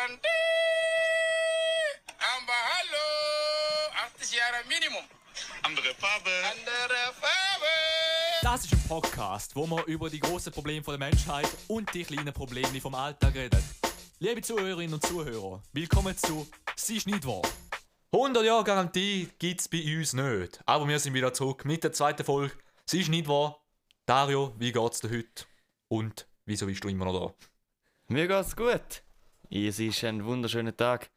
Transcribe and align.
Garantie. 0.00 0.28
Aber 2.16 2.58
hallo. 2.72 4.06
80 4.14 4.32
Jahre 4.32 4.64
Minimum. 4.66 5.04
Andere 5.62 5.94
Farbe. 5.94 6.30
Andere 6.50 7.12
Farbe. 7.20 7.66
Das 8.40 8.64
ist 8.64 8.72
ein 8.72 8.82
Podcast, 8.88 9.54
wo 9.54 9.66
wir 9.66 9.84
über 9.84 10.08
die 10.08 10.20
großen 10.20 10.52
Probleme 10.52 10.82
der 10.82 10.96
Menschheit 10.96 11.48
und 11.68 11.92
die 11.92 12.04
kleinen 12.04 12.32
Probleme 12.32 12.80
vom 12.80 12.94
Alltag 12.94 13.34
reden. 13.34 13.62
Liebe 14.20 14.40
Zuhörerinnen 14.40 14.94
und 14.94 15.06
Zuhörer, 15.06 15.62
willkommen 15.72 16.16
zu 16.16 16.48
«Sie 16.76 16.96
ist 16.96 17.06
nicht 17.06 17.26
wahr». 17.26 17.42
100 18.12 18.42
Jahre 18.42 18.64
Garantie 18.64 19.28
gibt 19.38 19.60
es 19.60 19.68
bei 19.68 19.84
uns 19.98 20.14
nicht. 20.14 20.60
Aber 20.64 20.88
wir 20.88 20.98
sind 20.98 21.12
wieder 21.12 21.34
zurück 21.34 21.66
mit 21.66 21.84
der 21.84 21.92
zweiten 21.92 22.24
Folge 22.24 22.54
«Sie 22.86 23.02
ist 23.02 23.10
nicht 23.10 23.28
wahr». 23.28 23.60
Dario, 24.06 24.54
wie 24.56 24.72
geht's 24.72 25.00
dir 25.00 25.10
heute? 25.10 25.44
Und 25.88 26.26
wieso 26.46 26.64
bist 26.64 26.82
du 26.82 26.88
immer 26.88 27.04
noch 27.04 27.36
da? 27.36 27.46
Mir 28.08 28.26
geht's 28.26 28.56
gut. 28.56 29.02
Es 29.52 29.80
ist 29.80 30.04
ein 30.04 30.24
wunderschöner 30.24 30.76
Tag. 30.76 31.10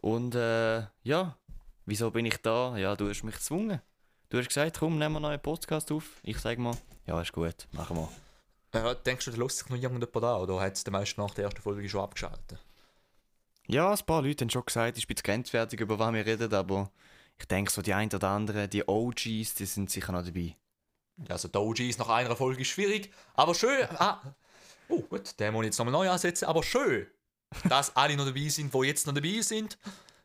Und 0.00 0.34
äh, 0.34 0.82
ja, 1.04 1.38
wieso 1.84 2.10
bin 2.10 2.26
ich 2.26 2.38
da? 2.38 2.76
Ja, 2.76 2.96
du 2.96 3.08
hast 3.08 3.22
mich 3.22 3.36
gezwungen. 3.36 3.80
Du 4.28 4.38
hast 4.38 4.48
gesagt, 4.48 4.80
komm, 4.80 4.98
nehmen 4.98 5.14
wir 5.14 5.20
noch 5.20 5.28
einen 5.28 5.40
Podcast 5.40 5.92
auf. 5.92 6.18
Ich 6.24 6.38
sage 6.38 6.60
mal, 6.60 6.76
ja, 7.06 7.20
ist 7.20 7.32
gut, 7.32 7.68
machen 7.70 7.96
wir. 7.96 8.90
Äh, 8.90 8.96
denkst 9.06 9.26
du, 9.26 9.30
da 9.30 9.36
lässt 9.36 9.58
sich 9.58 9.68
noch 9.68 9.76
jemand 9.76 10.04
da 10.16 10.36
oder 10.36 10.60
hat 10.60 10.74
es 10.74 10.82
der 10.82 10.92
meisten 10.92 11.20
nach 11.20 11.32
der 11.34 11.44
ersten 11.44 11.62
Folge 11.62 11.88
schon 11.88 12.00
abgeschaltet? 12.00 12.58
Ja, 13.68 13.92
ein 13.92 14.04
paar 14.04 14.22
Leute 14.22 14.44
haben 14.44 14.50
schon 14.50 14.64
gesagt, 14.64 14.98
ich 14.98 15.06
bin 15.06 15.16
grenzwertig, 15.16 15.78
über 15.78 15.96
was 15.96 16.12
wir 16.12 16.26
reden, 16.26 16.52
aber 16.52 16.90
ich 17.38 17.46
denke, 17.46 17.70
so 17.70 17.82
die 17.82 17.94
ein 17.94 18.12
oder 18.12 18.30
anderen, 18.30 18.68
die 18.68 18.86
OGs, 18.86 19.54
die 19.54 19.64
sind 19.64 19.90
sicher 19.90 20.10
noch 20.10 20.24
dabei. 20.24 20.56
Ja, 21.18 21.30
also 21.30 21.48
die 21.72 21.88
ist 21.88 22.00
nach 22.00 22.08
einer 22.08 22.34
Folge 22.34 22.62
ist 22.62 22.68
schwierig, 22.68 23.12
aber 23.34 23.54
schön. 23.54 23.86
Ah, 23.94 24.20
oh 24.88 25.02
gut, 25.02 25.38
den 25.38 25.52
muss 25.52 25.62
ich 25.62 25.66
jetzt 25.66 25.78
nochmal 25.78 25.92
neu 25.92 26.10
ansetzen, 26.10 26.46
aber 26.46 26.64
schön, 26.64 27.06
dass 27.68 27.94
alle 27.96 28.16
noch 28.16 28.26
dabei 28.26 28.48
sind, 28.48 28.72
die 28.72 28.86
jetzt 28.86 29.06
noch 29.06 29.14
dabei 29.14 29.40
sind. 29.40 29.78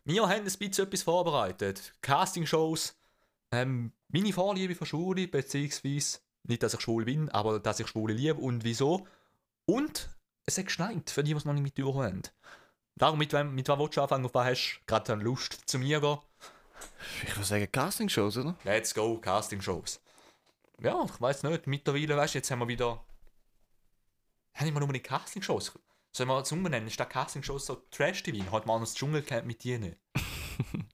Wir 0.04 0.24
haben 0.24 0.32
ein 0.32 0.44
bisschen 0.44 0.86
etwas 0.86 1.04
vorbereitet. 1.04 1.94
Castingshows, 2.02 2.96
ähm, 3.52 3.92
meine 4.10 4.34
Vorliebe 4.34 4.76
für 4.76 4.86
Schule, 4.86 5.28
beziehungsweise 5.28 6.20
nicht, 6.44 6.64
dass 6.64 6.74
ich 6.74 6.82
schwul 6.82 7.06
bin, 7.06 7.30
aber 7.30 7.60
dass 7.60 7.80
ich 7.80 7.88
Schwule 7.88 8.14
liebe 8.14 8.40
und 8.40 8.64
wieso. 8.64 9.08
Und 9.66 10.10
es 10.46 10.58
hat 10.58 10.66
geschneit, 10.66 11.10
für 11.10 11.24
die, 11.24 11.32
die 11.32 11.38
es 11.38 11.46
noch 11.46 11.54
nicht 11.54 11.64
mitbekommen 11.64 12.04
haben. 12.04 12.22
Darum, 12.96 13.20
mit 13.20 13.32
wem, 13.34 13.54
mit 13.54 13.68
wem 13.68 13.80
willst 13.80 13.98
du 13.98 14.02
anfangen? 14.02 14.26
Auf 14.26 14.34
was 14.34 14.48
hast 14.48 14.80
du 14.80 14.86
gerade 14.86 15.14
Lust 15.16 15.70
zu 15.70 15.80
mir 15.80 16.02
gehen? 16.02 16.18
Ich 17.24 17.36
würde 17.36 17.46
sagen 17.46 17.72
Castingshows, 17.72 18.38
oder? 18.38 18.56
Let's 18.64 18.94
go, 18.94 19.18
Castingshows. 19.18 20.02
Ja, 20.82 21.06
ich 21.06 21.22
weiß 21.22 21.44
nicht, 21.44 21.68
mittlerweile, 21.68 22.18
weißt 22.18 22.34
du, 22.34 22.38
jetzt 22.40 22.50
haben 22.50 22.60
wir 22.60 22.68
wieder. 22.68 23.04
Haben 24.56 24.74
wir 24.74 24.80
nur 24.80 24.90
eine 24.90 25.00
Castingshows? 25.00 25.74
Sollen 26.14 26.28
wir 26.30 26.40
es 26.42 26.52
umbenennen? 26.52 26.88
Ist 26.88 27.00
das 27.00 27.08
Castingshows 27.10 27.66
so 27.66 27.76
Trash-TV? 27.90 28.52
Heute 28.52 28.68
mal 28.68 28.80
das 28.80 28.94
Dschungelcamp 28.96 29.46
mit 29.46 29.64
dir 29.64 29.80
nicht. 29.80 29.98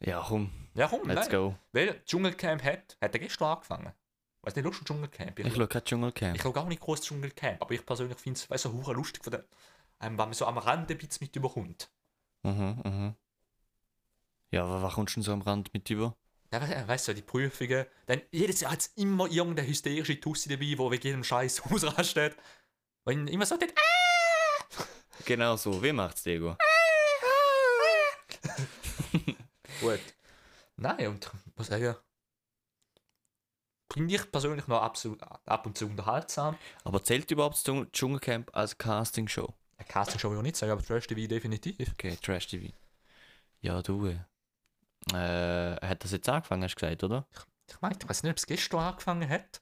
Ja, 0.00 0.24
komm, 0.26 0.52
Ja, 0.74 0.86
komm, 0.86 1.08
let's 1.08 1.22
nein. 1.22 1.30
go. 1.30 1.56
Weil 1.72 2.00
Dschungelcamp 2.04 2.62
hat, 2.62 2.96
hat 3.00 3.14
er 3.14 3.18
gestern 3.18 3.48
angefangen. 3.48 3.92
Weißt 4.42 4.56
du, 4.56 4.62
nicht 4.62 4.70
auf 4.70 4.84
Dschungelcamp? 4.84 5.36
Ich 5.40 5.52
schaue 5.54 5.66
kein 5.66 5.84
Dschungelcamp. 5.84 6.36
Ich 6.36 6.42
schaue 6.42 6.52
gar 6.52 6.64
nicht 6.66 6.80
groß 6.80 7.00
Dschungelcamp, 7.02 7.60
aber 7.60 7.74
ich 7.74 7.84
persönlich 7.84 8.16
finde 8.16 8.38
es 8.38 8.48
weißt, 8.48 8.66
du, 8.66 8.82
so 8.84 8.92
lustig, 8.92 9.24
von 9.24 9.32
der, 9.32 9.40
ähm, 10.00 10.10
wenn 10.12 10.16
man 10.16 10.32
so 10.34 10.46
am 10.46 10.56
Rand 10.56 10.88
ein 10.88 10.98
bisschen 10.98 11.18
mit 11.24 11.34
überkommt. 11.34 11.90
Mhm, 12.44 12.80
mhm. 12.84 13.14
Ja, 14.52 14.62
aber 14.64 14.82
was 14.82 14.94
kommst 14.94 15.16
du 15.16 15.20
denn 15.20 15.24
so 15.24 15.32
am 15.32 15.42
Rand 15.42 15.74
mit 15.74 15.90
über? 15.90 16.16
Ja, 16.52 16.62
we- 16.62 16.86
weißt 16.88 17.08
du, 17.08 17.14
die 17.14 17.22
Prüfungen. 17.22 17.84
Dann 18.06 18.22
jedes 18.30 18.60
Jahr 18.60 18.70
hat 18.70 18.78
es 18.80 18.86
immer 18.94 19.26
irgendeine 19.28 19.66
hysterische 19.66 20.20
Tussi 20.20 20.48
dabei, 20.48 20.60
die 20.66 20.78
wegen 20.78 21.02
jedem 21.02 21.24
Scheiß 21.24 21.60
ausrastet. 21.72 22.36
Wenn 23.04 23.26
immer 23.26 23.46
so 23.46 23.56
dort, 23.56 23.74
Genau 25.28 25.56
so, 25.56 25.82
wie 25.82 25.92
macht's 25.92 26.22
Diego? 26.22 26.56
Gut. 29.82 30.00
Nein, 30.76 31.08
und 31.08 31.26
ich 31.26 31.30
muss 31.54 31.66
sagen, 31.66 31.96
finde 33.92 34.14
ich 34.14 34.32
persönlich 34.32 34.66
noch 34.68 34.80
absolut, 34.80 35.22
ab 35.22 35.66
und 35.66 35.76
zu 35.76 35.84
unterhaltsam. 35.84 36.56
Aber 36.82 37.04
zählt 37.04 37.30
überhaupt 37.30 37.56
das 37.56 37.64
Dschung- 37.66 37.92
Dschungelcamp 37.92 38.56
als 38.56 38.78
Castingshow? 38.78 39.52
Eine 39.76 39.86
Castingshow 39.86 40.30
will 40.30 40.38
ich 40.38 40.42
nicht 40.44 40.56
sagen, 40.56 40.72
aber 40.72 40.82
Trash 40.82 41.06
TV 41.08 41.28
definitiv. 41.28 41.76
Okay, 41.92 42.16
Trash 42.16 42.46
TV. 42.46 42.72
Ja, 43.60 43.82
du. 43.82 44.06
Äh, 44.06 44.16
hat 45.12 46.04
das 46.04 46.12
jetzt 46.12 46.26
angefangen, 46.30 46.62
hast 46.64 46.74
du 46.76 46.80
gesagt, 46.80 47.04
oder? 47.04 47.26
Ich 47.68 47.78
meine, 47.82 47.96
ich 48.00 48.08
weiß 48.08 48.22
nicht, 48.22 48.30
ob 48.30 48.38
es 48.38 48.46
gestern 48.46 48.80
angefangen 48.80 49.28
hat. 49.28 49.60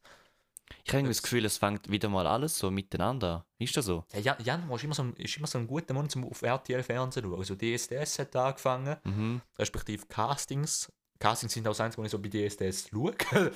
Ich 0.85 0.93
habe 0.95 1.07
Das- 1.07 1.23
Gefühl, 1.23 1.45
es 1.45 1.59
fängt 1.59 1.91
wieder 1.91 2.09
mal 2.09 2.27
alles 2.27 2.59
so 2.59 2.71
miteinander 2.71 3.37
an. 3.37 3.45
Ist 3.59 3.77
das 3.77 3.85
so? 3.87 4.05
Ja, 4.13 4.19
Jan- 4.21 4.43
Januar 4.45 4.77
ist 4.77 4.85
immer 4.85 4.95
so 4.95 5.03
ein, 5.05 5.15
ist 5.15 5.37
immer 5.37 5.47
so 5.47 5.59
ein 5.59 5.67
guter 5.67 5.95
Monat, 5.95 6.15
um 6.17 6.25
auf 6.25 6.43
RTL 6.43 6.83
Fernsehen 6.83 7.23
zu 7.25 7.31
schauen. 7.31 7.39
Also 7.39 7.55
DSDS 7.55 8.19
hat 8.19 8.35
angefangen, 8.37 8.97
Mhm. 9.05 9.43
respektive 9.59 10.07
Castings. 10.07 10.93
Castings 11.19 11.53
sind 11.55 11.67
auch 11.67 11.71
das 11.71 11.81
Einzige, 11.81 12.03
was 12.03 12.07
ich 12.07 12.13
so 12.13 12.19
bei 12.19 12.29
DSDS 12.29 12.89
schaue. 12.91 13.15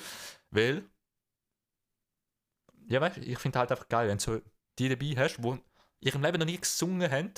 Weil, 0.51 0.89
ja, 2.87 2.99
weißt 3.01 3.17
ich 3.17 3.37
finde 3.39 3.59
halt 3.59 3.71
einfach 3.71 3.87
geil, 3.87 4.07
wenn 4.07 4.17
du 4.17 4.23
so 4.23 4.41
die 4.79 4.89
dabei 4.89 5.13
hast, 5.17 5.37
die 5.37 5.47
in 5.49 5.61
ihrem 5.99 6.21
Leben 6.23 6.39
noch 6.39 6.45
nie 6.45 6.57
gesungen 6.59 7.09
haben 7.11 7.33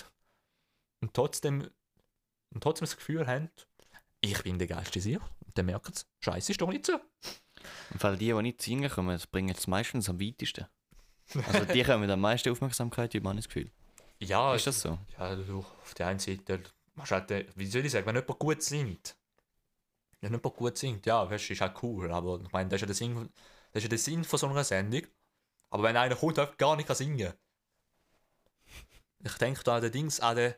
und 1.02 1.14
trotzdem, 1.14 1.70
und 2.54 2.62
trotzdem 2.64 2.86
das 2.86 2.96
Gefühl 2.96 3.28
haben, 3.28 3.50
ich 4.22 4.42
bin 4.44 4.58
der 4.58 4.68
geilste 4.68 5.02
Sieg. 5.02 5.20
Und 5.46 5.58
dann 5.58 5.66
merken 5.66 5.94
sie, 5.94 6.06
Scheiße 6.22 6.52
ist 6.54 6.62
doch 6.62 6.70
nicht 6.70 6.86
so. 6.86 7.00
Im 7.92 8.00
Fall 8.00 8.18
die, 8.18 8.28
die 8.28 8.42
nicht 8.42 8.62
singen 8.62 8.90
kommen, 8.90 9.10
das 9.10 9.28
bringen 9.28 9.50
es 9.56 9.68
meistens 9.68 10.10
am 10.10 10.20
weitesten. 10.20 10.68
Also 11.48 11.66
die 11.66 11.86
haben 11.86 12.10
am 12.10 12.20
meisten 12.20 12.50
Aufmerksamkeit 12.52 13.14
über 13.14 13.34
das 13.34 13.48
Gefühl. 13.48 13.72
Ja, 14.20 14.56
Ist 14.56 14.68
das 14.68 14.82
so? 14.82 14.98
Ja, 15.18 15.36
du, 15.36 15.60
auf 15.60 15.94
der 15.96 16.08
einen 16.08 16.20
Seite, 16.20 16.62
halt, 16.98 17.32
äh, 17.32 17.46
wie 17.56 17.66
soll 17.66 17.86
ich 17.86 17.92
sagen, 17.92 18.06
wenn 18.06 18.16
jemand 18.16 18.40
gut 18.40 18.62
singt, 18.62 19.16
wenn 20.22 20.32
jemand 20.32 20.56
gut 20.56 20.78
singt, 20.78 21.06
ja, 21.06 21.30
weißt 21.30 21.50
du, 21.50 21.54
ist 21.54 21.62
halt 21.62 21.82
cool, 21.84 22.12
aber 22.12 22.40
ich 22.42 22.52
meine, 22.52 22.70
das 22.70 22.78
ist 22.78 22.82
ja 22.82 22.88
der 22.88 22.96
Sinn, 22.96 23.30
das 23.72 23.80
ist 23.80 23.84
ja 23.84 23.90
der 23.90 23.98
Sinn 23.98 24.24
von 24.24 24.40
so 24.40 24.48
einer 24.48 24.64
Sendung. 24.64 25.02
Aber 25.70 25.84
wenn 25.84 25.98
einer 25.98 26.16
kommt, 26.16 26.38
der 26.38 26.48
gar 26.58 26.76
nicht 26.76 26.88
kann 26.88 26.96
singen 26.96 27.34
Ich 29.24 29.34
denke 29.40 29.64
da 29.64 29.78
an 29.78 29.82
den 29.82 29.92
Dings, 29.92 30.20
an 30.20 30.36
den 30.36 30.54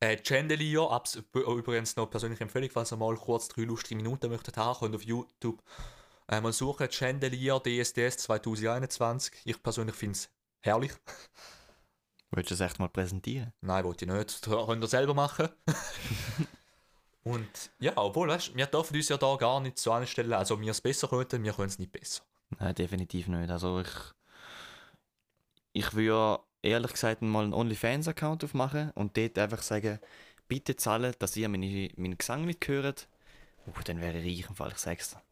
äh, 0.00 0.18
Chandelier, 0.22 0.90
abs 0.90 1.22
übrigens 1.32 1.96
noch 1.96 2.10
persönliche 2.10 2.42
Empfehlung, 2.42 2.70
falls 2.70 2.92
ihr 2.92 2.96
mal 2.96 3.14
kurz 3.16 3.48
drei 3.48 3.62
lustige 3.62 3.96
Minuten 3.96 4.28
möchtet 4.28 4.56
haben, 4.56 4.78
könnt 4.78 4.94
auf 4.94 5.02
YouTube 5.02 5.62
äh, 6.28 6.40
mal 6.40 6.52
suchen, 6.52 6.90
Chandelier 6.90 7.60
DSDS 7.60 8.18
2021. 8.18 9.34
Ich 9.44 9.62
persönlich 9.62 9.94
finde 9.94 10.12
es 10.12 10.30
herrlich. 10.60 10.92
Willst 12.30 12.50
du 12.50 12.54
das 12.54 12.68
echt 12.68 12.78
mal 12.78 12.88
präsentieren? 12.88 13.52
Nein, 13.60 13.84
wollte 13.84 14.04
ich 14.04 14.10
nicht. 14.10 14.46
Das 14.46 14.66
könnt 14.66 14.82
ihr 14.84 14.88
selber 14.88 15.14
machen. 15.14 15.48
Und 17.22 17.70
ja, 17.80 17.92
obwohl, 17.96 18.28
weißt, 18.28 18.56
wir 18.56 18.66
dürfen 18.66 18.96
uns 18.96 19.08
ja 19.08 19.16
da 19.16 19.34
gar 19.36 19.60
nicht 19.60 19.78
so 19.78 19.92
anstellen. 19.92 20.32
Also, 20.32 20.60
wir 20.60 20.70
es 20.70 20.80
besser 20.80 21.08
könnten, 21.08 21.42
wir 21.42 21.52
können 21.52 21.68
es 21.68 21.78
nicht 21.78 21.92
besser. 21.92 22.22
Nein, 22.58 22.74
definitiv 22.74 23.28
nicht. 23.28 23.50
Also 23.50 23.80
ich. 23.80 23.88
Ich 25.72 25.92
würde 25.94 26.40
ehrlich 26.62 26.92
gesagt 26.92 27.22
mal 27.22 27.44
einen 27.44 27.52
OnlyFans-Account 27.52 28.44
aufmachen 28.44 28.90
und 28.92 29.16
dort 29.16 29.38
einfach 29.38 29.60
sagen, 29.60 29.98
bitte 30.48 30.76
zahlen, 30.76 31.14
dass 31.18 31.36
ihr 31.36 31.48
meine, 31.48 31.90
meinen 31.96 32.16
Gesang 32.16 32.44
mithört. 32.44 33.08
Uh, 33.66 33.72
dann 33.84 34.00
wäre 34.00 34.18
ich 34.18 34.44
reich 34.44 34.48
im 34.48 34.56
Fall, 34.56 34.70
ich 34.70 34.78
sag's 34.78 35.10
dir. 35.10 35.25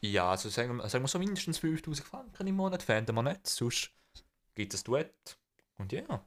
Ja, 0.00 0.30
also 0.30 0.48
sagen 0.48 0.76
wir, 0.76 0.88
sagen 0.88 1.04
wir 1.04 1.08
so 1.08 1.18
mindestens 1.18 1.58
5000 1.58 2.06
Franken 2.06 2.46
im 2.46 2.56
Monat 2.56 2.82
fänden 2.82 3.14
wir 3.14 3.22
nicht. 3.22 3.46
Sonst 3.46 3.90
gibt 4.54 4.74
es 4.74 4.84
Duett. 4.84 5.38
Und 5.78 5.92
ja, 5.92 6.24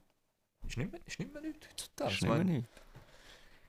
ist 0.66 0.76
nicht 0.76 0.92
mehr, 0.92 1.00
ist 1.06 1.18
nicht 1.18 1.32
mehr 1.32 1.42
nichts 1.42 1.68
heutzutage. 1.68 2.10
Ist 2.10 2.16
Ich 2.16 2.22
nicht 2.22 2.34
mehr 2.34 2.38
meine, 2.38 2.44
nicht. 2.44 2.68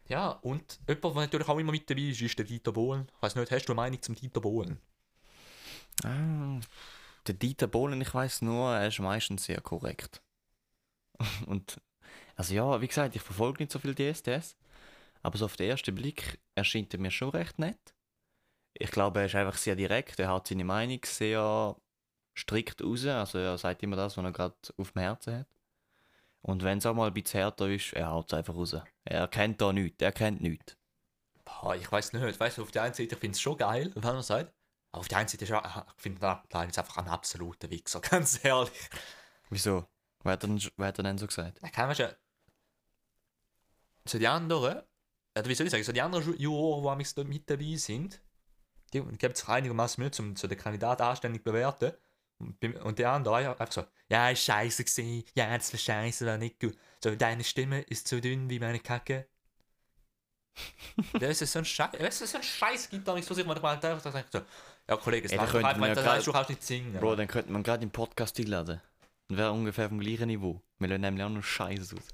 Ja, 0.07 0.29
und 0.31 0.79
jemand, 0.88 1.03
der 1.16 1.22
natürlich 1.22 1.47
auch 1.47 1.57
immer 1.57 1.72
mit 1.72 1.90
dabei 1.90 2.01
ist, 2.01 2.22
ist 2.22 2.38
der 2.38 2.45
Dieter 2.45 2.72
Bohlen. 2.72 3.07
Ich 3.16 3.22
weiß 3.22 3.35
nicht, 3.35 3.51
hast 3.51 3.66
du 3.66 3.72
eine 3.72 3.78
Meinung 3.78 4.01
zum 4.01 4.16
Dieter 4.16 4.41
Bohlen? 4.41 4.79
Ah, 6.03 6.59
der 7.28 7.35
Dieter 7.35 7.67
Bohlen, 7.67 8.01
ich 8.01 8.13
weiß 8.13 8.41
nur, 8.41 8.72
er 8.75 8.88
ist 8.88 9.00
meistens 9.00 9.45
sehr 9.45 9.61
korrekt. 9.61 10.22
Und, 11.45 11.79
also 12.35 12.53
ja, 12.53 12.81
wie 12.81 12.87
gesagt, 12.87 13.16
ich 13.16 13.22
verfolge 13.22 13.64
nicht 13.64 13.72
so 13.72 13.79
viel 13.79 13.96
DSDS, 13.96 14.58
aber 15.22 15.37
so 15.37 15.46
auf 15.46 15.55
den 15.55 15.70
ersten 15.70 15.96
Blick 15.96 16.40
erscheint 16.55 16.93
er 16.93 16.99
mir 16.99 17.11
schon 17.11 17.29
recht 17.29 17.59
nett. 17.59 17.93
Ich 18.73 18.91
glaube, 18.91 19.20
er 19.20 19.26
ist 19.28 19.35
einfach 19.35 19.58
sehr 19.58 19.76
direkt, 19.76 20.20
er 20.20 20.29
hat 20.29 20.47
seine 20.47 20.64
Meinung 20.64 21.00
sehr 21.06 21.76
strikt 22.38 22.82
raus, 22.84 23.06
also 23.06 23.38
er 23.38 23.58
sagt 23.58 23.84
immer 23.84 23.96
das, 23.96 24.18
was 24.18 24.23
er 24.26 24.32
gerade 24.32 24.56
auf 24.78 24.91
dem 24.91 25.02
Herzen 25.02 25.40
hat. 25.40 25.47
Und 26.41 26.64
wenn 26.64 26.79
es 26.79 26.85
auch 26.85 26.96
mal 26.96 27.08
ein 27.08 27.14
bisschen 27.14 27.40
härter 27.41 27.68
ist, 27.70 27.94
er 27.94 28.09
haut 28.09 28.32
es 28.32 28.38
einfach 28.38 28.56
raus. 28.56 28.76
Er 29.06 29.28
kennt 29.28 29.62
da 29.62 29.72
nichts, 29.72 30.02
er 30.02 30.12
kennt 30.12 30.41
nichts. 30.41 30.76
Boah, 31.46 31.76
ich 31.76 31.91
weiß 31.91 32.14
nicht. 32.14 32.40
Weißt 32.40 32.58
du, 32.58 32.64
auf 32.64 32.72
der 32.72 32.84
einen 32.84 32.94
Seite, 32.94 33.14
ich 33.16 33.20
finde 33.20 33.35
es 33.35 33.41
schon 33.41 33.58
geil, 33.58 33.91
wenn 33.94 34.02
man 34.02 34.23
sagt. 34.23 34.52
Aber 34.91 35.02
auf 35.02 35.08
der 35.08 35.20
einen 35.20 35.28
Seite, 35.28 35.44
ist 35.46 35.52
er- 35.52 35.85
ich 35.96 36.02
finde 36.02 36.26
er 36.26 36.67
ist 36.67 36.79
einfach 36.79 36.97
ein 36.97 37.08
absoluter 37.08 37.70
Wichser, 37.70 38.00
ganz 38.02 38.44
ehrlich. 38.44 38.90
Wieso? 39.50 39.85
Wer 40.24 40.34
hat 40.34 40.44
er 40.44 40.47
denn, 40.47 40.62
wer 40.78 40.88
hat 40.88 41.00
er 41.00 41.03
denn 41.03 41.17
so 41.17 41.28
gesagt? 41.28 41.59
Da 41.62 41.70
kann 41.70 41.88
man 41.88 41.96
schon. 41.96 42.09
So 44.06 44.17
die 44.17 44.28
anderen, 44.28 44.82
oder 45.38 45.47
wie 45.47 45.56
soll 45.56 45.67
ich 45.67 45.72
sagen, 45.72 45.84
so 45.84 45.91
die 45.91 46.02
anderen 46.02 46.26
Ju- 46.26 46.38
Juroren, 46.40 47.00
die 47.00 47.22
am 47.22 47.28
mit 47.28 47.50
dabei 47.50 47.76
sind, 47.76 48.20
die 48.93 49.02
gibt 49.17 49.38
es 49.38 49.47
einigermaßen 49.47 50.02
Mühe, 50.03 50.11
um 50.20 50.35
so 50.35 50.47
den 50.47 50.58
Kandidaten 50.58 51.02
anständig 51.03 51.41
zu 51.41 51.52
bewerten. 51.52 51.93
Und, 52.40 52.59
beim- 52.59 52.76
und 52.78 52.97
der 52.97 53.11
andere 53.11 53.35
einfach 53.49 53.72
so, 53.72 53.84
ja, 54.09 54.29
ist 54.29 54.43
scheiße 54.43 54.84
gewesen, 54.84 55.23
ja, 55.35 55.55
das 55.55 55.72
war 55.73 55.79
scheiße, 55.79 56.26
war 56.26 56.38
nicht 56.38 56.59
gut. 56.59 56.76
So, 57.03 57.16
deine 57.16 57.43
Stimme 57.43 57.82
ist 57.82 58.08
so 58.08 58.20
dünn 58.20 58.49
wie 58.49 58.59
meine 58.59 58.79
Kacke. 58.79 59.28
das 61.20 61.41
ist 61.41 61.52
so 61.53 61.59
ein 61.59 61.66
Scheiß, 61.66 61.91
das 61.97 62.22
ist 62.22 62.32
so 62.32 62.38
ein 62.38 62.43
Scheiß 62.43 62.90
Gitarrist, 62.90 63.29
was 63.29 63.38
ich 63.38 63.46
manchmal 63.46 63.76
einfach 63.76 64.11
denke, 64.11 64.28
so, 64.32 64.41
ja, 64.90 64.97
Kollege, 64.97 65.26
es 65.28 65.32
Ey, 65.32 65.38
da 65.38 65.46
man 65.78 65.93
das 65.93 66.03
grad- 66.03 66.16
heißt, 66.17 66.28
du 66.28 66.32
kannst 66.32 66.49
nicht 66.49 66.64
singen. 66.64 66.99
Bro, 66.99 67.16
dann 67.16 67.28
könnte 67.28 67.52
man 67.52 67.64
gerade 67.64 67.84
im 67.84 67.91
Podcast 67.91 68.38
einladen. 68.40 68.82
Dann 69.28 69.38
wäre 69.38 69.52
ungefähr 69.52 69.88
vom 69.88 69.99
gleichen 69.99 70.28
Niveau. 70.28 70.61
Wir 70.79 70.90
lassen 70.90 71.02
nämlich 71.02 71.23
auch 71.23 71.29
noch 71.29 71.43
Scheiße 71.43 71.96
aus. 71.96 72.08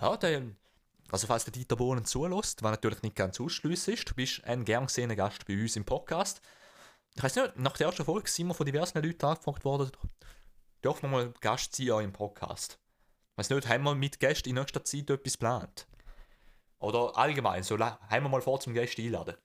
Ja, 0.00 0.16
der, 0.16 0.42
also 1.12 1.26
falls 1.26 1.44
der 1.44 1.52
Dieter 1.52 1.76
Bohlen 1.76 2.06
zulässt, 2.06 2.62
was 2.62 2.70
natürlich 2.70 3.02
nicht 3.02 3.14
ganz 3.14 3.38
ausschliessen 3.38 3.92
ist, 3.92 4.08
du 4.08 4.14
bist 4.14 4.42
ein 4.44 4.64
gern 4.64 4.86
gesehener 4.86 5.14
Gast 5.14 5.44
bei 5.46 5.60
uns 5.60 5.76
im 5.76 5.84
Podcast. 5.84 6.40
Ich 7.14 7.22
weiß 7.22 7.36
nicht, 7.36 7.58
nach 7.58 7.76
der 7.76 7.88
ersten 7.88 8.06
Folge 8.06 8.30
sind 8.30 8.46
wir 8.46 8.54
von 8.54 8.64
diversen 8.64 9.02
Leuten 9.02 9.26
angefragt 9.26 9.64
worden, 9.66 9.90
dürfen 10.82 11.02
wir 11.02 11.08
mal 11.10 11.34
Gast 11.42 11.76
sein 11.76 11.86
in 11.86 11.92
eurem 11.92 12.12
Podcast. 12.12 12.78
Ich 13.32 13.38
weiß 13.38 13.50
nicht, 13.50 13.68
haben 13.68 13.84
wir 13.84 13.94
mit 13.94 14.20
Gästen 14.20 14.48
in 14.48 14.54
nächster 14.54 14.84
Zeit 14.84 15.10
etwas 15.10 15.34
geplant? 15.34 15.86
Oder 16.78 17.16
allgemein, 17.16 17.62
so 17.62 17.78
haben 17.78 18.00
wir 18.10 18.28
mal 18.30 18.40
vor 18.40 18.60
zum 18.60 18.72
Gäste 18.72 19.02
einladen. 19.02 19.36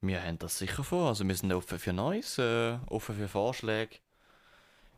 Wir 0.00 0.22
haben 0.22 0.38
das 0.38 0.58
sicher 0.58 0.84
vor. 0.84 1.08
Also 1.08 1.26
wir 1.26 1.34
sind 1.34 1.52
offen 1.52 1.80
für 1.80 1.92
Neues, 1.92 2.38
äh, 2.38 2.78
offen 2.86 3.16
für 3.16 3.28
Vorschläge. 3.28 3.96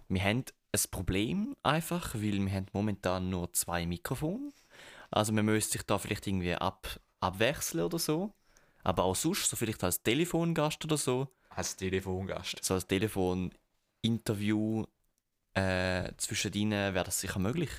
Wir 0.08 0.22
haben 0.22 0.44
ein 0.72 0.80
Problem 0.90 1.56
einfach, 1.62 2.14
weil 2.14 2.44
wir 2.44 2.52
haben 2.52 2.66
momentan 2.72 3.30
nur 3.30 3.50
zwei 3.54 3.86
Mikrofone. 3.86 4.52
Also 5.10 5.32
man 5.32 5.44
müsste 5.44 5.72
sich 5.72 5.82
da 5.82 5.98
vielleicht 5.98 6.26
irgendwie 6.26 6.54
ab, 6.54 7.00
abwechseln 7.20 7.84
oder 7.84 7.98
so. 7.98 8.32
Aber 8.82 9.04
auch 9.04 9.16
sonst, 9.16 9.50
so 9.50 9.56
vielleicht 9.56 9.82
als 9.84 10.02
Telefongast 10.02 10.84
oder 10.84 10.96
so. 10.96 11.28
Als 11.48 11.76
Telefongast. 11.76 12.62
So 12.62 12.74
als 12.74 12.86
Telefoninterview 12.86 14.84
äh, 15.54 16.12
zwischen 16.16 16.52
ihnen 16.52 16.94
wäre 16.94 17.04
das 17.04 17.20
sicher 17.20 17.38
möglich. 17.38 17.70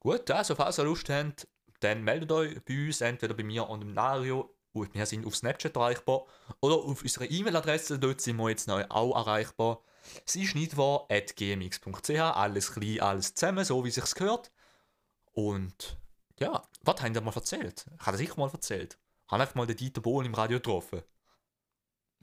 Gut, 0.00 0.30
also 0.30 0.54
falls 0.54 0.78
ihr 0.78 0.84
Lust 0.84 1.08
habt, 1.08 1.48
dann 1.80 2.02
meldet 2.02 2.32
euch 2.32 2.62
bei 2.64 2.86
uns, 2.86 3.00
entweder 3.00 3.34
bei 3.34 3.44
mir 3.44 3.68
und 3.68 3.80
dem 3.80 3.94
Mario. 3.94 4.54
Und 4.72 4.94
wir 4.94 5.06
sind 5.06 5.26
auf 5.26 5.36
Snapchat 5.36 5.76
erreichbar. 5.76 6.26
Oder 6.60 6.76
auf 6.76 7.02
unserer 7.02 7.30
E-Mail-Adresse, 7.30 7.98
dort 7.98 8.20
sind 8.20 8.36
wir 8.36 8.50
jetzt 8.50 8.68
neu 8.68 8.84
auch 8.88 9.14
erreichbar. 9.16 9.82
Sie 10.24 10.44
ist 10.44 10.54
nicht 10.54 10.76
wahr, 10.76 11.06
alles 11.08 12.72
klein, 12.72 13.00
alles 13.00 13.34
zusammen, 13.34 13.64
so 13.64 13.84
wie 13.84 13.90
sich's 13.90 14.14
gehört. 14.14 14.52
Und 15.32 15.98
ja, 16.40 16.62
was 16.82 17.02
habt 17.02 17.14
ihr 17.14 17.20
mal 17.20 17.34
erzählt? 17.34 17.86
Ich 17.94 18.00
habe 18.00 18.12
das 18.12 18.18
sicher 18.18 18.34
mal 18.38 18.50
erzählt. 18.50 18.98
Ich 19.26 19.32
habe 19.32 19.42
einfach 19.42 19.54
mal 19.54 19.66
den 19.66 19.76
Dieter 19.76 20.00
Bohlen 20.00 20.26
im 20.26 20.34
Radio 20.34 20.58
getroffen. 20.58 21.02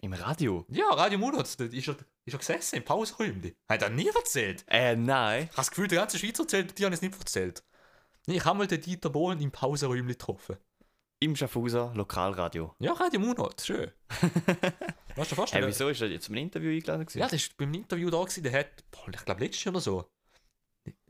Im 0.02 0.14
Radio? 0.14 0.66
Ja, 0.70 0.90
Radio 0.90 1.18
Munot, 1.18 1.60
da 1.60 1.64
ist 1.66 1.88
er, 1.88 1.96
ist 2.26 2.34
er 2.34 2.38
gesessen 2.40 2.76
im 2.78 2.84
Pausenräumchen. 2.84 3.56
Hat 3.70 3.82
er 3.82 3.90
nie 3.90 4.08
erzählt? 4.10 4.66
Äh, 4.68 4.96
nein. 4.96 5.44
Ich 5.44 5.48
habe 5.50 5.56
das 5.58 5.70
Gefühl, 5.70 5.88
der 5.88 6.00
ganze 6.00 6.20
Schweizer 6.20 6.44
erzählt, 6.44 6.78
die 6.78 6.86
haben 6.86 6.94
es 6.94 7.02
nicht 7.02 7.18
erzählt. 7.18 7.64
Ich 8.28 8.44
habe 8.44 8.58
mal 8.58 8.68
den 8.68 8.82
Dieter 8.82 9.10
Bohlen 9.10 9.40
im 9.40 9.52
Pausenräumchen 9.52 10.08
getroffen. 10.10 10.58
Im 11.22 11.36
Schaffhauser 11.36 11.94
Lokalradio. 11.96 12.76
Ja, 12.80 12.92
Radio 12.94 13.20
Munot, 13.22 13.62
schön. 13.62 13.92
Weißt 15.16 15.32
du 15.32 15.36
Hey, 15.36 15.36
vorstellen? 15.36 15.68
wieso 15.68 15.88
ist 15.88 16.02
er 16.02 16.10
jetzt 16.10 16.26
zum 16.26 16.36
Interview 16.36 16.72
eingeladen? 16.72 17.06
gewesen? 17.06 17.20
Ja, 17.20 17.28
der 17.28 17.36
ist 17.38 17.56
beim 17.56 17.74
Interview 17.74 18.10
da 18.10 18.20
gewesen, 18.22 18.44
der 18.44 18.52
hat, 18.60 18.68
boah, 18.92 19.08
ich 19.10 19.24
glaube 19.26 19.44
letztes 19.46 19.64
Jahr 19.64 19.74
oder 19.74 19.82
so. 19.82 20.10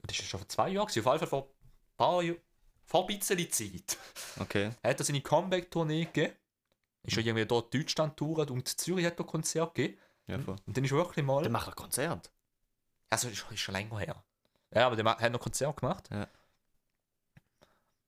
Das 0.03 0.19
ist 0.19 0.27
schon 0.27 0.39
vor 0.39 0.47
zwei 0.47 0.69
Jahren 0.69 0.85
gewesen, 0.87 1.05
auf 1.07 1.13
jeden 1.13 1.19
Fall 1.19 1.27
vor 1.27 1.43
ein 1.43 1.97
paar 1.97 2.21
Jahren, 2.21 2.37
vor 2.85 3.09
ein 3.09 3.17
bisschen 3.17 3.51
Zeit. 3.51 3.97
Okay. 4.39 4.71
hat 4.83 4.99
er 4.99 5.05
seine 5.05 5.21
Comeback-Tournee 5.21 6.05
gegeben. 6.05 6.33
Ist 7.03 7.13
schon 7.13 7.23
irgendwie 7.23 7.45
dort 7.45 7.73
Deutschland 7.73 8.17
touret 8.17 8.49
und 8.51 8.59
in 8.69 8.77
Zürich 8.77 9.05
hat 9.05 9.19
er 9.19 9.25
Konzert 9.25 9.75
gegeben. 9.75 9.99
Ja, 10.27 10.39
voll. 10.39 10.55
Und 10.65 10.75
dann 10.75 10.83
ist 10.83 10.91
wirklich 10.91 11.25
mal. 11.25 11.43
Dann 11.43 11.51
macht 11.51 11.67
er 11.67 11.73
Konzert. 11.73 12.31
Also 13.09 13.27
ist, 13.27 13.45
ist 13.51 13.59
schon 13.59 13.73
länger 13.73 13.99
her. 13.99 14.23
Ja, 14.73 14.87
aber 14.87 14.95
der 14.95 15.05
hat 15.05 15.31
noch 15.31 15.39
Konzert 15.39 15.77
gemacht. 15.77 16.09
Ja. 16.11 16.27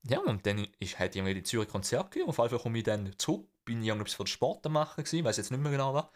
Ja, 0.04 0.20
und 0.20 0.44
dann 0.46 0.66
ist, 0.78 0.98
hat 0.98 1.14
irgendwie 1.14 1.34
die 1.34 1.42
Zürich 1.42 1.68
Konzert 1.68 2.10
gegeben. 2.10 2.30
Auf 2.30 2.38
jeden 2.38 2.50
Fall 2.50 2.58
komme 2.58 2.78
ich 2.78 2.84
dann 2.84 3.14
zurück. 3.18 3.48
Bin 3.64 3.82
ich 3.82 3.88
irgendwas 3.88 4.14
für 4.14 4.24
den 4.24 4.28
Sport 4.28 4.64
am 4.64 4.72
machen 4.72 5.04
gewesen, 5.04 5.24
weiß 5.24 5.36
jetzt 5.36 5.50
nicht 5.50 5.60
mehr 5.60 5.70
genau 5.70 5.92
was. 5.92 6.06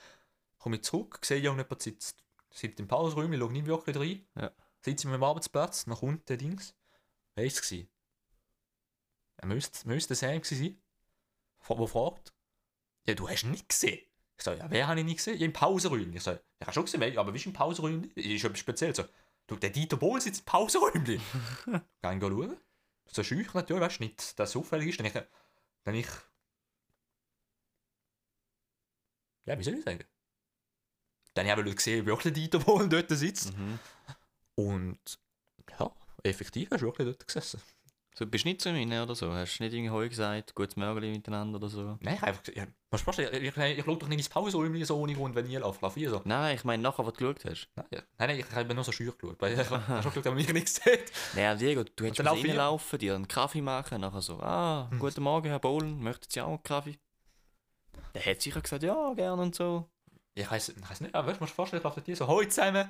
Komme 0.58 0.76
ich 0.76 0.82
zurück, 0.82 1.18
sehe 1.22 1.40
irgendjemand 1.40 1.82
sitzt, 1.82 2.24
sitzt 2.50 2.80
im 2.80 2.88
Pausenraum, 2.88 3.32
ich 3.32 3.38
schaue 3.38 3.52
nicht 3.52 3.66
wirklich 3.66 3.96
rein. 3.96 4.26
Ja. 4.40 4.50
Sitze 4.80 5.04
in 5.06 5.10
meinem 5.10 5.24
Arbeitsplatz, 5.24 5.86
nach 5.86 6.00
unten 6.00 6.38
Dings. 6.38 6.74
Wer 7.34 7.44
ist 7.44 7.60
es? 7.70 7.86
Er 9.42 9.48
müsste, 9.48 9.86
müsste 9.88 10.14
sein 10.14 10.40
gewesen 10.40 10.58
sein. 10.58 10.82
Wo 11.66 11.86
fragt? 11.86 12.32
Ja, 13.06 13.14
du 13.14 13.28
hast 13.28 13.42
ihn 13.42 13.50
nicht 13.50 13.68
gesehen. 13.68 14.00
Ich 14.36 14.44
sage, 14.44 14.58
ja, 14.58 14.70
wer 14.70 14.86
habe 14.86 15.00
ich 15.00 15.06
nicht 15.06 15.18
gesehen? 15.18 15.38
Ja, 15.38 15.44
im 15.44 15.52
Pausenräumchen. 15.52 16.14
Ich 16.14 16.22
sage, 16.22 16.42
ja, 16.60 16.66
hast 16.66 16.76
du 16.76 16.86
schon 16.86 17.00
gesehen, 17.00 17.18
aber 17.18 17.32
wie 17.32 17.38
ist 17.38 17.46
im 17.46 17.52
Pausenräumchen? 17.52 18.10
Ist 18.12 18.44
etwas 18.44 18.58
speziell. 18.60 18.94
So, 18.94 19.04
du, 19.48 19.56
der 19.56 19.70
Dieter 19.70 19.96
Bohlen 19.96 20.20
sitzt 20.20 20.40
im 20.40 20.44
Pausenräumchen. 20.46 21.04
Geh 21.66 22.14
ich 22.14 22.20
schauen. 22.20 22.56
So 23.06 23.22
schüch 23.24 23.52
natürlich, 23.52 23.82
weißt 23.82 23.98
du, 23.98 24.04
nicht, 24.04 24.38
dass 24.38 24.50
es 24.50 24.56
auffällig 24.56 24.88
ist. 24.88 25.00
Dann 25.00 25.06
ich, 25.06 25.12
dann 25.84 25.94
ich. 25.94 26.08
Ja, 29.44 29.58
wie 29.58 29.64
soll 29.64 29.74
ich 29.74 29.84
sagen? 29.84 30.04
Dann 31.34 31.48
habe 31.48 31.68
ich 31.68 31.76
gesehen, 31.76 32.02
wie 32.02 32.06
wirklich 32.06 32.32
der 32.32 32.42
Dieter 32.42 32.58
Bohlen 32.60 32.88
dort 32.88 33.10
sitzt. 33.10 33.56
Mhm. 33.56 33.78
Und 34.54 35.18
ja, 35.78 35.90
effektiv 36.22 36.70
hast 36.70 36.82
du 36.82 36.86
wirklich 36.86 37.08
dort 37.08 37.26
gesessen. 37.26 37.60
So, 38.14 38.26
bist 38.26 38.44
du 38.44 38.48
nicht 38.50 38.60
zu 38.60 38.68
ihnen 38.68 39.02
oder 39.02 39.14
so? 39.14 39.32
Hast 39.32 39.58
du 39.58 39.62
nicht 39.64 39.72
irgendwie 39.72 39.90
Heu 39.90 40.06
gesagt, 40.06 40.54
gutes 40.54 40.76
Mörgeli 40.76 41.12
miteinander 41.12 41.56
oder 41.56 41.68
so? 41.68 41.96
Nein, 42.00 42.14
ich 42.14 42.20
habe 42.20 42.26
einfach 42.26 42.42
gesagt, 42.42 42.58
ja, 42.58 42.66
was 42.90 43.00
sprachst 43.00 43.20
du? 43.20 43.22
Ich, 43.30 43.42
ich, 43.42 43.56
ich 43.56 43.84
schaue 43.84 43.96
doch 43.96 44.08
nicht 44.08 44.18
ins 44.18 44.28
Pausenräumchen 44.28 44.84
so 44.84 44.98
ohne 44.98 45.14
Grund, 45.14 45.34
wenn 45.34 45.46
ich 45.50 45.58
laufe. 45.58 45.90
Ich 45.98 46.08
so. 46.10 46.20
Nein, 46.24 46.54
ich 46.56 46.64
meine 46.64 46.82
nachher, 46.82 47.06
was 47.06 47.14
du 47.14 47.32
geschaut 47.32 47.44
hast. 47.46 47.68
Nein, 47.74 47.86
ja. 47.90 48.02
nein, 48.18 48.28
nein, 48.28 48.38
ich 48.40 48.50
habe 48.54 48.74
nur 48.74 48.84
so 48.84 48.92
schüch 48.92 49.16
geschaut. 49.16 49.40
Weil 49.40 49.58
ich 49.58 49.70
habe 49.70 50.02
schon 50.02 50.10
geschaut, 50.12 50.26
aber 50.26 50.36
mich 50.36 50.52
nicht 50.52 50.66
gesehen. 50.66 50.98
Naja, 51.34 51.54
Diego, 51.54 51.84
du 51.84 52.04
hättest 52.04 52.20
ich- 52.20 52.48
reinlaufen, 52.48 52.98
dir 52.98 53.14
einen 53.14 53.28
Kaffee 53.28 53.62
machen, 53.62 54.02
nachher 54.02 54.20
so, 54.20 54.38
ah, 54.40 54.90
guten 54.98 55.22
Morgen, 55.22 55.48
Herr 55.48 55.58
Bohlen, 55.58 56.02
möchten 56.02 56.26
Sie 56.28 56.40
auch 56.42 56.48
einen 56.48 56.62
Kaffee? 56.62 56.98
Der 58.14 58.26
hat 58.26 58.42
sicher 58.42 58.60
gesagt, 58.60 58.82
ja, 58.82 59.14
gerne 59.14 59.40
und 59.40 59.54
so. 59.54 59.88
Ich 60.34 60.50
weiß 60.50 60.74
nicht, 61.00 61.14
aber 61.14 61.28
weißt 61.28 61.40
du, 61.40 61.44
musst 61.44 61.52
dir 61.52 61.56
vorstellen, 61.56 61.80
ich 61.80 61.84
laufe 61.84 62.00
dir 62.02 62.16
so, 62.16 62.26
hoi 62.26 62.46
zusammen. 62.46 62.88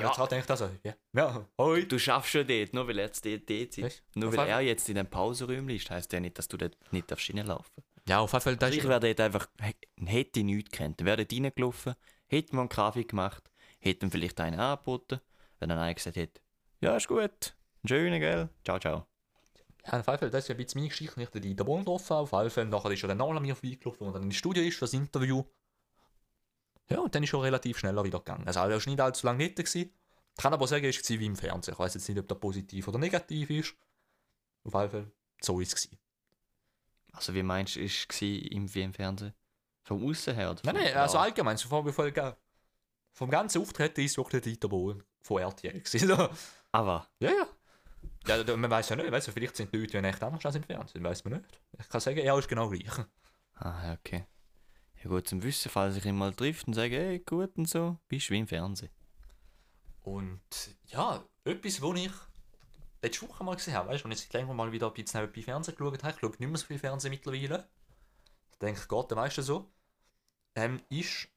Ja. 0.00 0.12
ja. 0.16 0.26
denke 0.26 0.40
ich 0.40 0.46
da 0.46 0.56
so, 0.56 0.70
ja, 0.82 0.94
ja, 1.12 1.46
hoi. 1.58 1.86
Du 1.86 1.98
schaffst 1.98 2.30
schon 2.30 2.46
dort, 2.46 2.72
nur 2.72 2.88
weil 2.88 2.98
er 2.98 3.06
jetzt 3.06 3.24
dort, 3.24 3.48
dort 3.48 3.78
ist. 3.78 4.02
Nur 4.14 4.36
weil 4.36 4.48
er 4.48 4.60
jetzt 4.60 4.88
in 4.88 4.96
dem 4.96 5.06
Pausenräumchen 5.06 5.70
ist, 5.70 5.90
heisst 5.90 6.12
ja 6.12 6.20
nicht, 6.20 6.38
dass 6.38 6.48
du 6.48 6.56
dort 6.56 6.76
nicht 6.92 7.10
darfst 7.10 7.30
reinlaufen 7.30 7.82
Ja, 8.08 8.20
auf 8.20 8.32
jeden 8.32 8.42
Fall, 8.42 8.56
das 8.56 8.66
Also 8.68 8.78
ich 8.78 8.88
wäre 8.88 9.00
dort 9.00 9.20
einfach, 9.20 9.48
hätte 9.60 10.40
ich 10.40 10.44
nichts 10.44 10.70
gekannt. 10.70 11.04
Wäre 11.04 11.24
dort 11.24 11.32
reingelaufen, 11.32 11.94
hätte 12.26 12.54
mir 12.54 12.62
einen 12.62 12.68
Kaffee 12.68 13.04
gemacht, 13.04 13.50
hätte 13.78 14.06
ihm 14.06 14.10
vielleicht 14.10 14.40
einen 14.40 14.60
angeboten, 14.60 15.20
wenn 15.60 15.70
er 15.70 15.80
einen 15.80 15.94
gesagt 15.94 16.16
hätte, 16.16 16.40
ja, 16.80 16.96
ist 16.96 17.08
gut, 17.08 17.54
schönen, 17.86 18.20
gell, 18.20 18.48
ciao, 18.64 18.78
ciao. 18.78 19.06
Ja, 19.86 19.98
auf 19.98 20.06
jeden 20.06 20.18
Fall, 20.18 20.30
das 20.30 20.44
ist 20.44 20.48
ja 20.48 20.54
ein 20.54 20.58
bisschen 20.58 20.80
meine 20.80 20.88
Geschichte, 20.88 21.18
nicht 21.18 21.34
die 21.34 21.54
der 21.54 21.64
Bohlen 21.64 21.84
getroffen. 21.84 22.12
Auf 22.14 22.32
jeden 22.32 22.50
Fall, 22.50 22.64
nachher 22.66 22.90
ist 22.90 23.02
er 23.02 23.08
dann 23.08 23.18
noch 23.18 23.30
an 23.30 23.42
mir 23.42 23.54
vorbeigelaufen, 23.54 24.06
und 24.06 24.14
dann 24.14 24.22
ins 24.22 24.36
Studio 24.36 24.62
ist 24.62 24.76
für 24.76 24.86
das 24.86 24.94
Interview. 24.94 25.44
Ja, 26.90 26.98
und 27.00 27.14
dann 27.14 27.22
ist 27.22 27.32
er 27.32 27.42
relativ 27.42 27.78
schneller 27.78 28.04
wieder 28.04 28.18
gegangen. 28.18 28.46
Also, 28.46 28.60
er 28.60 28.70
war 28.70 28.76
nicht 28.86 29.00
allzu 29.00 29.26
lange 29.26 29.44
dort. 29.48 29.56
Gewesen. 29.66 29.90
Ich 30.36 30.42
kann 30.42 30.52
aber 30.52 30.66
sagen, 30.66 30.84
es 30.84 31.10
war 31.10 31.18
wie 31.18 31.26
im 31.26 31.36
Fernsehen. 31.36 31.74
Ich 31.74 31.78
weiß 31.78 31.94
jetzt 31.94 32.08
nicht, 32.08 32.18
ob 32.18 32.28
das 32.28 32.38
positiv 32.40 32.88
oder 32.88 32.98
negativ 32.98 33.48
ist. 33.50 33.74
Auf 34.64 34.74
jeden 34.74 34.90
Fall, 34.90 35.10
so 35.40 35.60
ist 35.60 35.74
es. 35.74 35.88
Also 37.12 37.32
wie 37.34 37.42
meinst 37.42 37.76
du, 37.76 37.80
es 37.84 38.06
im, 38.20 38.72
wie 38.74 38.82
im 38.82 38.92
Fernsehen? 38.92 39.32
Vom 39.84 40.04
Aussen 40.08 40.34
her? 40.34 40.50
Oder 40.50 40.60
Nein, 40.64 40.74
nein, 40.82 40.96
also 40.96 41.16
Ja. 41.16 41.22
allgemein, 41.22 41.56
so 41.56 41.68
vom, 41.68 41.92
vom, 41.92 42.12
vom 43.12 43.30
ganzen 43.30 43.60
Auftreten 43.62 44.00
ist 44.00 44.16
wirklich 44.16 44.42
der 44.42 44.52
Dieter 44.52 44.68
Bohlen 44.68 45.02
von 45.20 45.40
RTL. 45.40 45.80
ja, 45.92 46.30
Aber, 46.72 47.06
ja. 47.20 47.30
Ja, 48.26 48.42
da- 48.42 48.56
man 48.56 48.70
weiß 48.70 48.88
ja 48.88 48.96
nicht, 48.96 49.10
weißt 49.12 49.28
du, 49.28 49.32
vielleicht 49.32 49.54
sind 49.56 49.72
die 49.72 49.78
Leute 49.78 49.98
ja 49.98 50.02
echt 50.02 50.22
anders 50.22 50.44
als 50.44 50.56
im 50.56 50.64
Fernsehen, 50.64 51.04
weiß 51.04 51.24
man 51.24 51.34
nicht. 51.34 51.60
Ich 51.78 51.88
kann 51.88 52.00
sagen, 52.00 52.18
er 52.18 52.38
ist 52.38 52.48
genau 52.48 52.68
gleich. 52.68 52.98
ah, 53.56 53.86
ja, 53.86 53.92
okay. 53.92 54.26
Ja 55.04 55.10
gut, 55.10 55.28
zum 55.28 55.42
Wissen, 55.42 55.70
falls 55.70 55.96
ich 55.96 56.06
ihn 56.06 56.16
mal 56.16 56.32
trifft 56.32 56.66
und 56.66 56.72
sage, 56.72 56.96
hey, 56.96 57.18
gut 57.18 57.58
und 57.58 57.68
so, 57.68 57.98
bist 58.08 58.30
du 58.30 58.32
wie 58.32 58.38
im 58.38 58.46
Fernsehen. 58.46 58.90
Und 60.02 60.40
ja, 60.86 61.22
etwas, 61.44 61.82
wo 61.82 61.92
ich 61.92 62.10
letzte 63.02 63.28
Woche 63.28 63.44
mal 63.44 63.54
gesehen 63.54 63.74
habe, 63.74 63.90
weißt 63.90 64.00
du, 64.00 64.04
wenn 64.06 64.12
ich 64.12 64.20
seit 64.22 64.32
längerem 64.32 64.56
mal 64.56 64.72
wieder 64.72 64.86
ein 64.86 64.94
bisschen 64.94 65.30
bei 65.30 65.42
Fernsehen 65.42 65.76
geschaut 65.76 66.02
habe, 66.02 66.14
ich 66.14 66.20
schaue 66.20 66.30
nicht 66.30 66.40
mehr 66.40 66.56
so 66.56 66.66
viel 66.66 66.78
Fernsehen 66.78 67.10
mittlerweile. 67.10 67.68
Ich 68.50 68.58
denke, 68.58 68.80
Gott, 68.88 69.10
der 69.10 69.16
meiste 69.16 69.42
so. 69.42 69.70
Ähm, 70.54 70.80
ist 70.88 71.28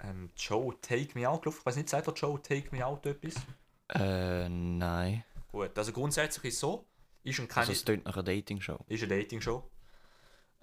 ähm, 0.00 0.30
Joe 0.36 0.74
Take 0.80 1.16
Me 1.16 1.28
Out 1.28 1.42
gelaufen. 1.42 1.60
Ich 1.60 1.66
weiß 1.66 1.76
nicht, 1.76 1.88
sagt 1.88 2.08
der 2.08 2.14
Joe 2.14 2.42
Take 2.42 2.74
Me 2.74 2.84
Out 2.84 3.06
etwas? 3.06 3.34
Äh, 3.90 4.48
nein. 4.48 5.22
Gut, 5.52 5.78
also 5.78 5.92
grundsätzlich 5.92 6.46
ist 6.46 6.54
es 6.54 6.60
so, 6.60 6.88
ist 7.22 7.38
ein 7.38 7.44
Also 7.44 7.54
keine, 7.54 7.72
es 7.72 7.84
klingt 7.84 8.04
nach 8.06 8.14
einer 8.14 8.24
Dating-Show. 8.24 8.84
ist 8.88 9.04
eine 9.04 9.16
Dating-Show. 9.20 9.70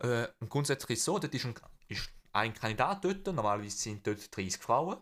Äh, 0.02 0.28
und 0.40 0.50
grundsätzlich 0.50 0.92
ist 0.92 1.00
es 1.00 1.06
so, 1.06 1.20
dort 1.20 1.34
ist 1.34 1.46
ein, 1.46 1.54
ist 1.88 2.10
ein 2.34 2.54
Kandidat 2.54 3.04
dort, 3.06 3.28
normalerweise 3.28 3.78
sind 3.78 4.06
dort 4.06 4.36
30 4.36 4.62
Frauen. 4.62 4.98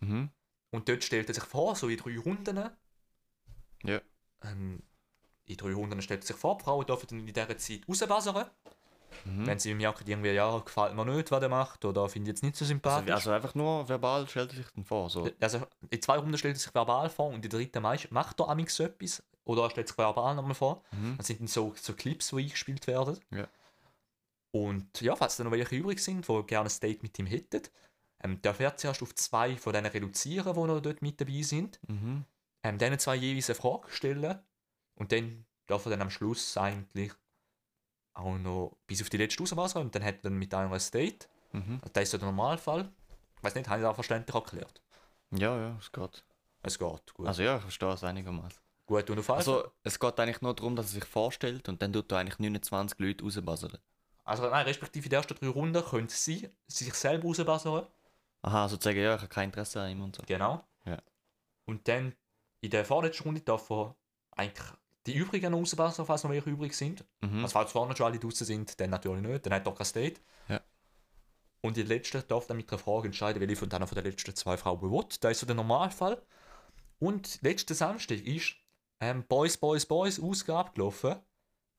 Mhm. 0.00 0.30
Und 0.70 0.88
dort 0.88 1.04
stellt 1.04 1.28
er 1.28 1.34
sich 1.34 1.44
vor, 1.44 1.74
so 1.74 1.88
in 1.88 1.96
drei 1.96 2.18
Runden. 2.18 2.70
Ja. 3.82 4.00
Ähm, 4.42 4.82
in 5.46 5.56
drei 5.56 5.72
Runden 5.72 6.02
stellt 6.02 6.22
er 6.24 6.26
sich 6.26 6.36
vor, 6.36 6.58
die 6.58 6.64
Frauen 6.64 6.86
dürfen 6.86 7.06
dann 7.08 7.20
in 7.20 7.26
dieser 7.26 7.56
Zeit 7.56 7.88
rauswassern. 7.88 8.50
Wenn 9.24 9.58
sie 9.58 9.74
merken, 9.74 10.04
irgendwie, 10.06 10.30
ja, 10.30 10.58
gefällt 10.58 10.94
mir 10.94 11.04
nicht, 11.04 11.30
was 11.30 11.42
er 11.42 11.48
macht, 11.48 11.84
oder 11.84 12.08
finde 12.08 12.28
ich 12.30 12.34
jetzt 12.34 12.42
nicht 12.42 12.56
so 12.56 12.64
sympathisch. 12.64 13.10
Also, 13.10 13.30
also 13.30 13.32
einfach 13.32 13.54
nur 13.54 13.88
verbal 13.88 14.28
stellt 14.28 14.50
er 14.50 14.56
sich 14.56 14.66
dann 14.74 14.84
vor. 14.84 15.08
So. 15.10 15.28
Also, 15.40 15.66
in 15.90 16.02
zwei 16.02 16.18
Runden 16.18 16.36
stellt 16.36 16.56
er 16.56 16.60
sich 16.60 16.74
verbal 16.74 17.08
vor 17.08 17.28
und 17.28 17.36
in 17.36 17.42
der 17.42 17.50
dritten 17.50 17.82
meist 17.82 18.10
macht 18.12 18.40
er 18.40 18.48
amigs 18.48 18.78
etwas. 18.78 19.22
Oder 19.44 19.64
er 19.64 19.70
stellt 19.70 19.88
sich 19.88 19.96
verbal 19.96 20.34
nochmal 20.34 20.54
vor. 20.54 20.82
Mhm. 20.92 21.16
Das 21.16 21.28
sind 21.28 21.40
dann 21.40 21.46
so, 21.46 21.72
so 21.80 21.94
Clips, 21.94 22.28
die 22.28 22.36
eingespielt 22.36 22.86
werden. 22.86 23.18
Ja. 23.30 23.48
Und 24.56 25.00
ja, 25.00 25.14
falls 25.16 25.36
da 25.36 25.44
noch 25.44 25.50
welche 25.50 25.76
übrig 25.76 25.98
sind, 26.00 26.26
die 26.26 26.42
gerne 26.46 26.70
ein 26.70 26.80
Date 26.80 27.02
mit 27.02 27.18
ihm 27.18 27.26
hätten, 27.26 27.62
ähm, 28.22 28.40
darf 28.40 28.58
er 28.60 28.76
zuerst 28.76 29.02
auf 29.02 29.14
zwei 29.14 29.56
von 29.56 29.72
denen 29.72 29.86
reduzieren, 29.86 30.54
die 30.54 30.60
noch 30.60 30.80
dort 30.80 31.02
mit 31.02 31.20
dabei 31.20 31.42
sind. 31.42 31.78
Mhm. 31.86 32.24
Ähm, 32.62 32.78
denen 32.78 32.98
zwei 32.98 33.16
jeweils 33.16 33.50
eine 33.50 33.54
Frage 33.56 33.90
stellen. 33.90 34.38
Und 34.94 35.12
dann 35.12 35.44
darf 35.66 35.84
er 35.84 35.90
dann 35.90 36.02
am 36.02 36.10
Schluss 36.10 36.56
eigentlich 36.56 37.12
auch 38.14 38.38
noch 38.38 38.78
bis 38.86 39.02
auf 39.02 39.10
die 39.10 39.18
letzte 39.18 39.42
Auswahl 39.42 39.82
und 39.82 39.94
dann 39.94 40.02
hat 40.02 40.16
er 40.16 40.22
dann 40.22 40.38
mit 40.38 40.54
einer 40.54 40.72
ein 40.72 40.82
Date. 40.92 41.28
Mhm. 41.52 41.80
Das 41.92 42.04
ist 42.04 42.12
so 42.12 42.18
der 42.18 42.26
Normalfall. 42.26 42.90
Ich 43.36 43.44
weiß 43.44 43.54
nicht, 43.54 43.68
habe 43.68 43.80
ich 43.80 43.86
das 43.86 43.94
verständlich 43.94 44.34
erklärt? 44.34 44.80
Ja, 45.32 45.54
ja, 45.58 45.76
es 45.78 45.92
geht. 45.92 46.24
Es 46.62 46.78
geht, 46.78 47.14
gut. 47.14 47.26
Also 47.26 47.42
ja, 47.42 47.56
ich 47.56 47.62
verstehe 47.62 47.92
es 47.92 48.02
einigermaßen. 48.02 48.58
gut, 48.86 49.10
und 49.10 49.18
auf. 49.18 49.30
Also 49.30 49.70
es 49.82 50.00
geht 50.00 50.18
eigentlich 50.18 50.40
nur 50.40 50.54
darum, 50.54 50.76
dass 50.76 50.86
er 50.86 51.00
sich 51.00 51.04
vorstellt 51.04 51.68
und 51.68 51.82
dann 51.82 51.92
tut 51.92 52.10
er 52.10 52.18
eigentlich 52.18 52.38
29 52.38 52.98
Leute 52.98 53.22
rausbassern. 53.22 53.78
Also 54.26 54.50
nein, 54.50 54.66
respektive 54.66 55.06
in 55.06 55.10
den 55.10 55.16
ersten 55.16 55.34
drei 55.34 55.48
Runden 55.48 55.84
können 55.84 56.08
sie 56.08 56.50
sich 56.66 56.94
selber 56.94 57.28
rausbasern. 57.28 57.86
Aha, 58.42 58.62
also 58.64 58.76
zu 58.76 58.84
sagen, 58.84 58.98
ja, 58.98 59.14
ich 59.14 59.20
habe 59.20 59.28
kein 59.28 59.48
Interesse 59.48 59.80
an 59.80 59.90
ihm 59.90 60.02
und 60.02 60.16
so. 60.16 60.22
Genau. 60.26 60.64
Ja. 60.84 60.98
Und 61.64 61.86
dann 61.88 62.14
in 62.60 62.70
der 62.70 62.84
vorletzten 62.84 63.24
Runde 63.24 63.40
darf 63.40 63.70
er 63.70 63.94
eigentlich 64.32 64.66
die 65.06 65.14
übrigen 65.14 65.52
noch 65.52 65.60
rausbasern, 65.60 66.06
falls 66.06 66.24
noch 66.24 66.30
welche 66.30 66.50
übrig 66.50 66.74
sind. 66.74 67.04
Mhm. 67.20 67.44
Also 67.44 67.52
falls 67.52 67.70
vorne 67.70 67.96
schon 67.96 68.06
alle 68.06 68.18
draußen 68.18 68.44
sind, 68.44 68.78
dann 68.80 68.90
natürlich 68.90 69.22
nicht. 69.22 69.46
Dann 69.46 69.54
hat 69.54 69.66
er 69.66 69.74
kein 69.74 69.92
Date. 69.94 70.20
Ja. 70.48 70.60
Und 71.60 71.76
die 71.76 71.84
letzte 71.84 72.22
darf 72.22 72.48
dann 72.48 72.56
mit 72.56 72.68
einer 72.68 72.78
Frage 72.78 73.06
entscheiden, 73.06 73.40
welche 73.40 73.56
von 73.56 73.68
denen 73.68 73.86
von 73.86 73.94
den 73.94 74.04
letzten 74.04 74.34
zwei 74.34 74.56
Frauen 74.56 74.82
will. 74.82 75.04
Das 75.20 75.32
ist 75.32 75.40
so 75.40 75.46
der 75.46 75.54
Normalfall. 75.54 76.20
Und 76.98 77.40
letzten 77.42 77.74
Samstag 77.74 78.18
ist 78.26 78.56
ähm, 79.00 79.24
Boys, 79.28 79.56
Boys, 79.56 79.86
Boys 79.86 80.20
Ausgabe 80.20 80.72
gelaufen. 80.72 81.16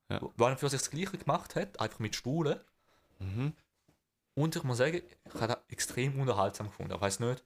Ja. 0.10 0.22
Wo 0.38 0.46
er 0.46 0.58
für 0.58 0.70
sich 0.70 0.80
das 0.80 0.90
Gleiche 0.90 1.18
gemacht 1.18 1.56
hat, 1.56 1.80
einfach 1.80 2.00
mit 2.00 2.16
Schwulen. 2.16 2.60
Mhm. 3.20 3.54
Und 4.36 4.56
ich 4.56 4.64
muss 4.64 4.78
sagen, 4.78 5.02
ich 5.26 5.34
habe 5.34 5.48
das 5.48 5.58
extrem 5.70 6.20
unterhaltsam 6.20 6.68
gefunden. 6.68 6.94
Ich 6.94 7.02
weiß 7.02 7.20
nicht. 7.20 7.44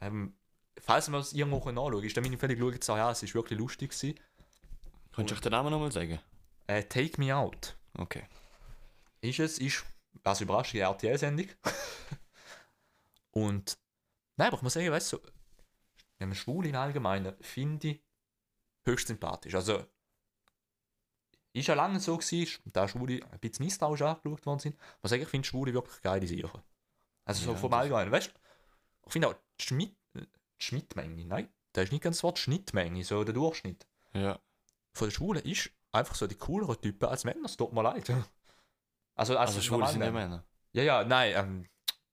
Ähm, 0.00 0.34
falls 0.80 1.08
man 1.08 1.20
es 1.20 1.32
irgendwo 1.32 1.60
kann, 1.60 1.76
ist 2.02 2.16
dann 2.16 2.24
meine 2.24 2.38
völlig 2.38 2.58
geschaut, 2.58 2.82
so, 2.82 2.96
ja, 2.96 3.10
es 3.10 3.22
war 3.22 3.34
wirklich 3.34 3.58
lustig. 3.58 3.90
Gewesen. 3.90 4.18
Könntest 5.12 5.40
du 5.40 5.48
den 5.48 5.52
Namen 5.52 5.70
nochmal 5.70 5.92
sagen? 5.92 6.18
Äh, 6.66 6.82
Take 6.84 7.20
Me 7.20 7.34
Out. 7.34 7.76
Okay. 7.96 8.24
Ist 9.20 9.38
es, 9.38 9.58
ist, 9.58 9.84
was 10.22 10.40
überrascht, 10.40 10.74
eine 10.74 10.84
RTL-Sendung. 10.84 11.46
Und, 13.30 13.78
nein, 14.36 14.48
aber 14.48 14.56
ich 14.56 14.62
muss 14.62 14.72
sagen, 14.72 14.90
weißt 14.90 15.12
du, 15.12 15.16
so, 15.18 15.22
wenn 16.18 16.28
man 16.28 16.36
schwul 16.36 16.66
im 16.66 16.74
Allgemeinen 16.74 17.34
finde 17.40 17.88
ich 17.88 18.02
höchst 18.84 19.08
sympathisch. 19.08 19.54
Also, 19.54 19.84
ist 21.60 21.68
ja 21.68 21.74
lange 21.74 22.00
so 22.00 22.16
gewesen, 22.16 22.62
da 22.66 22.86
Schwule 22.88 23.20
ein 23.30 23.38
bisschen 23.38 23.64
misstrauisch 23.64 24.02
angeschaut 24.02 24.44
worden 24.46 24.58
sind. 24.58 24.76
Sagen, 25.02 25.22
ich 25.22 25.28
finde 25.28 25.46
Schwule 25.46 25.72
wirklich 25.72 26.00
geile 26.02 26.26
Sachen. 26.26 26.62
Also 27.24 27.44
so 27.44 27.52
Ja, 27.52 27.56
vom 27.56 27.70
das- 27.70 27.80
Allgemeinen, 27.80 28.12
weißt 28.12 28.28
du, 28.28 28.32
ich 29.06 29.12
finde 29.12 29.28
auch 29.28 29.34
die, 29.60 29.64
Schmidt, 29.64 29.96
die 30.14 30.26
Schnittmenge, 30.58 31.24
nein, 31.26 31.48
das 31.72 31.84
ist 31.84 31.92
nicht 31.92 32.02
ganz 32.02 32.16
das 32.18 32.22
Wort 32.24 32.38
Schnittmenge, 32.38 33.04
so 33.04 33.22
der 33.24 33.34
Durchschnitt. 33.34 33.86
Ja. 34.14 34.38
Von 34.94 35.08
den 35.08 35.12
Schwulen 35.12 35.42
ist 35.44 35.70
einfach 35.92 36.14
so 36.14 36.26
die 36.26 36.34
cooleren 36.36 36.80
Typen 36.80 37.06
als 37.08 37.24
Männer, 37.24 37.44
es 37.46 37.56
tut 37.56 37.72
mir 37.72 37.82
leid. 37.82 38.08
Also, 39.16 39.38
als 39.38 39.50
Also 39.50 39.60
Schwule 39.62 39.86
sind 39.86 40.02
ja 40.02 40.10
Männer. 40.10 40.44
Ja, 40.72 40.82
ja, 40.82 41.04
nein, 41.04 41.32
ähm, 41.36 41.66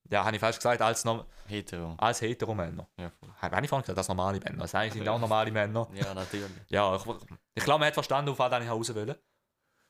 ja, 0.08 0.24
habe 0.24 0.36
ich 0.36 0.40
falsch 0.40 0.56
gesagt, 0.58 0.80
als, 0.80 1.04
Hetero. 1.48 1.96
als 1.98 2.20
Hetero-Männer. 2.20 2.88
Ja, 2.96 3.10
voll. 3.10 3.28
Habe 3.40 3.64
ich 3.64 3.68
vorhin 3.68 3.82
gesagt, 3.82 3.98
als 3.98 4.06
normale 4.06 4.38
Männer. 4.38 4.58
Das 4.58 4.72
heißt, 4.72 4.94
sind 4.94 5.08
auch 5.08 5.18
normale 5.18 5.50
Männer. 5.50 5.88
ja 5.94 6.14
natürlich. 6.14 6.48
Ja, 6.68 6.94
ich, 6.94 7.02
ich 7.56 7.64
glaube, 7.64 7.80
man 7.80 7.88
hat 7.88 7.94
verstanden, 7.94 8.30
auf 8.30 8.38
was 8.38 8.62
ich 8.62 8.68
raus 8.70 8.94
will. 8.94 9.20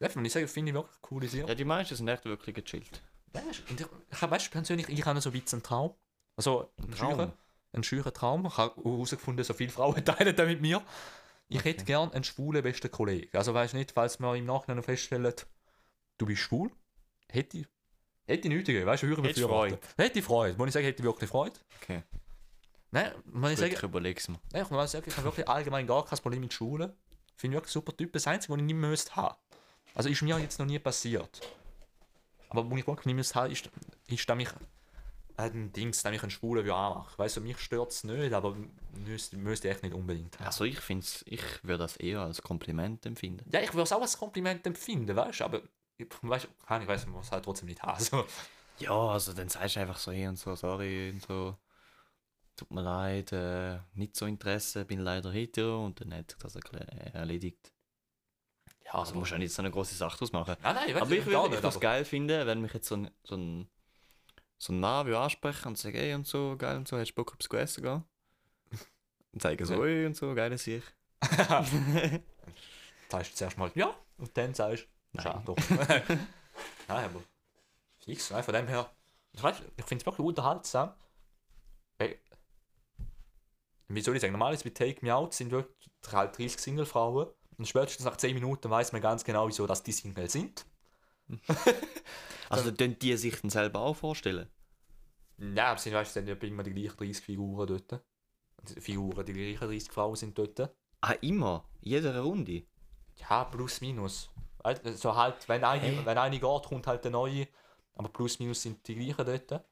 Ja, 0.03 0.15
wenn 0.15 0.25
ich 0.25 0.33
sage, 0.33 0.49
finde 0.49 0.71
ich 0.71 0.75
wirklich 0.75 0.95
eine 0.97 1.01
coole 1.03 1.29
Sache. 1.29 1.47
Ja, 1.49 1.55
die 1.55 1.65
meisten 1.65 1.95
sind 1.95 2.09
echt 2.09 2.25
wirklich 2.25 2.55
gechillt. 2.57 3.01
Ich, 3.35 3.71
ich 4.11 4.23
weißt 4.31 4.47
du, 4.47 4.51
persönlich, 4.51 4.89
ich 4.89 5.07
habe 5.07 5.21
so 5.21 5.31
ein 5.31 5.33
bisschen 5.41 5.59
einen 5.59 5.63
Traum. 5.63 5.95
Also, 6.37 6.73
einen 6.77 6.91
Traum? 6.93 7.11
scheuren, 7.11 7.33
einen 7.73 7.85
scheuren 7.85 8.13
Traum. 8.13 8.47
Ich 8.47 8.57
habe 8.57 8.83
herausgefunden, 8.83 9.45
so 9.45 9.55
viele 9.55 9.71
Frauen 9.71 10.05
teilen 10.05 10.35
das 10.35 10.47
mit 10.49 10.61
mir. 10.61 10.83
Ich 11.49 11.59
Okay. 11.59 11.71
hätte 11.71 11.85
gern 11.85 12.11
einen 12.13 12.25
schwulen 12.25 12.63
besten 12.63 12.91
Kollegen. 12.91 13.37
Also, 13.37 13.55
weißt 13.55 13.75
du 13.75 13.77
nicht, 13.77 13.93
falls 13.93 14.19
wir 14.19 14.35
im 14.35 14.45
Nachhinein 14.47 14.79
noch 14.79 14.85
feststellen, 14.85 15.33
du 16.19 16.27
bist 16.27 16.43
schwul, 16.43 16.71
hätte 17.31 17.59
ich, 17.59 17.67
hätte 18.27 18.49
ich 18.49 18.55
nichts. 18.55 18.87
Weißt 18.87 19.03
du, 19.03 19.07
höre 19.07 19.17
du 19.23 19.33
Freude? 19.35 19.79
Hätte 19.97 20.19
ich 20.19 20.25
Freude. 20.25 20.59
Muss 20.59 20.67
ich 20.69 20.73
sagen, 20.75 20.87
hätte 20.87 20.99
ich 21.01 21.05
wirklich 21.05 21.31
Freude. 21.31 21.55
Okay. 21.81 22.03
Nein, 22.91 23.13
muss 23.25 23.51
ich 23.53 23.57
Gut, 23.57 23.59
sagen, 23.61 23.73
ich 23.75 23.83
überleg's 23.83 24.29
mir. 24.29 24.41
Nein, 24.53 24.63
ich 24.65 24.71
muss 24.71 24.91
sagen, 24.91 25.05
ich 25.09 25.17
habe 25.17 25.25
wirklich 25.25 25.49
allgemein 25.49 25.87
gar 25.87 26.05
kein 26.05 26.19
Problem 26.19 26.41
mit 26.41 26.53
Schulen. 26.53 26.93
Finde 27.37 27.55
ich 27.57 27.59
wirklich 27.61 27.73
super 27.73 27.97
Typ. 27.97 28.13
Das 28.13 28.27
Einzige, 28.27 28.53
was 28.53 28.59
ich 28.59 28.65
nicht 28.67 28.75
mehr 28.75 28.91
müsste 28.91 29.17
haben. 29.17 29.37
Also 29.95 30.09
ist 30.09 30.23
mir 30.23 30.39
jetzt 30.39 30.59
noch 30.59 30.67
nie 30.67 30.79
passiert. 30.79 31.41
Aber 32.49 32.71
was 32.71 32.79
ich 32.79 32.87
nicht 32.87 33.15
müsste 33.15 33.35
haben, 33.35 33.53
ist, 33.53 33.71
ist 34.09 34.29
dass 34.29 34.37
mich 34.37 34.49
ein 35.37 35.73
Dings, 35.73 36.03
dass 36.03 36.13
mich 36.13 36.23
ein 36.23 36.31
Schwuler 36.31 36.63
anmachen. 36.63 37.19
Weißt 37.19 37.37
du, 37.37 37.41
mich 37.41 37.59
stört 37.59 37.93
es 37.93 38.05
nicht, 38.05 38.33
aber 38.33 38.57
müsste, 39.05 39.37
müsste 39.37 39.69
ich 39.69 39.75
echt 39.75 39.83
nicht 39.83 39.95
unbedingt 39.95 40.39
haben. 40.39 40.47
Also 40.47 40.65
ich 40.65 40.81
find's, 40.81 41.25
ich 41.27 41.43
würde 41.63 41.79
das 41.79 41.97
eher 41.97 42.21
als 42.21 42.43
Kompliment 42.43 43.05
empfinden. 43.07 43.49
Ja, 43.53 43.61
ich 43.61 43.73
würde 43.73 43.85
es 43.85 43.93
auch 43.93 44.03
als 44.03 44.19
Kompliment 44.19 44.67
empfinden, 44.67 45.15
weißt 45.15 45.41
du, 45.41 45.45
aber 45.45 45.63
ich 45.97 46.07
weiß, 46.23 46.45
ich 46.45 46.89
weiß, 46.89 47.07
man 47.07 47.17
muss 47.17 47.31
halt 47.31 47.45
trotzdem 47.45 47.69
nicht 47.69 47.83
haben. 47.83 47.93
Also, 47.99 48.27
Ja, 48.79 49.09
also 49.09 49.33
dann 49.33 49.49
sagst 49.49 49.77
du 49.77 49.81
einfach 49.81 49.99
so 49.99 50.13
hey 50.13 50.27
und 50.27 50.37
so, 50.37 50.55
sorry 50.55 51.11
und 51.11 51.23
so. 51.23 51.57
Tut 52.57 52.71
mir 52.71 52.83
leid, 52.83 53.33
äh, 53.33 53.79
nicht 53.95 54.15
so 54.17 54.27
Interesse, 54.27 54.85
bin 54.85 55.01
leider 55.01 55.31
hetero 55.33 55.85
und 55.85 56.01
dann 56.01 56.13
hat 56.15 56.31
sich 56.31 56.39
das 56.39 56.57
erledigt. 57.13 57.72
Ja, 58.85 58.93
Also 58.93 59.15
musst 59.15 59.31
du 59.31 59.35
ja 59.35 59.39
nicht 59.39 59.53
so 59.53 59.63
eine 59.63 59.71
große 59.71 59.95
Sache 59.95 60.19
draus 60.19 60.33
machen. 60.33 60.57
Nein, 60.63 60.75
nein, 60.75 60.97
Aber 60.97 61.11
ich 61.13 61.25
würde 61.27 61.67
es 61.69 61.81
geil 61.81 62.05
finden, 62.05 62.47
wenn 62.47 62.61
mich 62.61 62.73
jetzt 62.75 62.89
so 62.89 62.97
ein, 62.97 63.11
so 63.25 63.37
ein, 63.37 63.69
so 64.59 64.73
ein 64.73 64.81
Mann 64.81 65.13
ansprechen 65.13 65.69
und 65.69 65.79
sagen, 65.79 65.97
hey 65.97 66.15
und 66.15 66.27
so, 66.27 66.57
geil 66.57 66.77
und 66.77 66.89
so, 66.89 66.99
hast 66.99 67.11
du 67.11 67.15
Bock, 67.15 67.41
zu 67.43 67.57
essen 67.57 67.83
gehen? 67.83 68.05
Und 69.33 69.43
sagen 69.43 69.65
so, 69.65 69.85
hey 69.85 70.07
und 70.07 70.17
so, 70.17 70.35
geil 70.35 70.57
sich. 70.59 70.83
sagst 73.09 73.33
du 73.33 73.37
zuerst 73.37 73.59
mal 73.59 73.71
ja 73.75 73.95
und 74.19 74.37
dann 74.37 74.55
sagst 74.55 74.85
du, 74.85 74.89
Nein. 75.13 75.45
doch. 75.45 75.57
Nein, 76.89 77.05
aber 77.05 77.23
fix, 78.01 78.31
nein, 78.31 78.43
von 78.43 78.55
dem 78.55 78.67
her, 78.67 78.91
ich, 79.33 79.41
ich 79.43 79.85
finde 79.85 80.03
es 80.03 80.07
wirklich 80.07 80.27
unterhaltsam. 80.27 80.95
Wie 83.89 84.01
soll 84.01 84.17
ich 84.17 84.21
sagen, 84.23 84.33
normalerweise 84.33 84.65
bei 84.65 84.71
Take 84.71 85.05
Me 85.05 85.15
Out 85.15 85.35
sind 85.35 85.51
wirklich 85.51 85.91
halt 86.11 86.37
30 86.37 86.59
Single-Frauen 86.59 87.29
und 87.63 87.69
spätestens 87.69 88.05
nach 88.05 88.17
10 88.17 88.35
Minuten 88.35 88.69
weiß 88.69 88.91
man 88.91 89.01
ganz 89.01 89.23
genau, 89.23 89.47
wieso 89.47 89.69
dass 89.69 89.85
die 89.85 89.93
Single 89.93 90.29
sind. 90.29 90.67
Also 92.51 92.71
dann 92.71 92.99
die 92.99 93.17
sich 93.17 93.41
dann 93.41 93.49
selber 93.49 93.81
auch 93.81 93.97
vorstellen. 93.97 94.47
Ja, 95.39 95.69
aber 95.69 95.79
sind, 95.81 95.95
weißt, 95.95 96.15
du, 96.15 96.23
sind 96.23 96.43
immer 96.43 96.63
die 96.63 96.75
gleichen 96.75 96.99
30 96.99 97.25
Figuren 97.25 97.67
dort. 97.67 98.03
Die 98.69 98.81
Figuren, 98.81 99.25
die 99.25 99.33
gleichen 99.33 99.69
30 99.71 99.91
Frauen 99.91 100.17
sind 100.17 100.37
dort. 100.37 100.71
Ah, 101.01 101.13
immer? 101.23 101.65
In 101.81 101.93
jeder 101.93 102.21
Runde? 102.21 102.65
Ja, 103.17 103.45
plus 103.45 103.81
minus. 103.81 104.29
Halt, 104.63 104.87
So 104.99 105.17
halt, 105.17 105.49
wenn 105.49 105.65
eine, 105.65 105.83
Hä? 105.83 106.01
wenn 106.05 106.19
eine 106.19 106.39
geht, 106.39 106.63
kommt 106.65 106.87
halt 106.87 107.05
der 107.05 107.13
neue. 107.13 107.49
Aber 107.95 108.11
plus 108.11 108.39
minus 108.39 108.61
sind 108.61 108.87
die 108.87 108.97
gleichen 108.97 109.25
dort. 109.25 109.65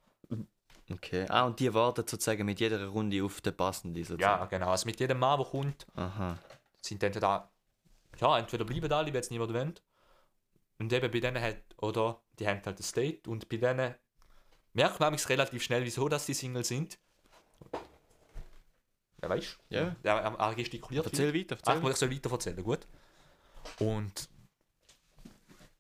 Okay. 0.91 1.27
Ah, 1.29 1.45
und 1.45 1.61
die 1.61 1.75
warten 1.75 2.07
sozusagen 2.09 2.47
mit 2.47 2.61
jeder 2.61 2.87
Runde 2.87 3.23
auf 3.23 3.43
den 3.43 3.55
passenden 3.55 4.19
Ja, 4.19 4.47
genau. 4.47 4.71
Also 4.71 4.87
mit 4.87 4.99
jedem 4.99 5.19
Mann, 5.19 5.39
der 5.39 5.47
kommt, 5.47 5.87
Aha. 5.97 6.39
sind 6.81 7.03
entweder, 7.03 7.51
ja, 8.21 8.39
entweder 8.39 8.65
bleiben 8.65 8.93
alle, 8.93 9.13
wenn 9.13 9.21
es 9.21 9.31
niemand 9.31 9.53
will. 9.53 9.75
Und 10.79 10.93
eben 10.93 11.11
bei 11.11 11.21
denen 11.21 11.43
hat, 11.43 11.57
oder 11.79 12.23
die 12.39 12.47
haben 12.47 12.63
halt 12.65 12.81
ein 12.81 12.93
Date 12.95 13.29
und 13.29 13.49
bei 13.49 13.57
denen 13.59 13.95
merkt 14.73 15.01
man 15.01 15.13
manchmal 15.13 15.33
relativ 15.33 15.63
schnell, 15.63 15.85
wieso 15.85 16.09
dass 16.09 16.27
die 16.27 16.35
Single 16.35 16.65
sind. 16.65 16.99
Ja, 19.23 19.29
weißt 19.29 19.59
du? 19.69 19.75
Ja. 19.75 19.97
Er, 20.03 20.17
er, 20.17 20.35
er 20.39 20.55
gestikuliert. 20.55 21.05
viel. 21.11 21.21
Erzähl 21.21 21.35
weiter, 21.41 21.57
erzähl 21.57 21.81
muss 21.81 21.93
ich 21.93 21.97
soll 21.99 22.11
weiter 22.11 22.31
erzählen, 22.31 22.63
gut. 22.63 22.87
Und 23.79 24.29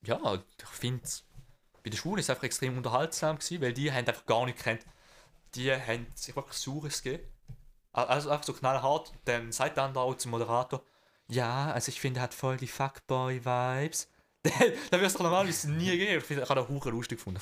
ja, 0.02 0.20
ich 0.34 0.66
finde 0.68 1.08
bei 1.82 1.88
den 1.90 1.96
Schwulen 1.96 2.18
ist 2.18 2.26
es 2.26 2.30
einfach 2.30 2.44
extrem 2.44 2.76
unterhaltsam 2.76 3.38
gewesen, 3.38 3.62
weil 3.62 3.72
die 3.72 3.90
haben 3.90 4.06
einfach 4.06 4.26
gar 4.26 4.44
nicht 4.44 4.58
gekannt. 4.58 4.84
Die 5.54 5.72
haben 5.72 6.06
sich 6.14 6.36
wirklich 6.36 6.58
Saures 6.58 7.02
gegeben. 7.02 7.24
Al- 7.92 8.06
Also 8.06 8.28
einfach 8.30 8.44
so 8.44 8.52
knallhart, 8.52 9.12
dann 9.24 9.50
sagt 9.50 9.78
der 9.78 9.84
andere 9.84 10.04
auch 10.04 10.14
zum 10.16 10.32
Moderator, 10.32 10.82
ja, 11.30 11.72
also 11.72 11.88
ich 11.90 12.00
finde, 12.00 12.20
er 12.20 12.24
hat 12.24 12.34
voll 12.34 12.56
die 12.56 12.66
Fuckboy-Vibes. 12.66 14.08
da 14.90 15.00
wirst 15.00 15.18
du 15.18 15.22
normalerweise 15.22 15.70
nie 15.70 15.96
gehen. 15.96 16.18
Ich, 16.18 16.24
finde- 16.24 16.42
ich 16.44 16.48
habe 16.48 16.60
das 16.60 16.68
hure 16.68 16.90
lustig 16.90 17.18
gefunden. 17.18 17.40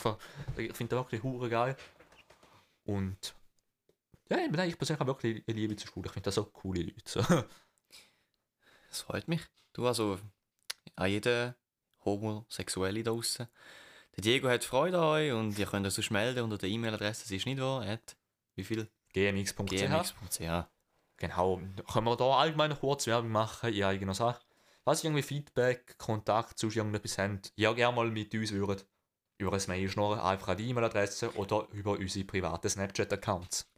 Ich 0.57 0.73
finde 0.75 0.97
das 0.97 1.05
wirklich 1.05 1.23
hure 1.23 1.49
geil. 1.49 1.77
Und 2.85 3.35
ja, 4.31 4.39
ich, 4.39 4.51
bin- 4.51 4.61
ich 4.69 4.77
persönlich 4.77 5.01
habe 5.01 5.11
wirklich 5.13 5.45
eine 5.47 5.57
Liebe 5.57 5.77
zur 5.77 5.89
Schule. 5.91 6.07
Ich 6.07 6.13
finde 6.13 6.25
das 6.25 6.35
so 6.35 6.45
coole 6.45 6.83
Leute. 6.83 7.03
So. 7.05 7.23
Das 8.91 9.03
freut 9.03 9.29
mich. 9.29 9.43
Du 9.75 9.87
also 9.87 10.19
an 10.97 11.11
jeden 11.11 11.55
Homosexuelle 12.05 13.03
da 13.03 13.11
draussen. 13.11 13.47
Der 14.17 14.23
Diego 14.23 14.49
hat 14.49 14.65
Freude 14.65 14.97
an 14.99 15.05
euch 15.05 15.33
und 15.33 15.59
ihr 15.59 15.67
könnt 15.67 15.87
euch 15.87 15.93
sonst 15.93 16.11
melden 16.11 16.43
unter 16.43 16.57
der 16.59 16.71
E-Mail-Adresse. 16.71 17.29
Sie 17.29 17.37
ist 17.37 17.45
nicht 17.47 17.61
wahr. 17.61 17.83
At 17.83 18.17
wie 18.57 18.65
viel? 18.65 18.89
gmx.ch. 19.13 19.55
gmx.ch. 19.67 20.41
Genau. 21.19 21.61
Können 21.93 22.07
wir 22.07 22.17
da 22.17 22.31
allgemein 22.39 22.71
noch 22.71 22.81
kurz 22.81 23.07
Werbung 23.07 23.31
machen? 23.31 23.73
Ja, 23.75 23.89
eigene 23.89 24.15
Sache. 24.15 24.41
Was 24.85 25.05
irgendwie 25.05 25.23
Feedback, 25.23 25.99
Kontakt, 25.99 26.59
sonst 26.59 26.77
irgendetwas 26.77 27.19
habt, 27.19 27.53
ja, 27.57 27.73
gerne 27.73 27.95
mal 27.95 28.11
mit 28.11 28.33
uns 28.35 28.53
würdet. 28.53 28.87
Über 29.37 29.53
ein 29.53 29.63
Mail 29.69 29.89
schnurren, 29.89 30.19
einfach 30.21 30.55
die 30.57 30.69
E-Mail-Adresse 30.71 31.37
oder 31.37 31.67
über 31.73 31.93
unsere 31.93 32.25
privaten 32.25 32.69
Snapchat-Accounts. 32.69 33.69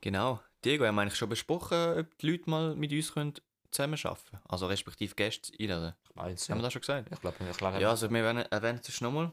Genau. 0.00 0.40
Diego, 0.64 0.84
haben 0.86 0.96
wir 0.96 1.02
eigentlich 1.02 1.16
schon 1.16 1.28
besprochen, 1.28 1.98
ob 2.00 2.18
die 2.18 2.30
Leute 2.30 2.50
mal 2.50 2.74
mit 2.74 2.92
uns 2.92 3.12
können 3.14 3.34
zusammenarbeiten 3.70 4.18
können? 4.30 4.42
Also 4.48 4.66
respektive 4.66 5.14
Gäste 5.14 5.52
einladen. 5.58 5.94
Ich 6.08 6.14
mein's, 6.14 6.48
Haben 6.48 6.58
wir 6.58 6.62
ja. 6.62 6.66
das 6.66 6.72
schon 6.72 6.80
gesagt? 6.80 7.08
Ich 7.12 7.20
glaube, 7.20 7.36
ich 7.50 7.56
glaube, 7.56 7.80
Ja, 7.80 7.90
also 7.90 8.10
wir 8.10 8.22
werden- 8.22 8.44
erwähnen 8.50 8.80
es 8.86 9.00
nochmal. 9.00 9.32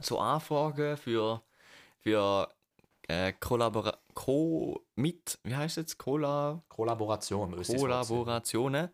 So 0.00 0.18
Anfragen 0.20 0.96
für, 0.96 1.42
für 2.00 2.48
äh, 3.08 3.32
Kollabora 3.34 3.98
Ko 4.14 4.82
mit, 4.96 5.38
wie 5.42 5.54
heißt 5.54 5.78
es 5.78 5.82
jetzt? 5.82 5.98
Kolla 5.98 6.62
Kollaboration. 6.68 7.62
Kollaborationen. 7.62 8.90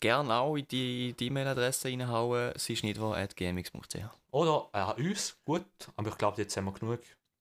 Gerne 0.00 0.34
auch 0.34 0.54
in 0.56 0.68
die, 0.68 1.14
E-Mail-Adresse 1.18 1.88
reinhauen. 1.88 2.52
Sie 2.56 2.74
ist 2.74 2.84
nicht 2.84 3.00
wahr, 3.00 3.26
gmx.ch. 3.26 3.96
Oder 4.30 4.68
äh, 4.72 5.02
uns, 5.02 5.36
gut. 5.44 5.64
Aber 5.96 6.10
ich 6.10 6.18
glaube, 6.18 6.40
jetzt 6.40 6.56
haben 6.56 6.66
wir 6.66 6.72
genug, 6.72 7.00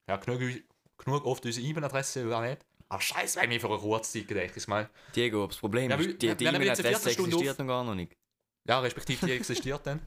ja, 0.10 0.16
genug, 0.18 0.40
genug 0.98 1.26
oft 1.26 1.46
unsere 1.46 1.68
E-Mail-Adresse 1.68 2.22
erwähnt. 2.22 2.66
Aber 2.90 3.02
scheiße, 3.02 3.40
weil 3.40 3.50
wir 3.50 3.60
für 3.60 3.68
eine 3.68 3.78
Kurzzeit 3.78 4.28
gedacht. 4.28 4.56
Ich 4.56 4.68
meine, 4.68 4.90
Diego, 5.16 5.46
das 5.46 5.58
Problem 5.58 5.92
Ja, 5.92 5.98
ist, 5.98 6.20
die, 6.22 6.28
E-Mail-Adresse 6.30 7.12
existiert 7.12 7.60
noch 7.60 7.68
gar 7.68 7.84
noch 7.84 7.94
nicht. 7.96 8.18
ja, 8.68 8.80
respektive 8.80 9.28
die 9.28 9.32
existiert 9.34 9.86
dann. 9.86 10.00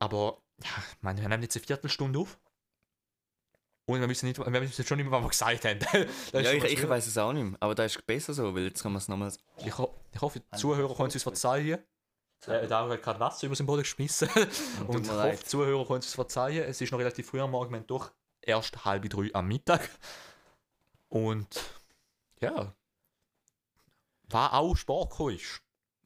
Aber, 0.00 0.38
ja, 0.64 0.70
ich 0.90 1.02
meine, 1.02 1.20
wir 1.20 1.28
nehmen 1.28 1.42
jetzt 1.42 1.56
eine 1.56 1.64
Viertelstunde 1.64 2.18
auf. 2.18 2.38
Und 3.88 4.02
wir 4.02 4.08
wissen 4.08 4.26
nicht, 4.26 4.38
wir 4.38 4.60
wissen 4.60 4.84
schon 4.84 4.98
nicht 4.98 5.08
mehr, 5.08 5.12
was 5.12 5.24
wir 5.24 5.30
gesagt 5.30 5.64
haben. 5.64 6.08
Ja, 6.34 6.52
ich, 6.52 6.62
ich 6.62 6.88
weiß 6.88 7.06
es 7.06 7.16
auch 7.16 7.32
nicht 7.32 7.44
mehr. 7.44 7.56
Aber 7.58 7.74
das 7.74 7.96
ist 7.96 8.06
besser 8.06 8.34
so, 8.34 8.54
weil 8.54 8.64
jetzt 8.64 8.82
kann 8.82 8.92
man 8.92 8.98
es 8.98 9.08
nochmal... 9.08 9.32
Ich, 9.64 9.78
ho 9.78 9.94
ich 10.12 10.20
hoffe, 10.20 10.40
die 10.40 10.58
Zuhörer 10.58 10.94
können 10.94 11.08
es 11.08 11.14
uns 11.14 11.22
verzeihen. 11.22 11.78
Äh, 12.46 12.66
da 12.68 12.86
hat 12.86 13.02
gerade 13.02 13.18
Wasser 13.18 13.46
über 13.46 13.56
den 13.56 13.64
Boden 13.64 13.82
geschmissen. 13.82 14.28
Und 14.86 15.06
ich 15.06 15.10
hoffe, 15.10 15.36
die 15.40 15.44
Zuhörer 15.44 15.86
können 15.86 16.00
es 16.00 16.06
uns 16.06 16.14
verzeihen. 16.14 16.64
Es 16.64 16.82
ist 16.82 16.92
noch 16.92 16.98
relativ 16.98 17.30
früh 17.30 17.40
am 17.40 17.50
Morgen, 17.50 17.72
wir 17.72 17.78
haben 17.78 17.86
doch 17.86 18.12
erst 18.42 18.84
halb 18.84 19.08
drei 19.08 19.30
am 19.32 19.48
Mittag. 19.48 19.88
Und 21.08 21.48
ja. 22.40 22.74
War 24.24 24.52
auch 24.52 24.76
Sport 24.76 25.18
ist. 25.32 25.62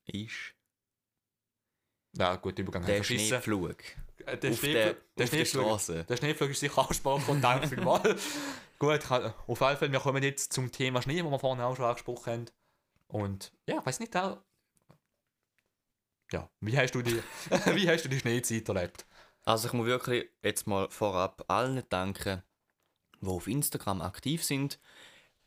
Ist 0.07 0.55
Ja, 2.17 2.37
gut, 2.37 2.61
Übergang 2.61 2.87
der 2.87 2.99
wir. 2.99 3.05
Schneepflug. 3.05 3.83
Äh, 4.26 4.38
Der, 4.38 4.50
auf 4.50 4.59
Schneeflug- 4.59 4.73
der, 4.73 4.95
der 4.95 6.07
der 6.07 6.17
Schneeflug- 6.19 6.50
ist 6.50 6.61
sicher 6.61 6.79
auch 6.79 6.93
Sport 6.93 7.23
von 7.23 7.41
Dank 7.41 7.67
vielmals. 7.69 8.23
Gut, 8.79 9.11
auf 9.11 9.47
jeden 9.49 9.57
Fall, 9.76 9.93
wir 9.93 10.00
kommen 10.00 10.23
jetzt 10.23 10.52
zum 10.52 10.71
Thema 10.73 11.00
Schnee, 11.02 11.23
wo 11.25 11.31
wir 11.31 11.38
vorhin 11.38 11.62
auch 11.62 11.76
schon 11.76 11.85
angesprochen 11.85 12.33
haben. 12.33 12.45
Und 13.09 13.52
ja, 13.67 13.79
ich 13.79 13.87
weiß 13.87 14.00
nicht, 14.00 14.14
da. 14.14 14.43
Ja, 16.33 16.49
wie 16.61 16.76
hast 16.76 16.95
du 16.95 17.02
die, 17.02 17.23
wie 17.75 17.88
hast 17.88 18.05
du 18.05 18.09
die 18.09 18.19
Schneezeit 18.19 18.69
erlebt? 18.69 19.05
Also 19.45 19.69
ich 19.69 19.73
muss 19.75 19.87
wirklich 19.87 20.29
jetzt 20.43 20.67
mal 20.67 20.88
vorab 20.91 21.45
allen 21.49 21.83
danken, 21.88 22.43
die 23.21 23.26
auf 23.26 23.47
Instagram 23.49 24.00
aktiv 24.00 24.43
sind 24.45 24.79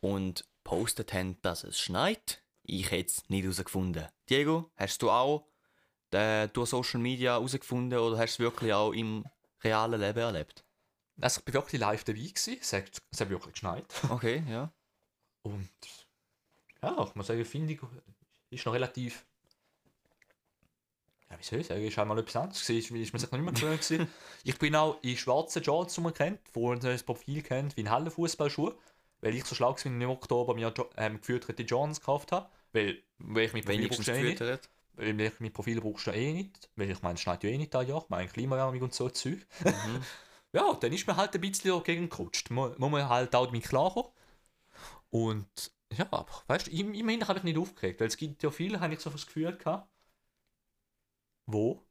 und 0.01 0.46
postet 0.63 1.13
haben, 1.13 1.41
dass 1.41 1.63
es 1.63 1.79
schneit. 1.79 2.41
Ich 2.63 2.91
hätte 2.91 3.10
es 3.12 3.29
nicht 3.29 3.44
herausgefunden. 3.44 4.08
Diego, 4.29 4.72
hast 4.75 5.01
du 5.01 5.12
auch 5.12 5.48
äh, 6.15 6.48
durch 6.48 6.69
Social 6.69 7.00
Media 7.00 7.34
herausgefunden 7.34 8.00
oder 8.00 8.17
hast 8.17 8.39
du 8.39 8.43
es 8.43 8.51
wirklich 8.51 8.74
auch 8.74 8.91
im 8.91 9.25
realen 9.63 10.00
Leben 10.00 10.19
erlebt? 10.19 10.63
Also, 11.22 11.41
ich 11.45 11.53
war 11.53 11.62
wirklich 11.62 11.79
live 11.79 12.03
dabei, 12.03 12.19
gewesen. 12.19 12.57
es 12.60 12.74
hat, 12.74 13.01
es 13.12 13.22
hat 13.22 13.29
wirklich 13.29 13.53
geschneit. 13.53 13.86
Okay, 14.10 14.43
ja. 14.50 14.72
Und 15.43 15.69
ja, 16.81 17.05
ich 17.07 17.15
muss 17.15 17.27
sagen, 17.27 17.45
finde 17.45 17.74
ich, 17.74 17.79
ist 18.50 18.65
noch 18.65 18.74
relativ. 18.74 19.25
Ja, 21.29 21.39
wie 21.39 21.43
soll 21.43 21.60
ich 21.60 21.67
sagen, 21.67 21.83
ist 21.83 21.98
einmal 21.98 22.20
etwas 22.20 22.35
anderes 22.35 22.66
gewesen, 22.66 22.96
ist 22.98 23.13
mir 23.13 23.20
sich 23.20 23.31
noch 23.31 23.40
nicht 23.40 23.61
mehr 23.61 23.77
gewöhnt. 23.77 24.09
Ich 24.44 24.59
bin 24.59 24.75
auch 24.75 25.01
in 25.01 25.18
schwarzen 25.18 25.63
Shorts 25.63 25.98
umgekannt, 25.98 26.40
wo 26.53 26.70
man 26.70 26.79
das 26.79 27.03
Profil 27.03 27.42
kennt 27.42 27.75
wie 27.77 27.81
ein 27.81 27.90
Hallenfußballschuh, 27.90 28.74
weil 29.22 29.35
ich 29.35 29.46
so 29.46 29.55
schlau 29.55 29.72
war, 29.75 29.85
im 29.85 30.09
Oktober 30.09 30.53
mir 30.53 30.72
ähm, 30.98 31.20
gefütterte 31.20 31.63
Johns 31.63 32.00
gekauft 32.00 32.31
habe, 32.31 32.50
weil, 32.74 33.01
weil 33.18 33.46
ich 33.46 33.53
mit 33.53 33.66
Profil 33.66 33.79
Wenigstens 33.79 34.05
brauchst 34.05 34.70
weil 34.98 35.20
ich 35.22 35.40
mit 35.40 35.53
Profil 35.53 35.81
brauchst 35.81 36.08
du 36.08 36.12
eh 36.12 36.34
nicht, 36.34 36.70
weil 36.75 36.90
ich 36.92 37.01
meine, 37.01 37.16
es 37.16 37.22
schneit 37.22 37.44
ja 37.44 37.50
eh 37.50 37.58
nicht 37.58 37.74
da 37.74 37.81
ja, 37.81 37.98
ich 37.98 38.10
meine 38.10 38.27
Klimaerwärmung 38.29 38.81
und 38.84 38.94
so 38.94 39.10
Zeug. 39.10 39.46
Mhm. 39.60 40.05
ja, 40.53 40.74
dann 40.74 40.94
ist 40.94 41.08
mir 41.08 41.16
halt 41.18 41.36
ein 41.36 41.42
bisschen 41.42 41.72
dagegen 41.72 42.10
gerutscht. 42.10 42.50
Mu- 42.51 42.74
Muss 42.77 42.92
man 42.92 43.10
halt 43.10 43.36
auch 43.36 43.46
damit 43.48 43.64
klarkommen. 43.66 44.12
Und 45.10 45.48
ja, 45.94 46.05
aber 46.12 46.25
weißt 46.48 46.68
du, 46.68 46.72
im- 46.72 46.94
immerhin 46.94 47.27
habe 47.27 47.40
ich 47.40 47.44
nicht 47.44 47.58
aufgeregt, 47.58 48.00
weil 48.01 48.08
es 48.08 48.18
gibt 48.18 48.44
ja 48.44 48.51
viele, 48.51 48.79
habe 48.79 48.94
ich 48.94 49.00
so 49.00 49.10
das 49.10 49.25
Gefühl 49.25 49.55
gehabt, 49.58 49.90
wo 51.48 51.86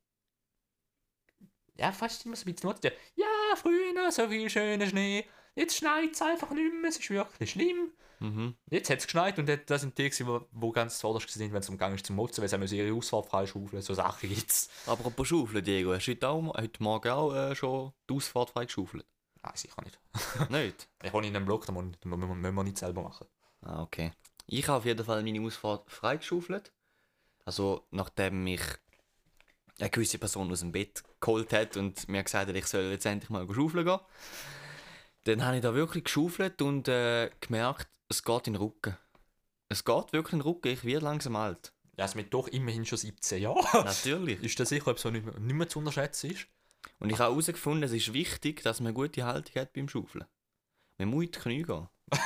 ja, 1.77 1.93
fast 1.93 2.25
immer 2.27 2.37
so 2.37 2.43
ein 2.47 2.55
bisschen 2.55 2.69
nutzen. 2.71 2.91
Ja, 3.17 3.27
früher 3.57 4.11
so 4.13 4.29
viel 4.29 4.49
schöner 4.51 4.87
Schnee, 4.87 5.27
jetzt 5.55 5.77
schneit 5.77 6.13
es 6.13 6.23
einfach 6.23 6.51
nicht 6.51 6.73
mehr, 6.81 6.89
es 6.91 6.99
ist 6.99 7.11
wirklich 7.11 7.51
schlimm. 7.51 7.93
Mhm. 8.21 8.55
Jetzt 8.71 8.91
hat 8.91 8.99
es 8.99 9.05
geschneit 9.07 9.39
und 9.39 9.49
das 9.67 9.81
sind 9.81 9.99
die, 9.99 10.11
wo, 10.27 10.47
wo 10.53 10.71
ganz 10.71 10.99
zuvorderst 10.99 11.29
sind, 11.31 11.53
wenn 11.53 11.61
es 11.61 11.69
umgegangen 11.69 11.97
ist 11.97 12.07
zum 12.07 12.17
Motzen, 12.17 12.41
weil 12.43 12.49
sie 12.49 12.57
müssen 12.59 12.77
ihre 12.77 12.95
Ausfahrt 12.95 13.27
freischaufeln, 13.27 13.83
so 13.83 13.93
Sachen 13.93 14.29
gibt's. 14.29 14.71
Apropos 14.87 15.27
Schaufeln, 15.29 15.65
Diego, 15.65 15.93
hast 15.93 16.07
du 16.07 16.13
heute, 16.13 16.29
auch, 16.29 16.55
heute 16.57 16.83
Morgen 16.83 17.09
auch 17.11 17.35
äh, 17.35 17.55
schon 17.57 17.93
die 18.09 18.15
Ausfahrt 18.15 18.51
freigeschaufelt? 18.51 19.05
Nein, 19.43 19.53
sicher 19.57 19.83
nicht. 19.83 19.99
nicht? 20.51 20.89
Ich 21.03 21.13
wohne 21.13 21.27
in 21.27 21.37
einem 21.37 21.45
Block, 21.45 21.67
da 21.67 21.73
muss- 21.73 21.85
da 22.01 22.09
müssen 22.09 22.29
wir- 22.29 22.35
müssen 22.35 22.55
wir 22.55 22.65
nicht 22.65 22.79
selber 22.79 23.03
machen. 23.03 23.27
Ah, 23.63 23.83
okay. 23.83 24.13
Ich 24.47 24.69
habe 24.69 24.79
auf 24.79 24.85
jeden 24.85 25.05
Fall 25.05 25.23
meine 25.23 25.41
Ausfahrt 25.45 25.91
freigeschaufelt. 25.91 26.73
Also, 27.45 27.85
nachdem 27.91 28.45
mich 28.45 28.63
eine 29.81 29.91
gewisse 29.91 30.19
Person 30.19 30.51
aus 30.53 30.61
dem 30.61 30.73
Bett 30.73 31.03
geholt 31.21 31.53
hat 31.53 31.77
und 31.77 32.09
mir 32.09 32.23
gesagt 32.23 32.49
hat, 32.49 32.57
ich 32.57 32.67
soll 32.67 32.85
jetzt 32.85 33.05
endlich 33.07 33.29
mal 33.29 33.47
schaufeln 33.53 33.85
gehen. 33.85 33.99
Dann 35.25 35.45
habe 35.45 35.57
ich 35.57 35.63
da 35.63 35.75
wirklich 35.75 36.05
geschaufelt 36.05 36.61
und 36.63 36.89
äh, 36.89 37.31
gemerkt, 37.41 37.89
es 38.09 38.23
geht 38.23 38.47
in 38.47 38.55
den 38.55 38.63
Rücken. 38.63 38.97
Es 39.69 39.85
geht 39.85 40.13
wirklich 40.13 40.35
in 40.35 40.39
den 40.41 40.47
Rücken, 40.47 40.69
ich 40.69 40.85
werde 40.85 41.05
langsam 41.05 41.37
alt. 41.37 41.73
Ja, 41.97 42.05
es 42.05 42.15
mit 42.15 42.35
doch 42.35 42.49
immerhin 42.49 42.85
schon 42.85 42.99
17 42.99 43.41
Jahren. 43.43 43.85
Natürlich. 43.85 44.43
ist 44.43 44.59
das 44.61 44.69
sicher, 44.69 44.89
ob 44.89 44.99
es 44.99 45.05
nicht 45.05 45.25
mehr, 45.25 45.39
nicht 45.39 45.55
mehr 45.55 45.69
zu 45.69 45.79
unterschätzen 45.79 46.31
ist? 46.31 46.47
Und 46.99 47.11
ich 47.11 47.19
habe 47.19 47.33
herausgefunden, 47.33 47.83
es 47.85 47.93
ist 47.93 48.13
wichtig, 48.13 48.63
dass 48.63 48.81
man 48.81 48.93
gute 48.95 49.25
Haltung 49.25 49.61
hat 49.61 49.73
beim 49.73 49.89
Schaufeln. 49.89 50.25
Man 50.99 51.09
muss 51.09 51.25
in 51.25 51.31
die 51.33 51.39
Knie 51.39 51.63
gehen. 51.63 51.89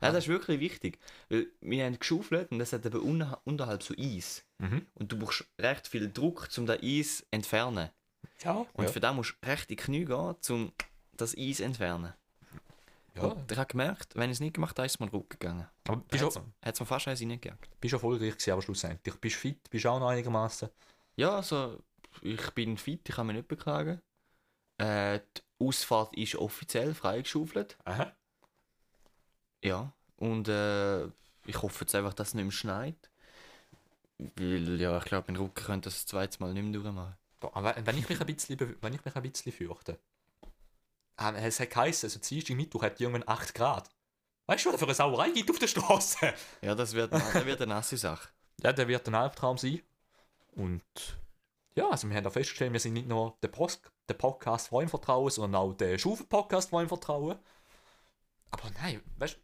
ja, 0.00 0.12
das 0.12 0.24
ist 0.24 0.28
wirklich 0.28 0.60
wichtig. 0.60 0.98
Weil 1.28 1.48
wir 1.60 1.84
haben 1.84 1.98
geschaufelt 1.98 2.52
und 2.52 2.60
es 2.60 2.72
hat 2.72 2.86
eben 2.86 3.00
unter- 3.00 3.40
unterhalb 3.44 3.82
so 3.82 3.94
Eis. 3.98 4.44
Mhm. 4.58 4.86
Und 4.94 5.10
du 5.10 5.18
brauchst 5.18 5.46
recht 5.60 5.88
viel 5.88 6.10
Druck, 6.12 6.48
um 6.56 6.66
das 6.66 6.80
Eis 6.82 7.18
zu 7.18 7.24
entfernen. 7.30 7.90
Ja. 8.44 8.66
Und 8.74 8.84
ja. 8.84 8.90
für 8.90 9.00
das 9.00 9.14
musst 9.14 9.36
du 9.40 9.48
recht 9.48 9.70
in 9.70 9.76
die 9.76 9.82
Knie 9.82 10.04
gehen, 10.04 10.34
um 10.50 10.72
das 11.16 11.36
Eis 11.36 11.60
entfernen. 11.60 12.12
ja. 13.14 13.22
Und 13.22 13.50
ich 13.50 13.58
habe 13.58 13.68
gemerkt, 13.68 14.14
wenn 14.16 14.30
ich 14.30 14.36
es 14.36 14.40
nicht 14.40 14.54
gemacht 14.54 14.76
habe, 14.78 14.86
ist 14.86 14.94
es 14.94 15.00
mir 15.00 15.12
Rücken 15.12 15.38
gegangen. 15.38 15.68
Aber 15.86 15.98
bist 15.98 16.24
Hat 16.24 16.34
du 16.34 16.40
es 16.62 16.80
mir 16.80 16.86
fast 16.86 17.08
eins 17.08 17.20
reingejagt. 17.20 17.80
bist 17.80 17.92
erfolgreich 17.94 18.32
gewesen, 18.32 18.50
aber 18.52 18.62
schlussendlich. 18.62 19.14
Bist 19.16 19.36
fit, 19.36 19.70
bist 19.70 19.86
auch 19.86 19.98
noch 20.00 20.08
einigermaßen. 20.08 20.68
Ja, 21.16 21.36
also 21.36 21.78
ich 22.22 22.50
bin 22.50 22.76
fit, 22.76 23.08
ich 23.08 23.14
kann 23.14 23.26
mich 23.26 23.36
nicht 23.36 23.48
beklagen. 23.48 24.00
Äh, 24.78 25.20
die 25.36 25.66
Ausfahrt 25.66 26.16
ist 26.16 26.34
offiziell 26.36 26.94
freigeschaufelt. 26.94 27.76
Aha. 27.84 28.12
Ja, 29.62 29.92
und 30.16 30.48
äh, 30.48 31.04
ich 31.46 31.62
hoffe 31.62 31.84
jetzt 31.84 31.94
einfach, 31.94 32.14
dass 32.14 32.28
es 32.28 32.34
nicht 32.34 32.44
mehr 32.44 32.52
schneit. 32.52 33.10
Weil, 34.18 34.80
ja, 34.80 34.98
ich 34.98 35.04
glaube, 35.04 35.32
mein 35.32 35.36
Rücken 35.40 35.64
könnte 35.64 35.88
das 35.88 36.06
zweites 36.06 36.38
Mal 36.40 36.52
nicht 36.52 36.62
mehr 36.64 36.72
durchmachen. 36.72 37.16
Wenn 37.84 37.98
ich 37.98 38.08
mich 38.08 38.20
ein 38.20 38.26
bisschen, 38.26 38.58
wenn 38.80 38.94
ich 38.94 39.04
mich 39.04 39.14
ein 39.16 39.22
bisschen 39.22 39.52
fürchte. 39.52 39.98
Ähm, 41.18 41.36
es 41.36 41.60
hat 41.60 41.70
geheißen, 41.70 42.08
also 42.08 42.18
Dienstag 42.18 42.56
Mittwoch 42.56 42.82
hat 42.82 43.00
irgendwann 43.00 43.28
8 43.28 43.54
Grad. 43.54 43.88
Weißt 44.46 44.64
du, 44.64 44.68
was 44.68 44.74
da 44.74 44.78
für 44.78 44.84
eine 44.84 44.94
Sauerei 44.94 45.30
gibt 45.30 45.50
auf 45.50 45.58
der 45.58 45.68
Straße? 45.68 46.34
Ja, 46.60 46.74
das 46.74 46.92
wird, 46.92 47.12
das 47.12 47.46
wird 47.46 47.62
eine 47.62 47.74
nasse 47.74 47.96
Sache. 47.96 48.28
Ja, 48.62 48.72
der 48.72 48.88
wird 48.88 49.06
ein 49.08 49.14
Albtraum 49.14 49.56
sein. 49.56 49.80
Und 50.52 50.82
ja, 51.74 51.88
also 51.88 52.08
wir 52.08 52.16
haben 52.16 52.26
auch 52.26 52.32
festgestellt, 52.32 52.72
wir 52.72 52.80
sind 52.80 52.92
nicht 52.92 53.08
nur 53.08 53.36
der, 53.42 53.48
Post 53.48 53.90
der 54.08 54.14
Podcast 54.14 54.68
vor 54.68 54.82
ihm 54.82 54.88
vertrauen, 54.88 55.30
sondern 55.30 55.60
auch 55.60 55.72
der 55.72 55.98
Schufen-Podcast 55.98 56.70
vor 56.70 56.82
ihm 56.82 56.88
vertrauen. 56.88 57.38
Aber 58.50 58.70
nein, 58.80 59.00
weißt 59.18 59.34
du, 59.34 59.38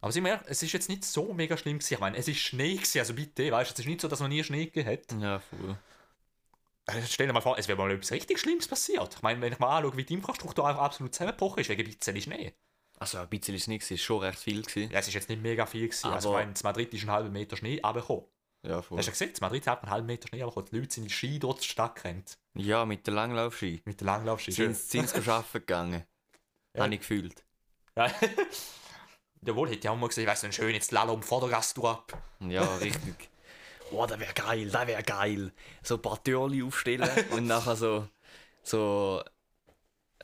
aber 0.00 0.10
sind 0.10 0.24
wir, 0.24 0.32
ehrlich, 0.32 0.48
es 0.48 0.62
ist 0.64 0.72
jetzt 0.72 0.88
nicht 0.88 1.04
so 1.04 1.32
mega 1.32 1.56
schlimm 1.56 1.78
gewesen. 1.78 1.94
Ich 1.94 2.00
meine, 2.00 2.16
es 2.16 2.26
ist 2.26 2.40
Schnee 2.40 2.74
gewesen, 2.74 2.98
also 2.98 3.14
bitte, 3.14 3.52
weißt 3.52 3.70
du, 3.70 3.74
es 3.74 3.78
ist 3.78 3.86
nicht 3.86 4.00
so, 4.00 4.08
dass 4.08 4.18
noch 4.18 4.26
nie 4.26 4.42
Schnee 4.42 4.68
hat. 4.84 5.12
Ja, 5.20 5.38
voll. 5.38 5.78
Äh, 6.86 7.02
Stell 7.06 7.26
dir 7.26 7.32
mal 7.32 7.40
vor, 7.40 7.58
es 7.58 7.68
wäre 7.68 7.78
mal 7.78 7.90
etwas 7.90 8.10
richtig 8.12 8.38
Schlimmes 8.40 8.66
passiert. 8.68 9.14
Ich 9.14 9.22
meine, 9.22 9.40
wenn 9.40 9.52
ich 9.52 9.58
mal 9.58 9.76
anschaue, 9.78 9.96
wie 9.96 10.04
die 10.04 10.14
Infrastruktur 10.14 10.66
einfach 10.68 10.82
absolut 10.82 11.14
zusammengebrochen 11.14 11.60
ist, 11.60 11.68
wegen 11.68 11.86
ein 11.86 11.94
bisschen 11.96 12.20
Schnee. 12.20 12.54
Also 12.98 13.18
ein 13.18 13.28
bisschen 13.28 13.54
es 13.56 13.68
war 13.90 13.96
schon 13.98 14.18
recht 14.20 14.38
viel. 14.38 14.62
Gewesen. 14.62 14.90
Ja, 14.92 14.98
es 15.00 15.08
ist 15.08 15.14
jetzt 15.14 15.28
nicht 15.28 15.42
mega 15.42 15.66
viel 15.66 15.88
gewesen. 15.88 16.06
also 16.12 16.30
ich 16.30 16.34
Aber- 16.34 16.44
meine, 16.44 16.52
in 16.56 16.62
Madrid 16.62 16.94
ist 16.94 17.02
ein 17.04 17.10
halber 17.10 17.30
Meter 17.30 17.56
Schnee 17.56 17.80
runtergekommen. 17.82 18.24
Ja, 18.64 18.80
voll. 18.80 18.98
Hast 18.98 19.08
du 19.08 19.10
gesehen, 19.12 19.30
in 19.30 19.36
Madrid 19.40 19.66
hat 19.66 19.82
einen 19.82 19.90
halben 19.90 20.06
Meter 20.06 20.28
Schnee, 20.28 20.42
aber 20.42 20.62
die 20.62 20.76
Leute 20.76 20.92
sind 20.94 21.04
in 21.04 21.10
Ski 21.10 21.38
durch 21.40 21.58
die 21.60 21.64
Stadt 21.68 21.96
gerannt. 21.96 22.38
Ja, 22.54 22.84
mit 22.84 23.04
der 23.06 23.14
Langlaufski. 23.14 23.82
Mit 23.84 24.00
der 24.00 24.06
Langlaufski. 24.06 24.52
Sind 24.52 24.76
sie 24.76 25.00
arbeiten 25.00 25.46
gegangen. 25.52 26.04
Ja. 26.74 26.84
Habe 26.84 26.94
ich 26.94 27.00
gefühlt. 27.00 27.44
Ja. 27.96 28.10
Jawohl, 29.44 29.68
hätte 29.68 29.80
ich 29.80 29.88
auch 29.90 29.96
mal 29.96 30.06
gesehen, 30.06 30.26
weißt 30.26 30.44
du, 30.44 30.46
ein 30.46 30.52
schönes 30.54 30.86
Slalom 30.86 31.22
vor 31.22 31.40
der 31.40 31.50
Gasse 31.50 31.82
ab. 31.82 32.16
Ja, 32.40 32.76
richtig. 32.76 33.28
Oh, 33.94 34.06
das 34.06 34.18
wäre 34.18 34.32
geil, 34.32 34.70
das 34.70 34.86
wäre 34.86 35.02
geil. 35.02 35.52
So 35.82 35.96
ein 35.96 36.02
paar 36.02 36.22
Türchen 36.22 36.66
aufstellen 36.66 37.10
und 37.32 37.46
nachher 37.46 37.76
so, 37.76 38.08
so, 38.62 39.22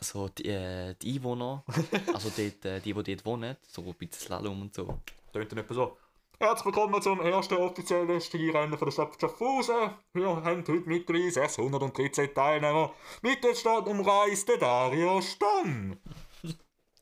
so 0.00 0.28
die, 0.28 0.48
äh, 0.48 0.94
die 0.94 1.16
Einwohner, 1.16 1.64
also 2.14 2.31
dort, 2.35 2.64
äh, 2.64 2.81
die, 2.81 2.94
die 2.94 3.02
dort 3.02 3.26
wohnen, 3.26 3.57
so 3.66 3.83
ein 3.83 3.94
bisschen 3.94 4.26
Slalom 4.26 4.62
und 4.62 4.74
so. 4.74 4.98
Tönt 5.33 5.52
dann 5.52 5.59
etwa 5.59 5.74
so. 5.74 5.98
Herzlich 6.40 6.66
willkommen 6.66 7.02
zum 7.02 7.20
ersten 7.20 7.57
offiziellen 7.57 8.20
Skirennen 8.20 8.78
von 8.78 8.87
der 8.87 8.92
Stadt 8.92 9.20
Schaffhausen. 9.20 9.90
Wir 10.14 10.28
haben 10.28 10.64
heute 10.66 10.72
mit 10.87 11.09
dabei 11.09 11.28
613 11.28 12.33
Teilnehmer. 12.33 12.94
Mit 13.22 13.44
der 13.44 13.54
Stadt 13.54 13.87
umreist 13.87 14.48
der 14.48 14.57
Dario 14.57 15.20
Stamm. 15.20 15.98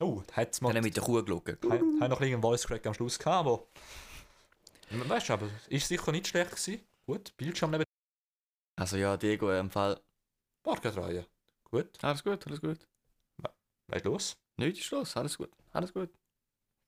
Oh, 0.01 0.23
da 0.27 0.37
hat 0.37 0.53
es 0.53 0.61
mal 0.61 0.73
Dann 0.73 0.83
mit 0.83 0.97
der 0.97 1.03
Kuhglocke. 1.05 1.59
Hat 1.71 1.81
hat 2.01 2.11
noch 2.11 2.21
einen 2.21 2.43
Voice 2.43 2.67
Crack 2.67 2.87
am 2.87 2.95
Schluss 2.95 3.19
gehabt, 3.19 3.47
aber. 3.47 3.67
Weißt 4.91 5.29
du, 5.29 5.33
aber 5.33 5.49
ist 5.69 5.89
sicher 5.89 6.13
nicht 6.13 6.29
schlecht 6.29 6.51
gewesen. 6.51 6.81
Gut, 7.07 7.37
Bildschirm 7.37 7.71
neben 7.71 7.85
Also 8.77 8.97
ja, 8.97 9.17
Diego, 9.17 9.51
im 9.53 9.71
Fall. 9.71 10.01
Parketreihe. 10.63 11.27
Gut, 11.65 12.03
Alles 12.03 12.23
gut, 12.23 12.47
alles 12.47 12.61
gut. 12.61 12.87
was 13.89 13.97
ist 13.99 14.05
los? 14.05 14.37
Nichts 14.57 14.81
ist 14.81 14.91
los, 14.91 15.17
alles 15.17 15.37
gut, 15.37 15.51
alles 15.73 15.93
gut. 15.93 16.11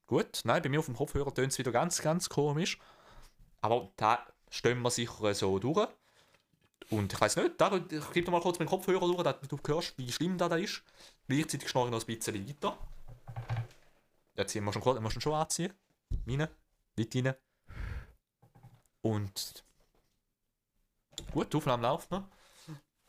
Gut, 0.07 0.41
nein, 0.45 0.63
bei 0.63 0.69
mir 0.69 0.79
auf 0.79 0.87
dem 0.87 0.97
Kopfhörer 0.97 1.35
tönt 1.35 1.53
es 1.53 1.59
wieder 1.59 1.71
ganz, 1.73 2.01
ganz 2.01 2.29
komisch. 2.29 2.79
Aber 3.61 3.93
da 3.97 4.27
stehen 4.51 4.81
wir 4.81 4.91
sicher 4.91 5.35
so 5.35 5.59
durch. 5.59 5.89
Und 6.91 7.13
ich 7.13 7.21
weiß 7.21 7.37
nicht, 7.37 7.61
da, 7.61 7.77
ich 7.77 8.11
gebe 8.13 8.25
dir 8.25 8.31
mal 8.31 8.41
kurz 8.41 8.59
meinen 8.59 8.69
Kopfhörer 8.69 9.07
durch, 9.07 9.23
dass 9.23 9.37
du 9.49 9.59
hörst, 9.67 9.99
wie 9.99 10.11
schlimm 10.11 10.39
das 10.39 10.49
da 10.49 10.57
ist. 10.57 10.83
Gleichzeitig 11.27 11.69
schnorre 11.69 11.89
ich 11.89 11.93
noch 11.93 12.01
ein 12.01 12.07
bisschen 12.07 12.49
weiter. 12.49 12.79
Jetzt 14.35 14.53
ziehen 14.53 14.65
wir 14.65 14.73
schon 14.73 14.81
kurz, 14.83 15.01
wir 15.01 15.11
schon 15.11 15.21
schon 15.21 15.35
anziehen. 15.35 15.75
Meine, 16.25 16.49
weit 16.97 17.15
rein. 17.15 17.35
Und 19.03 19.65
gut, 21.33 21.55
Aufnahme 21.55 21.83
läuft 21.83 22.11
noch. 22.11 22.25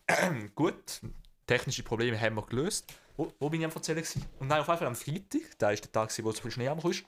gut, 0.55 1.01
technische 1.45 1.83
Probleme 1.83 2.19
haben 2.19 2.35
wir 2.35 2.45
gelöst. 2.45 2.93
Wo, 3.17 3.33
wo 3.39 3.49
bin 3.49 3.61
ich 3.61 3.65
am 3.65 3.71
erzählen? 3.71 4.03
Und 4.39 4.47
nein, 4.47 4.61
auf 4.61 4.67
jeden 4.67 4.79
Fall 4.79 4.87
am 4.87 4.95
Freitag, 4.95 5.57
da 5.57 5.71
ist 5.71 5.83
der 5.83 5.91
Tag, 5.91 6.11
wo 6.23 6.31
so 6.31 6.41
viel 6.41 6.51
Schnee 6.51 6.69
am 6.69 6.79
ist, 6.79 7.03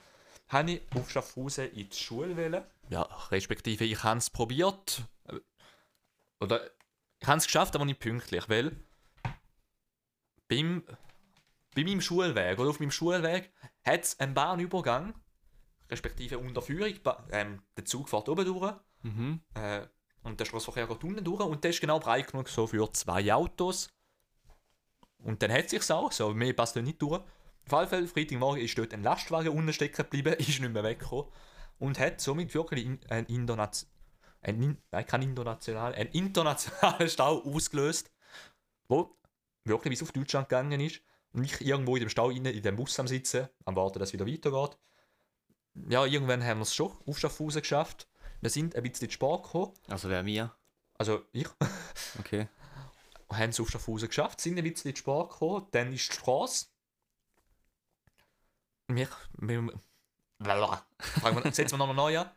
habe 0.50 0.72
ich 0.72 0.82
auf 0.96 1.10
Schaffhausen 1.10 1.72
in 1.72 1.90
die 1.90 1.98
Schule 1.98 2.36
wählen. 2.36 2.66
Ja, 2.90 3.04
respektive 3.32 3.86
ich 3.86 4.04
habe 4.04 4.18
es 4.18 4.30
probiert. 4.30 5.04
Oder 6.42 6.70
ich 7.20 7.28
habe 7.28 7.38
es 7.38 7.46
geschafft, 7.46 7.76
aber 7.76 7.86
nicht 7.86 8.00
pünktlich, 8.00 8.50
weil 8.50 8.76
beim, 10.50 10.84
bei 11.76 11.84
meinem 11.84 12.02
Schulweg 12.02 12.60
oder 12.60 12.72
auf 12.72 12.80
meinem 12.80 12.92
Schulweg 12.92 13.54
hat 13.86 14.04
es 14.04 14.20
einen 14.20 14.34
Bahnübergang, 14.34 15.14
respektive 15.92 16.40
Unterführung. 16.40 16.94
Ähm, 17.32 17.62
der 17.78 17.86
Zug 17.86 18.10
fährt 18.10 18.30
oben 18.30 18.46
durch 18.46 18.74
Mhm. 19.04 19.42
äh, 19.56 19.82
und 20.24 20.40
der 20.40 20.46
Straßenverkehr 20.46 20.88
geht 20.88 21.04
unten 21.04 21.24
durch 21.24 21.42
und 21.42 21.64
der 21.64 21.72
ist 21.72 21.82
genau 21.82 22.00
breit 22.00 22.32
genug 22.32 22.48
so 22.50 22.68
für 22.68 22.92
zwei 22.94 23.34
Autos. 23.34 23.90
Und 25.18 25.42
dann 25.42 25.52
hat 25.52 25.66
es 25.66 25.72
sich 25.72 25.92
auch, 25.92 26.12
so 26.12 26.34
mehr 26.34 26.54
passt 26.54 26.76
da 26.76 26.82
nicht 26.82 27.02
durch. 27.02 27.20
Auf 27.70 27.72
jeden 27.80 27.88
Fall, 27.90 28.08
Freitagmorgen 28.08 28.62
ist 28.64 28.78
dort 28.78 28.94
ein 28.94 29.04
Lastwagen 29.04 29.50
unten 29.50 29.74
stecken 29.74 29.98
geblieben, 30.04 30.34
ist 30.40 30.60
nicht 30.60 30.72
mehr 30.74 30.84
weggekommen 30.84 31.26
und 31.80 32.00
hat 32.00 32.22
somit 32.22 32.54
wirklich 32.54 32.86
in, 32.86 33.00
ein, 33.10 33.26
Indonaz 33.26 33.88
ein, 34.42 34.62
in- 34.62 34.78
nein, 34.92 35.06
kein 35.06 35.22
international, 35.22 35.94
ein 35.96 36.08
internationalen 36.08 37.10
Stau 37.10 37.44
ausgelöst, 37.44 38.12
wo 38.88 39.16
wirklich 39.66 39.92
bis 39.92 40.04
auf 40.04 40.12
Deutschland 40.12 40.50
gegangen 40.50 40.80
ist. 40.80 41.02
Und 41.34 41.44
ich 41.46 41.62
irgendwo 41.62 41.96
in 41.96 42.02
dem 42.02 42.10
Stau 42.10 42.30
innen, 42.30 42.54
in 42.54 42.62
dem 42.62 42.76
Bus 42.76 43.00
am 43.00 43.08
Sitzen, 43.08 43.48
am 43.66 43.76
Warten, 43.76 44.00
dass 44.00 44.10
es 44.10 44.14
wieder 44.14 44.28
weitergeht. 44.28 44.78
Ja, 45.74 46.06
irgendwann 46.06 46.44
haben 46.44 46.60
wir 46.60 46.64
es 46.64 46.76
schon 46.76 46.92
auf 47.06 47.20
Schaffhausen 47.20 47.62
geschafft. 47.62 48.08
Wir 48.42 48.50
sind 48.50 48.76
ein 48.76 48.84
bisschen 48.84 49.10
zu 49.10 49.14
spät 49.14 49.44
gekommen. 49.44 49.74
Also 49.88 50.10
wer 50.10 50.24
mir? 50.24 50.56
Also 50.98 51.26
ich. 51.32 51.48
Okay. 52.20 52.48
haben 53.32 53.52
es 53.52 53.60
auf 53.60 53.70
Schaffhausen 53.70 54.10
geschafft, 54.10 54.42
sind 54.42 54.58
ein 54.58 54.64
bisschen 54.64 54.94
zu 54.94 55.00
spät 55.00 55.30
gekommen. 55.30 55.68
Dann 55.72 55.94
ist 55.94 56.10
die 56.10 56.16
Straße. 56.16 56.68
Wir, 58.88 59.08
wir. 59.38 59.82
Fangen 60.40 61.44
wir, 61.44 61.52
setzen 61.54 61.74
wir 61.74 61.78
nochmal 61.78 61.96
neu 61.96 62.20
an. 62.20 62.32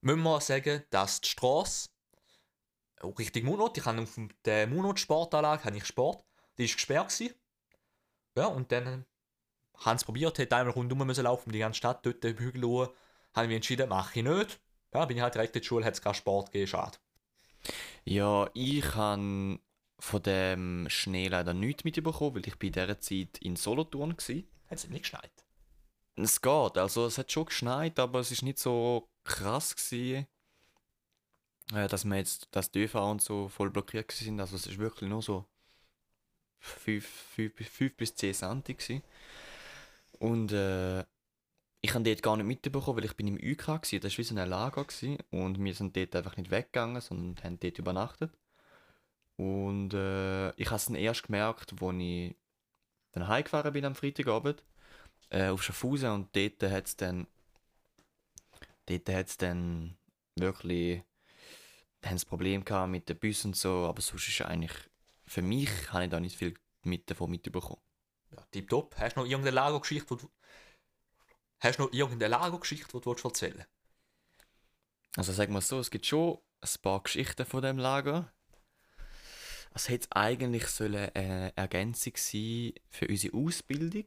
Müssen 0.00 0.22
wir 0.22 0.40
sagen, 0.40 0.84
dass 0.90 1.20
die 1.20 1.28
Straße 1.28 1.88
auch 3.00 3.18
richtig 3.18 3.44
Munot, 3.44 3.76
ich 3.76 3.84
habe 3.84 4.02
auf 4.02 4.18
der 4.44 4.66
Munot-Sportanlage 4.66 5.84
Sport, 5.84 6.24
die 6.58 6.68
war 6.68 6.72
gesperrt. 6.72 7.10
Gewesen. 7.10 7.34
Ja, 8.36 8.46
und 8.46 8.70
dann 8.72 9.04
haben 9.78 9.98
sie 9.98 10.04
probiert, 10.04 10.38
hätte 10.38 10.56
einmal 10.56 10.74
rundum 10.74 11.06
müssen 11.06 11.24
laufen, 11.24 11.52
die 11.52 11.58
ganze 11.58 11.78
Stadt 11.78 12.04
dort 12.04 12.24
den 12.24 12.38
Hügel 12.38 12.64
hoch. 12.64 12.88
Habe 13.34 13.48
ich 13.48 13.54
entschieden, 13.54 13.88
mache 13.88 14.18
ich 14.18 14.24
nicht. 14.24 14.60
Ja, 14.94 15.04
bin 15.04 15.16
ich 15.16 15.22
halt 15.22 15.34
direkt 15.34 15.56
in 15.56 15.62
die 15.62 15.66
Schule, 15.66 15.84
hat 15.84 15.94
es 15.94 16.00
keinen 16.00 16.14
Sport 16.14 16.52
gegeben, 16.52 16.68
schade. 16.68 16.98
Ja, 18.04 18.48
ich 18.54 18.94
habe 18.94 19.58
von 19.98 20.22
dem 20.22 20.86
Schnee 20.88 21.28
leider 21.28 21.54
nichts 21.54 21.84
mitbekommen, 21.84 22.36
weil 22.36 22.46
ich 22.46 22.58
bei 22.58 22.68
dieser 22.68 23.00
Zeit 23.00 23.38
in 23.38 23.56
Solothurn 23.56 24.16
war. 24.16 24.36
Hat 24.70 24.78
es 24.78 24.88
nicht 24.88 25.02
geschneit. 25.02 25.44
Es 26.16 26.40
geht, 26.40 26.78
also 26.78 27.06
es 27.06 27.18
hat 27.18 27.30
schon 27.30 27.46
geschneit, 27.46 27.98
aber 27.98 28.20
es 28.20 28.30
ist 28.30 28.42
nicht 28.42 28.58
so 28.58 29.08
krass 29.24 29.76
gewesen, 29.76 30.26
äh, 31.74 31.88
dass 31.88 32.04
wir 32.04 32.16
jetzt, 32.16 32.48
die 32.74 32.84
ÖV 32.84 32.94
und 32.94 33.22
so 33.22 33.48
voll 33.48 33.70
blockiert 33.70 34.10
sind. 34.12 34.40
Also 34.40 34.56
es 34.56 34.66
ist 34.66 34.78
wirklich 34.78 35.10
nur 35.10 35.22
so 35.22 35.44
5, 36.60 37.96
bis 37.96 38.14
10 38.14 38.34
Santi 38.34 38.74
gewesen. 38.74 39.02
Und 40.18 40.52
äh, 40.52 41.04
ich 41.80 41.94
habe 41.94 42.04
dort 42.04 42.22
gar 42.22 42.36
nicht 42.36 42.46
mitbekommen, 42.46 42.96
weil 42.96 43.04
ich 43.04 43.16
bin 43.16 43.28
im 43.28 43.36
UK 43.36 43.68
war, 43.68 43.76
das 43.78 43.92
war 43.92 44.18
wie 44.18 44.22
so 44.22 44.36
ein 44.36 44.48
Lager 44.48 44.84
gewesen, 44.84 45.18
und 45.30 45.62
wir 45.62 45.74
sind 45.74 45.96
dort 45.96 46.16
einfach 46.16 46.36
nicht 46.36 46.50
weggegangen, 46.50 47.00
sondern 47.00 47.44
haben 47.44 47.60
dort 47.60 47.78
übernachtet. 47.78 48.32
Und 49.36 49.92
äh, 49.94 50.50
ich 50.54 50.66
habe 50.66 50.76
es 50.76 50.86
dann 50.86 50.96
erst 50.96 51.24
gemerkt, 51.24 51.74
als 51.80 51.94
ich 51.98 52.36
dann 53.12 53.28
heimgefahren 53.28 53.72
bin 53.72 53.84
am 53.84 53.94
Freitagabend 53.94 54.62
äh, 55.30 55.48
auf 55.48 55.62
Schaffhausen 55.62 56.10
und 56.10 56.36
dort 56.36 56.62
hat 56.70 56.86
es 56.86 56.96
dann 56.96 57.26
dort 58.86 59.08
hat's 59.08 59.36
dann 59.36 59.96
wirklich 60.36 61.02
haben 62.04 62.18
sie 62.18 62.26
Problem 62.26 62.62
mit 62.88 63.08
den 63.08 63.18
Bussen 63.18 63.48
und 63.48 63.56
so, 63.56 63.86
aber 63.86 64.00
sonst 64.00 64.28
ist 64.28 64.42
eigentlich 64.42 64.72
für 65.26 65.42
mich 65.42 65.70
habe 65.92 66.04
ich 66.04 66.10
da 66.10 66.20
nicht 66.20 66.36
viel 66.36 66.54
mit 66.82 67.10
davon 67.10 67.30
mitbekommen. 67.30 67.80
Ja, 68.36 68.44
tipptopp. 68.50 68.96
Hast 68.98 69.16
du 69.16 69.20
noch 69.20 69.26
irgendeine 69.26 69.54
Lagergeschichte, 69.54 70.16
die 70.16 70.22
du... 70.22 70.30
Hast 71.60 71.78
du 71.78 71.84
noch 71.84 71.92
irgendeine 71.92 72.28
Lagergeschichte, 72.28 72.86
die 72.92 73.00
du 73.00 73.10
willst 73.10 73.24
erzählen 73.24 73.64
Also 75.16 75.32
sagen 75.32 75.52
wir 75.52 75.60
es 75.60 75.68
so, 75.68 75.78
es 75.78 75.90
gibt 75.90 76.06
schon 76.06 76.38
ein 76.60 76.82
paar 76.82 77.02
Geschichten 77.02 77.46
von 77.46 77.62
dem 77.62 77.78
Lager. 77.78 78.32
Es 79.74 79.88
hätte 79.88 80.08
eigentlich 80.12 80.66
sollen 80.68 81.10
eine 81.14 81.52
Ergänzung 81.56 82.14
sein 82.16 82.72
für 82.88 83.08
unsere 83.08 83.36
Ausbildung. 83.36 84.06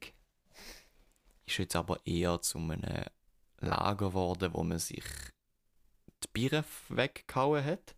Ist 1.46 1.58
jetzt 1.58 1.76
aber 1.76 2.00
eher 2.06 2.42
zu 2.42 2.58
einem 2.58 3.06
Lager 3.60 4.08
geworden, 4.08 4.54
wo 4.54 4.64
man 4.64 4.80
sich 4.80 5.04
die 6.24 6.28
Biere 6.34 6.64
weggehauen 6.90 7.64
hat. 7.64 7.96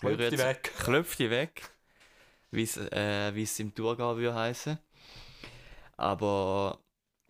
Würde 0.00 0.38
weg. 0.38 0.72
Klopft 0.78 1.18
die 1.18 1.30
weg. 1.30 1.70
Wie 2.50 2.62
es 2.62 2.76
äh, 2.76 3.30
es 3.40 3.58
im 3.58 3.74
Thurgau 3.74 4.16
würde 4.16 4.34
heißen. 4.34 4.78
Aber 5.96 6.80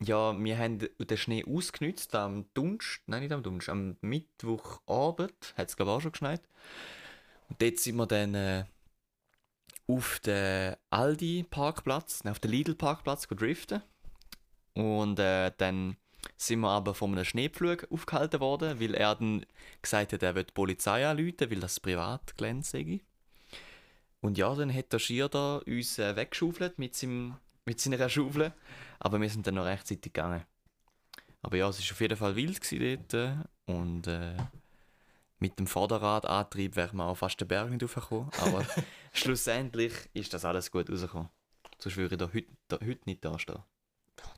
ja, 0.00 0.36
wir 0.38 0.58
haben 0.58 0.78
den 0.78 1.16
Schnee 1.16 1.44
ausgenutzt 1.44 2.14
am 2.14 2.46
Dunst, 2.54 3.02
nein 3.06 3.22
nicht 3.22 3.32
am 3.32 3.42
Dunst, 3.42 3.68
am 3.68 3.96
Mittwochabend 4.00 5.54
hat 5.56 5.68
es 5.68 5.76
glaube 5.76 5.92
auch 5.92 6.00
schon 6.00 6.12
geschneit. 6.12 6.42
Und 7.48 7.60
dort 7.60 7.78
sind 7.78 7.96
wir 7.96 8.06
dann 8.06 8.34
äh, 8.34 8.64
auf 9.86 10.18
den 10.20 10.76
Aldi-Parkplatz, 10.90 12.22
auf 12.26 12.40
den 12.40 12.50
Lidl-Parkplatz 12.50 13.28
driften. 13.28 13.82
Und 14.74 15.18
äh, 15.18 15.52
dann 15.56 15.96
sind 16.36 16.60
wir 16.60 16.70
aber 16.70 16.94
von 16.94 17.12
einem 17.12 17.24
Schneepflug 17.24 17.86
aufgehalten 17.90 18.40
worden, 18.40 18.80
weil 18.80 18.94
er 18.94 19.14
dann 19.14 19.44
gesagt 19.82 20.12
hat, 20.12 20.22
er 20.22 20.34
will 20.34 20.44
die 20.44 20.52
Polizei 20.52 21.06
anrufen, 21.06 21.50
weil 21.50 21.60
das 21.60 21.80
Privatgelände 21.80 22.64
sei. 22.64 23.00
Und 24.20 24.38
ja, 24.38 24.54
dann 24.54 24.72
hat 24.72 24.92
der 24.92 24.98
Schierder 24.98 25.62
uns 25.66 25.98
äh, 25.98 26.16
weggeschaufelt 26.16 26.78
mit, 26.78 26.94
seinem, 26.94 27.36
mit 27.64 27.80
seiner 27.80 28.08
Schaufel. 28.08 28.52
Aber 28.98 29.20
wir 29.20 29.28
sind 29.28 29.46
dann 29.46 29.54
noch 29.56 29.64
rechtzeitig 29.64 30.12
gegangen. 30.12 30.44
Aber 31.42 31.56
ja, 31.56 31.68
es 31.68 31.78
war 31.78 31.92
auf 31.92 32.00
jeden 32.00 32.16
Fall 32.16 32.36
wild 32.36 32.60
dort. 32.72 33.14
äh, 33.14 33.36
Und 33.66 34.06
äh, 34.06 34.36
mit 35.38 35.58
dem 35.58 35.66
Vorderradantrieb 35.66 36.76
wäre 36.76 36.96
man 36.96 37.08
auch 37.08 37.16
fast 37.16 37.40
den 37.40 37.48
Berg 37.48 37.70
nicht 37.70 37.82
hochgekommen. 37.82 38.30
Aber 38.40 38.64
schlussendlich 39.12 39.92
ist 40.14 40.32
das 40.32 40.44
alles 40.44 40.70
gut 40.70 40.90
rausgekommen. 40.90 41.28
Sonst 41.78 41.96
würde 41.96 42.14
ich 42.14 42.18
da 42.18 42.30
heute, 42.32 42.46
da, 42.68 42.78
heute 42.80 43.00
nicht 43.04 43.24
da 43.24 43.38
stehen. 43.38 43.62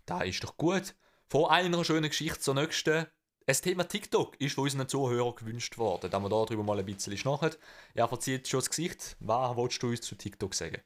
Da 0.05 0.23
ist 0.23 0.43
doch 0.43 0.57
gut. 0.57 0.95
Von 1.29 1.47
einer 1.51 1.85
schönen 1.85 2.09
Geschichte 2.09 2.41
zur 2.41 2.55
nächsten. 2.55 3.07
ein 3.47 3.55
Thema 3.55 3.85
TikTok 3.85 4.41
ist 4.41 4.55
von 4.55 4.65
unseren 4.65 4.89
Zuhörern 4.89 5.35
gewünscht 5.37 5.79
worden, 5.79 6.11
dass 6.11 6.23
wir 6.23 6.29
darüber 6.29 6.63
mal 6.65 6.79
ein 6.79 6.87
bisschen 6.87 7.17
schnachen. 7.17 7.51
Er 7.95 8.09
verzieht 8.09 8.49
schon 8.49 8.61
das 8.61 8.71
Gesicht. 8.71 9.17
Was 9.21 9.57
willst 9.57 9.83
du 9.83 9.89
uns 9.89 10.01
zu 10.01 10.15
TikTok 10.17 10.55
sagen? 10.55 10.81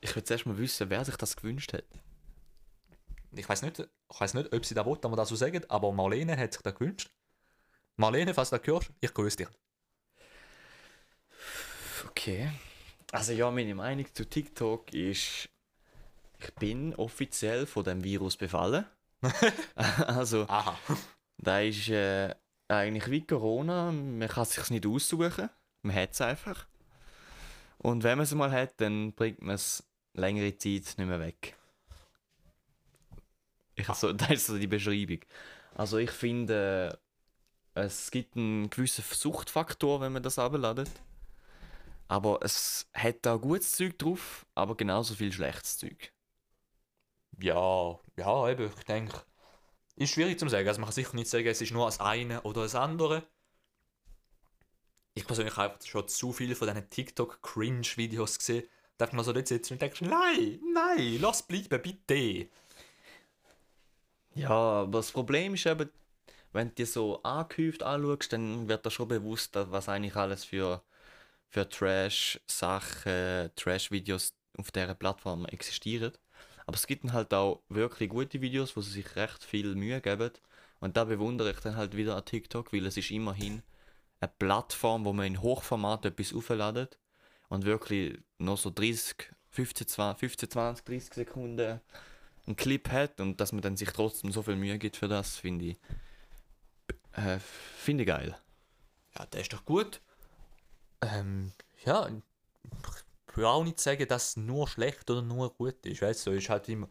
Ich 0.00 0.14
will 0.14 0.24
zuerst 0.24 0.46
mal 0.46 0.56
wissen, 0.58 0.88
wer 0.90 1.04
sich 1.04 1.16
das 1.16 1.36
gewünscht 1.36 1.72
hat. 1.72 1.84
Ich 3.32 3.48
weiß 3.48 3.62
nicht, 3.62 3.78
ich 3.78 4.20
weiß 4.20 4.34
nicht, 4.34 4.52
ob 4.52 4.64
sie 4.64 4.74
da 4.74 4.84
will, 4.84 4.96
dass 4.96 5.10
wir 5.10 5.16
das 5.16 5.28
so 5.28 5.36
sagen, 5.36 5.62
aber 5.68 5.92
Marlene 5.92 6.36
hat 6.36 6.52
sich 6.52 6.62
das 6.62 6.74
gewünscht. 6.74 7.10
Marlene, 7.96 8.34
falls 8.34 8.50
du 8.50 8.58
das 8.58 8.66
hörst, 8.66 8.90
ich 9.00 9.12
grüße 9.12 9.36
dich. 9.36 9.48
Okay. 12.08 12.50
Also 13.12 13.32
ja, 13.32 13.50
meine 13.50 13.74
Meinung 13.74 14.06
zu 14.12 14.28
TikTok 14.28 14.92
ist, 14.94 15.48
ich 16.38 16.54
bin 16.58 16.94
offiziell 16.94 17.66
von 17.66 17.84
dem 17.84 18.02
Virus 18.02 18.36
befallen. 18.36 18.86
also, 19.74 20.46
Aha. 20.48 20.78
da 21.36 21.60
ist 21.60 21.88
äh, 21.88 22.34
eigentlich 22.68 23.10
wie 23.10 23.26
Corona, 23.26 23.92
man 23.92 24.28
kann 24.28 24.44
es 24.44 24.52
sich 24.52 24.70
nicht 24.70 24.86
aussuchen, 24.86 25.50
man 25.82 25.94
hat 25.94 26.12
es 26.12 26.20
einfach. 26.20 26.66
Und 27.78 28.02
wenn 28.02 28.18
man 28.18 28.24
es 28.24 28.34
mal 28.34 28.52
hat, 28.52 28.80
dann 28.80 29.12
bringt 29.12 29.42
man 29.42 29.54
es 29.56 29.89
längere 30.14 30.56
Zeit 30.56 30.94
nicht 30.96 30.98
mehr 30.98 31.20
weg. 31.20 31.56
Ich, 33.74 33.86
so, 33.88 34.12
das 34.12 34.30
ist 34.30 34.46
so 34.46 34.58
die 34.58 34.66
Beschreibung. 34.66 35.20
Also 35.74 35.98
ich 35.98 36.10
finde, 36.10 36.98
äh, 37.74 37.82
es 37.82 38.10
gibt 38.10 38.36
einen 38.36 38.70
gewissen 38.70 39.04
Suchtfaktor, 39.04 40.00
wenn 40.00 40.12
man 40.12 40.22
das 40.22 40.38
abladet. 40.38 40.90
Aber 42.08 42.40
es 42.42 42.88
hat 42.92 43.18
da 43.22 43.36
gutes 43.36 43.72
Zeug 43.72 43.98
drauf, 43.98 44.44
aber 44.54 44.76
genauso 44.76 45.14
viel 45.14 45.32
schlechtes 45.32 45.78
Zeug. 45.78 46.12
Ja, 47.40 47.98
ja, 48.16 48.50
eben, 48.50 48.70
ich 48.76 48.84
denke, 48.84 49.22
ist 49.96 50.12
schwierig 50.12 50.38
zu 50.38 50.48
sagen. 50.48 50.66
Also 50.66 50.80
man 50.80 50.88
kann 50.88 50.94
sicher 50.94 51.14
nicht 51.14 51.30
sagen, 51.30 51.46
es 51.46 51.60
ist 51.60 51.72
nur 51.72 51.86
das 51.86 52.00
eine 52.00 52.42
oder 52.42 52.62
das 52.62 52.74
andere. 52.74 53.22
Ich 55.14 55.26
persönlich 55.26 55.56
habe 55.56 55.74
einfach 55.74 55.86
schon 55.86 56.08
zu 56.08 56.32
viele 56.32 56.56
von 56.56 56.68
diesen 56.68 56.90
TikTok-Cringe-Videos 56.90 58.38
gesehen. 58.38 58.64
Da 59.00 59.06
darf 59.06 59.14
man 59.14 59.24
so 59.24 59.32
dort 59.32 59.48
sitzen 59.48 59.72
und 59.72 59.80
denkst, 59.80 60.02
nein, 60.02 60.60
nein, 60.74 61.18
lass 61.22 61.42
bleiben, 61.42 61.80
bitte. 61.80 62.48
Ja, 64.34 64.50
aber 64.50 64.98
das 64.98 65.10
Problem 65.10 65.54
ist 65.54 65.64
eben, 65.64 65.88
wenn 66.52 66.68
du 66.68 66.74
dir 66.74 66.86
so 66.86 67.22
angehäuft 67.22 67.82
anschaust, 67.82 68.34
dann 68.34 68.68
wird 68.68 68.84
dir 68.84 68.90
schon 68.90 69.08
bewusst, 69.08 69.52
was 69.54 69.88
eigentlich 69.88 70.16
alles 70.16 70.44
für, 70.44 70.82
für 71.48 71.66
Trash-Sachen, 71.66 73.50
Trash-Videos 73.56 74.34
auf 74.58 74.70
dieser 74.70 74.94
Plattform 74.94 75.46
existieren. 75.46 76.12
Aber 76.66 76.76
es 76.76 76.86
gibt 76.86 77.04
dann 77.04 77.14
halt 77.14 77.32
auch 77.32 77.62
wirklich 77.70 78.10
gute 78.10 78.42
Videos, 78.42 78.76
wo 78.76 78.82
sie 78.82 78.90
sich 78.90 79.16
recht 79.16 79.42
viel 79.42 79.76
Mühe 79.76 80.02
geben. 80.02 80.32
Und 80.78 80.98
da 80.98 81.04
bewundere 81.04 81.52
ich 81.52 81.60
dann 81.60 81.76
halt 81.76 81.96
wieder 81.96 82.16
an 82.18 82.26
TikTok, 82.26 82.70
weil 82.74 82.84
es 82.84 82.98
ist 82.98 83.10
immerhin 83.10 83.62
eine 84.20 84.30
Plattform, 84.38 85.06
wo 85.06 85.14
man 85.14 85.24
in 85.24 85.40
Hochformat 85.40 86.04
etwas 86.04 86.34
aufladet 86.34 86.99
und 87.50 87.66
wirklich 87.66 88.18
noch 88.38 88.56
so 88.56 88.70
30, 88.70 89.30
15, 89.50 89.86
20, 89.86 90.18
15, 90.18 90.50
20 90.50 90.84
30 90.86 91.14
Sekunden 91.14 91.80
einen 92.46 92.56
Clip 92.56 92.88
hat 92.90 93.20
und 93.20 93.40
dass 93.40 93.52
man 93.52 93.60
dann 93.60 93.76
sich 93.76 93.90
trotzdem 93.90 94.32
so 94.32 94.42
viel 94.42 94.56
Mühe 94.56 94.78
gibt 94.78 94.96
für 94.96 95.08
das, 95.08 95.36
finde 95.36 95.66
ich, 95.66 95.76
äh, 97.12 97.38
finde 97.38 98.04
ich 98.04 98.08
geil. 98.08 98.36
Ja, 99.18 99.26
der 99.26 99.40
ist 99.42 99.52
doch 99.52 99.64
gut. 99.64 100.00
Ähm, 101.02 101.52
ja, 101.84 102.08
ich 102.08 103.36
will 103.36 103.44
auch 103.44 103.64
nicht 103.64 103.80
sagen, 103.80 104.06
dass 104.08 104.30
es 104.30 104.36
nur 104.36 104.68
schlecht 104.68 105.10
oder 105.10 105.22
nur 105.22 105.52
gut 105.54 105.84
ist. 105.84 106.02
Weißt 106.02 106.26
du, 106.26 106.30
so 106.30 106.36
ist 106.36 106.48
halt 106.48 106.68
immer, 106.68 106.88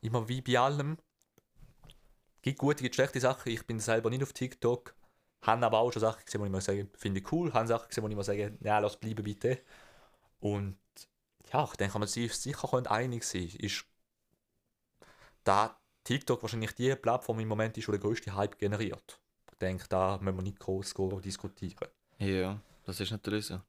immer 0.00 0.28
wie 0.28 0.40
bei 0.40 0.58
allem. 0.58 0.98
Gibt 2.42 2.58
gute, 2.58 2.82
gibt 2.82 2.94
schlechte 2.94 3.20
Sachen. 3.20 3.50
Ich 3.50 3.66
bin 3.66 3.80
selber 3.80 4.08
nicht 4.10 4.22
auf 4.22 4.32
TikTok. 4.32 4.94
Habe 5.42 5.66
aber 5.66 5.78
auch 5.78 5.92
schon 5.92 6.00
Sachen 6.00 6.24
gesehen, 6.24 6.40
wo 6.40 6.44
ich 6.44 6.50
mal 6.50 6.60
sage, 6.60 6.88
finde 6.96 7.20
ich 7.20 7.32
cool. 7.32 7.52
Habe 7.52 7.66
Sachen 7.66 7.88
gesehen, 7.88 8.04
wo 8.04 8.08
ich 8.08 8.16
mal 8.16 8.22
sage, 8.22 8.56
ja, 8.60 8.78
lass 8.78 8.96
bleiben 8.96 9.24
bitte. 9.24 9.60
Und 10.46 10.78
ja, 11.52 11.64
ich 11.64 11.76
denke, 11.76 11.98
man 11.98 12.06
sich 12.06 12.32
sicher 12.34 12.68
können 12.68 12.86
einig 12.86 13.24
sein. 13.24 13.48
Ist, 13.58 13.84
da 15.42 15.76
TikTok 16.04 16.40
wahrscheinlich 16.42 16.72
die 16.72 16.94
Plattform 16.94 17.40
im 17.40 17.48
Moment 17.48 17.76
ist, 17.76 17.88
die 17.88 17.90
den 17.90 18.00
grössten 18.00 18.34
Hype 18.36 18.56
generiert. 18.56 19.20
Ich 19.50 19.58
denke, 19.58 19.88
da 19.88 20.18
müssen 20.18 20.36
wir 20.36 20.42
nicht 20.42 20.60
groß 20.60 20.94
diskutieren. 21.24 21.88
Ja, 22.18 22.60
das 22.84 23.00
ist 23.00 23.10
natürlich 23.10 23.46
so. 23.46 23.60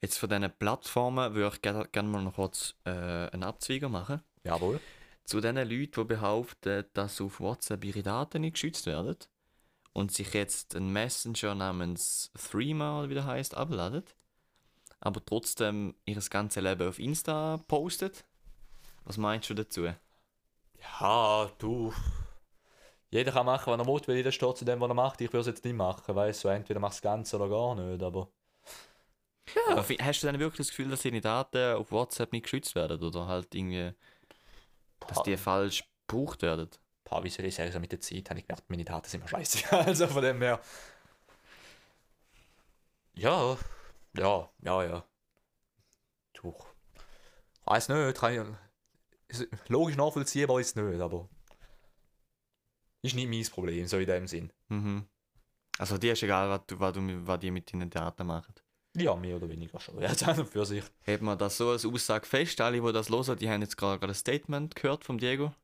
Jetzt 0.00 0.18
von 0.18 0.28
diesen 0.28 0.52
Plattformen 0.58 1.34
würde 1.34 1.56
ich 1.56 1.62
gerne 1.62 1.88
gern 1.90 2.08
mal 2.08 2.22
noch 2.22 2.34
kurz 2.34 2.74
äh, 2.84 2.90
einen 2.90 3.42
Abzweiger 3.42 3.88
machen. 3.88 4.22
Jawohl. 4.44 4.80
Zu 5.24 5.40
den 5.40 5.56
Leuten, 5.56 5.90
die 5.92 6.04
behaupten, 6.04 6.84
dass 6.92 7.20
auf 7.20 7.40
WhatsApp 7.40 7.82
ihre 7.84 8.04
Daten 8.04 8.42
nicht 8.42 8.52
geschützt 8.52 8.86
werden 8.86 9.16
und 9.92 10.12
sich 10.12 10.32
jetzt 10.34 10.76
einen 10.76 10.92
Messenger 10.92 11.56
namens 11.56 12.30
Threema, 12.36 13.00
oder 13.00 13.10
wie 13.10 13.14
der 13.14 13.26
heißt, 13.26 13.56
abladen, 13.56 14.04
aber 15.06 15.24
trotzdem 15.24 15.94
ihr 16.04 16.20
ganzes 16.28 16.62
Leben 16.62 16.88
auf 16.88 16.98
Insta 16.98 17.58
postet. 17.68 18.24
Was 19.04 19.16
meinst 19.16 19.48
du 19.48 19.54
dazu? 19.54 19.88
Ja, 21.00 21.50
du. 21.58 21.92
Jeder 23.10 23.32
kann 23.32 23.46
machen, 23.46 23.72
was 23.72 23.78
er 23.78 23.86
will, 23.86 24.08
weil 24.08 24.16
jeder 24.16 24.32
steht 24.32 24.56
zu 24.58 24.64
dem, 24.64 24.80
was 24.80 24.90
er 24.90 24.94
macht. 24.94 25.20
Ich 25.20 25.32
würde 25.32 25.40
es 25.40 25.46
jetzt 25.46 25.64
nicht 25.64 25.76
machen, 25.76 26.14
weißt 26.14 26.44
du, 26.44 26.48
entweder 26.48 26.80
machst 26.80 26.98
du 26.98 27.02
das 27.02 27.12
Ganze 27.12 27.36
oder 27.36 27.48
gar 27.48 27.74
nicht, 27.74 28.02
aber... 28.02 28.28
Aber 29.68 29.84
fi- 29.84 29.98
hast 29.98 30.22
du 30.22 30.26
dann 30.26 30.40
wirklich 30.40 30.66
das 30.66 30.68
Gefühl, 30.70 30.88
dass 30.88 31.02
deine 31.02 31.20
Daten 31.20 31.76
auf 31.76 31.92
WhatsApp 31.92 32.32
nicht 32.32 32.42
geschützt 32.42 32.74
werden 32.74 33.00
oder 33.00 33.26
halt 33.28 33.54
irgendwie, 33.54 33.92
dass 35.06 35.22
die 35.22 35.36
falsch 35.36 35.84
gebraucht 36.08 36.42
werden? 36.42 36.68
Paar, 37.04 37.22
wie 37.22 37.30
soll 37.30 37.44
ich 37.44 37.54
sagen, 37.54 37.70
so 37.70 37.78
mit 37.78 37.92
der 37.92 38.00
Zeit 38.00 38.28
habe 38.28 38.40
ich 38.40 38.46
gemerkt, 38.46 38.68
meine 38.68 38.84
Daten 38.84 39.08
sind 39.08 39.22
mir 39.22 39.28
scheiße. 39.28 39.70
also 39.70 40.06
von 40.08 40.22
dem 40.22 40.42
her... 40.42 40.60
Ja, 43.14 43.56
ja, 44.16 44.50
ja, 44.62 44.84
ja. 44.84 45.04
Du. 46.34 46.54
Weiß 47.64 47.88
nicht, 47.88 48.18
kann 48.18 48.58
ich... 49.28 49.40
ist 49.40 49.48
Logisch 49.68 49.96
nachvollziehbar 49.96 50.60
ist 50.60 50.76
es 50.76 50.76
nicht, 50.76 51.00
aber... 51.00 51.28
Ist 53.02 53.14
nicht 53.14 53.28
mein 53.28 53.44
Problem, 53.44 53.86
so 53.86 53.98
in 53.98 54.06
dem 54.06 54.26
Sinn. 54.26 54.52
Mhm. 54.68 55.06
Also 55.78 55.98
dir 55.98 56.14
ist 56.14 56.22
egal, 56.22 56.48
was, 56.48 56.60
du, 56.66 56.80
was, 56.80 56.92
du, 56.92 57.26
was 57.26 57.40
die 57.40 57.50
mit 57.50 57.72
deinen 57.72 57.90
Daten 57.90 58.26
machen. 58.26 58.54
Ja, 58.96 59.14
mehr 59.14 59.36
oder 59.36 59.48
weniger 59.48 59.78
schon. 59.78 60.00
Ja, 60.00 60.08
das 60.08 60.22
an 60.22 60.40
und 60.40 60.48
für 60.48 60.64
sich. 60.64 60.82
Hat 61.06 61.20
man 61.20 61.36
das 61.36 61.58
so 61.58 61.70
als 61.70 61.84
Aussage 61.84 62.26
fest? 62.26 62.60
Alle, 62.60 62.80
die 62.80 62.92
das 62.92 63.10
hören, 63.10 63.36
die 63.38 63.48
haben 63.48 63.60
jetzt 63.60 63.76
gerade 63.76 64.06
ein 64.06 64.14
Statement 64.14 64.74
gehört 64.74 65.04
von 65.04 65.18
Diego. 65.18 65.54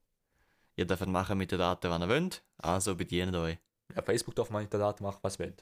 Ihr 0.77 0.87
dürft 0.87 1.07
machen 1.07 1.39
mit 1.39 1.51
den 1.51 1.59
Daten, 1.59 1.89
was 1.91 2.01
ihr 2.01 2.09
wollt. 2.09 2.45
Also 2.59 2.95
bedient 2.95 3.35
euch. 3.35 3.59
Ja, 3.95 4.03
Facebook 4.03 4.35
darf 4.35 4.51
man 4.51 4.63
mit 4.63 4.73
der 4.73 4.81
Daten 4.81 5.03
machen, 5.03 5.19
was 5.23 5.39
will. 5.39 5.55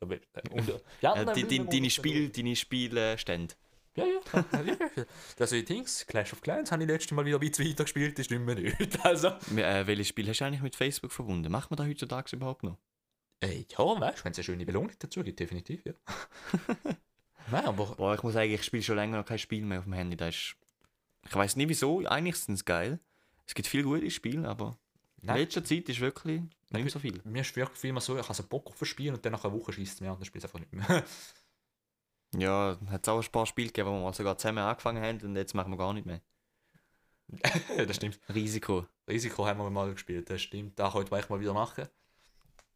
So. 0.00 0.06
Und, 0.06 0.68
äh, 0.68 0.80
ja, 1.00 1.14
Äh, 1.14 1.24
nein, 1.24 1.34
die, 1.34 1.42
will 1.42 1.48
die, 1.48 1.58
man 1.58 1.70
deine. 1.70 1.90
Spiel, 1.90 2.28
deine 2.28 2.56
Spielstände. 2.56 3.54
Ja, 3.96 4.04
ja. 4.04 4.20
ja, 4.32 4.62
ja, 4.62 4.76
ja. 4.94 5.04
Also 5.40 5.56
die 5.56 5.64
Dings, 5.64 6.06
Clash 6.06 6.32
of 6.32 6.40
Clans 6.40 6.70
habe 6.70 6.84
ich 6.84 6.88
letztes 6.88 7.10
Mal 7.12 7.24
wieder 7.24 7.38
ein 7.38 7.40
bisschen 7.40 7.68
weiter 7.68 7.82
gespielt, 7.82 8.18
ist 8.18 8.30
nicht 8.30 8.40
mehr 8.40 8.54
nicht. 8.54 8.76
Also. 9.04 9.28
Äh, 9.56 9.86
welches 9.86 10.08
Spiel 10.08 10.28
hast 10.28 10.40
du 10.40 10.44
eigentlich 10.44 10.62
mit 10.62 10.76
Facebook 10.76 11.10
verbunden? 11.10 11.50
Macht 11.50 11.70
man 11.70 11.78
das 11.78 11.86
heutzutage 11.86 12.36
überhaupt 12.36 12.62
noch? 12.62 12.78
Ey, 13.40 13.66
ja, 13.70 13.78
weißt 13.78 14.20
du, 14.20 14.24
wenn 14.24 14.32
es 14.32 14.38
eine 14.38 14.44
schöne 14.44 14.66
Belohnung 14.66 14.92
dazu 14.98 15.22
gibt, 15.22 15.40
definitiv, 15.40 15.84
ja. 15.84 15.92
Nein, 17.50 17.64
aber. 17.66 17.86
Boah, 17.96 18.14
ich 18.14 18.22
muss 18.22 18.34
sagen, 18.34 18.50
ich 18.52 18.62
spiele 18.62 18.82
schon 18.82 18.96
länger 18.96 19.18
noch 19.18 19.26
kein 19.26 19.38
Spiel 19.38 19.64
mehr 19.64 19.78
auf 19.78 19.84
dem 19.84 19.94
Handy. 19.94 20.16
Das 20.16 20.34
ist... 20.34 20.56
Ich 21.26 21.34
weiß 21.34 21.56
nicht 21.56 21.68
wieso, 21.68 22.04
eigentlich 22.06 22.36
sind 22.36 22.54
es 22.54 22.64
geil. 22.64 23.00
Es 23.46 23.54
gibt 23.54 23.66
viele 23.66 23.84
gute 23.84 24.10
Spiele, 24.10 24.48
aber 24.48 24.78
in 25.20 25.26
Nein. 25.26 25.38
letzter 25.38 25.64
Zeit 25.64 25.88
ist 25.88 26.00
wirklich 26.00 26.40
nicht 26.40 26.82
mehr 26.84 26.90
so 26.90 26.98
viel. 26.98 27.20
Mir 27.24 27.40
ist 27.42 27.54
wirklich 27.56 27.78
viel 27.78 27.92
mal 27.92 28.00
so, 28.00 28.16
ich 28.16 28.22
habe 28.22 28.34
so 28.34 28.42
Bock 28.44 28.66
auf 28.68 28.80
ein 28.80 28.84
Spiel 28.86 29.12
und 29.12 29.24
dann 29.24 29.32
nach 29.32 29.44
einer 29.44 29.52
Woche 29.52 29.72
schießt 29.72 29.94
es 29.94 30.00
mir 30.00 30.10
an, 30.10 30.16
dann 30.16 30.24
spiele 30.24 30.44
ich 30.44 30.44
einfach 30.44 30.60
nicht 30.60 30.72
mehr. 30.72 31.04
Ja, 32.36 32.76
hat 32.90 33.06
es 33.06 33.08
auch 33.08 33.22
ein 33.24 33.32
paar 33.32 33.46
Spiele 33.46 33.68
gegeben, 33.68 33.88
wo 33.88 33.94
wir 33.94 34.02
mal 34.02 34.12
sogar 34.12 34.36
zusammen 34.36 34.58
angefangen 34.58 35.02
haben 35.02 35.18
und 35.22 35.34
jetzt 35.34 35.54
machen 35.54 35.72
wir 35.72 35.78
gar 35.78 35.94
nicht 35.94 36.04
mehr. 36.04 36.20
das 37.86 37.96
stimmt. 37.96 38.20
Risiko. 38.28 38.86
Risiko 39.08 39.46
haben 39.46 39.58
wir 39.60 39.70
mal 39.70 39.90
gespielt, 39.94 40.28
das 40.28 40.42
stimmt. 40.42 40.78
Da 40.78 40.90
könnte 40.92 41.10
man 41.10 41.20
echt 41.20 41.30
mal 41.30 41.40
wieder 41.40 41.54
machen. 41.54 41.88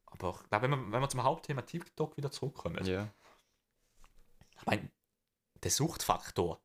Aber 0.06 0.38
ich 0.42 0.48
glaube, 0.48 0.62
wenn 0.62 0.70
wir, 0.70 0.92
wenn 0.92 1.00
wir 1.02 1.08
zum 1.10 1.22
Hauptthema 1.22 1.60
TikTok 1.60 2.16
wieder 2.16 2.30
zurückkommen, 2.30 2.82
Ja. 2.86 3.12
ich 4.58 4.64
meine, 4.64 4.90
der 5.62 5.70
Suchtfaktor, 5.70 6.58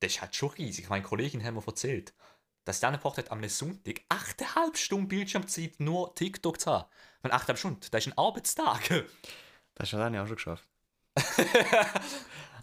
das 0.00 0.12
ist 0.14 0.20
halt 0.20 0.34
schon 0.34 0.50
riesig. 0.50 0.88
Meine 0.88 1.04
Kollegin 1.04 1.44
hat 1.44 1.54
mir 1.54 1.64
erzählt, 1.64 2.14
dass 2.68 2.84
angebracht 2.84 3.16
hat, 3.16 3.32
am 3.32 3.46
Sonntag 3.48 4.02
8,5 4.10 4.76
Stunden 4.76 5.08
Bildschirmzeit 5.08 5.80
nur 5.80 6.14
TikTok 6.14 6.60
zu 6.60 6.70
haben. 6.70 6.88
Meine, 7.22 7.34
8,5 7.34 7.56
Stunden, 7.56 7.80
das 7.90 8.06
ist 8.06 8.12
ein 8.12 8.18
Arbeitstag. 8.18 9.06
Das 9.74 9.92
habe 9.94 10.14
ich 10.14 10.20
auch 10.20 10.26
schon 10.26 10.36
geschafft. 10.36 10.68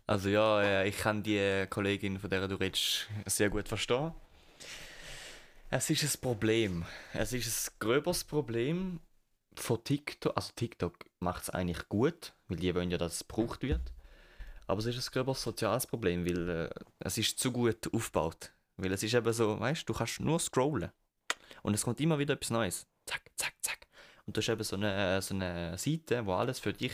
also 0.06 0.30
ja, 0.30 0.84
ich 0.84 0.96
kann 0.98 1.24
die 1.24 1.66
Kollegin, 1.72 2.20
von 2.20 2.30
der 2.30 2.48
du 2.48 2.54
redest, 2.54 3.08
sehr 3.26 3.50
gut 3.50 3.68
verstehen. 3.68 4.14
Es 5.72 5.90
ist 5.90 6.04
ein 6.04 6.22
Problem. 6.22 6.86
Es 7.14 7.34
ist 7.34 7.72
ein 7.72 7.74
gröberes 7.80 8.24
Problem 8.24 9.00
von 9.56 9.84
TikTok. 9.84 10.38
Also 10.38 10.52
TikTok 10.56 11.06
macht 11.20 11.44
es 11.44 11.50
eigentlich 11.50 11.90
gut, 11.90 12.34
weil 12.48 12.58
die 12.58 12.76
wollen 12.76 12.92
ja, 12.92 13.00
dass 13.00 13.14
es 13.14 13.28
gebraucht 13.28 13.64
wird. 13.64 13.92
Aber 14.68 14.80
es 14.80 14.86
ist 14.86 15.10
ein 15.10 15.14
gröberes 15.14 15.42
soziales 15.42 15.88
Problem, 15.88 16.28
weil 16.28 16.50
äh, 16.50 16.70
es 17.00 17.18
ist 17.18 17.40
zu 17.40 17.52
gut 17.52 17.92
aufgebaut. 17.92 18.52
Weil 18.78 18.92
es 18.92 19.04
ist 19.04 19.14
eben 19.14 19.32
so, 19.34 19.60
weißt 19.60 19.82
du, 19.82 19.94
du 19.94 19.98
kannst 19.98 20.20
nur 20.20 20.40
scrollen. 20.40 20.92
Und 21.62 21.74
es 21.74 21.84
kommt 21.84 22.00
immer 22.02 22.20
wieder 22.20 22.34
etwas 22.34 22.50
Neues. 22.50 22.88
Zack, 23.06 23.22
zack, 23.36 23.54
zack. 23.62 23.88
Und 24.26 24.36
du 24.36 24.42
hast 24.42 24.50
eben 24.50 24.64
so 24.64 24.76
eine, 24.76 25.22
so 25.22 25.34
eine 25.36 25.78
Seite, 25.78 26.26
wo 26.26 26.34
alles 26.34 26.60
für 26.60 26.74
dich 26.74 26.94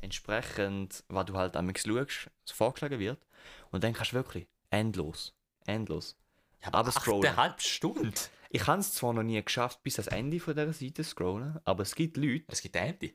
entsprechend, 0.00 1.04
was 1.08 1.26
du 1.26 1.34
halt 1.36 1.56
am 1.56 1.72
schaust, 1.74 2.30
vorgeschlagen 2.46 2.98
wird. 2.98 3.26
Und 3.70 3.84
dann 3.84 3.92
kannst 3.92 4.12
du 4.12 4.16
wirklich 4.16 4.48
endlos, 4.70 5.34
endlos. 5.66 6.16
Ja, 6.62 6.72
aber 6.72 6.90
scrollen. 6.90 7.26
Eine 7.26 7.36
halbe 7.36 7.60
Stunde. 7.60 8.12
Ich 8.50 8.66
habe 8.66 8.80
es 8.80 8.94
zwar 8.94 9.12
noch 9.12 9.22
nie 9.22 9.42
geschafft, 9.42 9.82
bis 9.82 9.98
ans 9.98 10.08
Ende 10.08 10.40
von 10.40 10.54
dieser 10.54 10.72
Seite 10.72 11.02
zu 11.02 11.10
scrollen, 11.10 11.58
aber 11.64 11.82
es 11.82 11.94
gibt 11.94 12.16
Leute, 12.16 12.44
Es 12.48 12.62
gibt 12.62 12.76
Ende. 12.76 13.12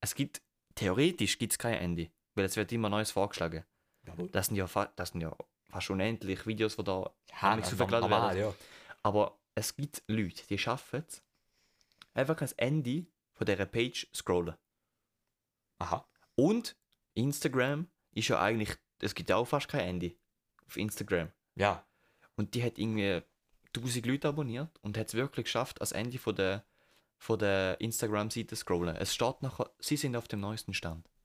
es 0.00 0.14
gibt, 0.14 0.42
theoretisch 0.74 1.38
gibt 1.38 1.52
es 1.52 1.58
kein 1.58 1.74
Ende, 1.74 2.10
weil 2.34 2.46
es 2.46 2.56
wird 2.56 2.72
immer 2.72 2.88
Neues 2.88 3.12
vorgeschlagen. 3.12 3.64
Jawohl. 4.06 4.28
Das 4.30 4.46
sind 4.46 4.56
ja, 4.56 4.66
das 4.96 5.10
sind 5.10 5.20
ja 5.20 5.36
fast 5.70 5.90
unendlich 5.90 6.46
Videos, 6.46 6.76
die 6.76 6.84
da 6.84 7.10
Ja, 7.40 7.56
normal, 7.56 8.36
werden. 8.36 8.40
ja. 8.40 8.54
Aber 9.02 9.38
es 9.54 9.74
gibt 9.76 10.02
Leute, 10.06 10.46
die 10.48 10.58
schaffen 10.58 11.04
es, 11.06 11.22
einfach 12.14 12.36
ans 12.36 12.52
Ende 12.52 13.06
von 13.32 13.46
dieser 13.46 13.66
Page 13.66 14.06
scrollen. 14.14 14.56
Aha. 15.78 16.06
Und 16.34 16.76
Instagram 17.14 17.88
ist 18.12 18.28
ja 18.28 18.40
eigentlich, 18.40 18.76
es 19.00 19.14
gibt 19.14 19.30
ja 19.30 19.36
auch 19.36 19.46
fast 19.46 19.68
kein 19.68 19.80
Ende 19.88 20.14
auf 20.66 20.76
Instagram. 20.76 21.30
Ja. 21.54 21.84
Und 22.36 22.54
die 22.54 22.62
hat 22.62 22.78
irgendwie 22.78 23.22
1000 23.76 24.06
Leute 24.06 24.28
abonniert 24.28 24.70
und 24.82 24.98
hat 24.98 25.08
es 25.08 25.14
wirklich 25.14 25.44
geschafft, 25.44 25.80
ans 25.80 25.92
Ende 25.92 26.18
von 26.18 26.34
der, 26.34 26.64
von 27.18 27.38
der 27.38 27.80
Instagram-Seite 27.80 28.56
scrollen. 28.56 28.96
Es 28.96 29.14
steht 29.14 29.42
nachher, 29.42 29.70
sie 29.78 29.96
sind 29.96 30.16
auf 30.16 30.28
dem 30.28 30.40
neuesten 30.40 30.74
Stand. 30.74 31.08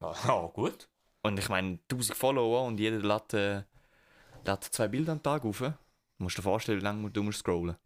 Ja, 0.00 0.46
gut. 0.48 0.88
Und 1.22 1.38
ich 1.38 1.48
meine, 1.48 1.78
1000 1.90 2.16
Follower 2.18 2.66
und 2.66 2.78
jeder 2.78 2.98
lädt, 2.98 3.32
äh, 3.34 3.62
lädt 4.44 4.64
zwei 4.64 4.88
Bilder 4.88 5.12
am 5.12 5.22
Tag 5.22 5.44
auf. 5.44 5.58
Du 5.58 5.74
musst 6.18 6.36
dir 6.36 6.42
vorstellen, 6.42 6.80
wie 6.80 6.84
lange 6.84 7.10
du 7.10 7.22
musst 7.22 7.38
scrollen. 7.40 7.76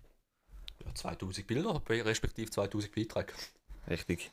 Ja, 0.85 0.95
2000 0.95 1.47
Bilder, 1.47 1.83
respektive 1.89 2.51
2000 2.51 2.95
Beiträge. 2.95 3.33
Richtig. 3.89 4.31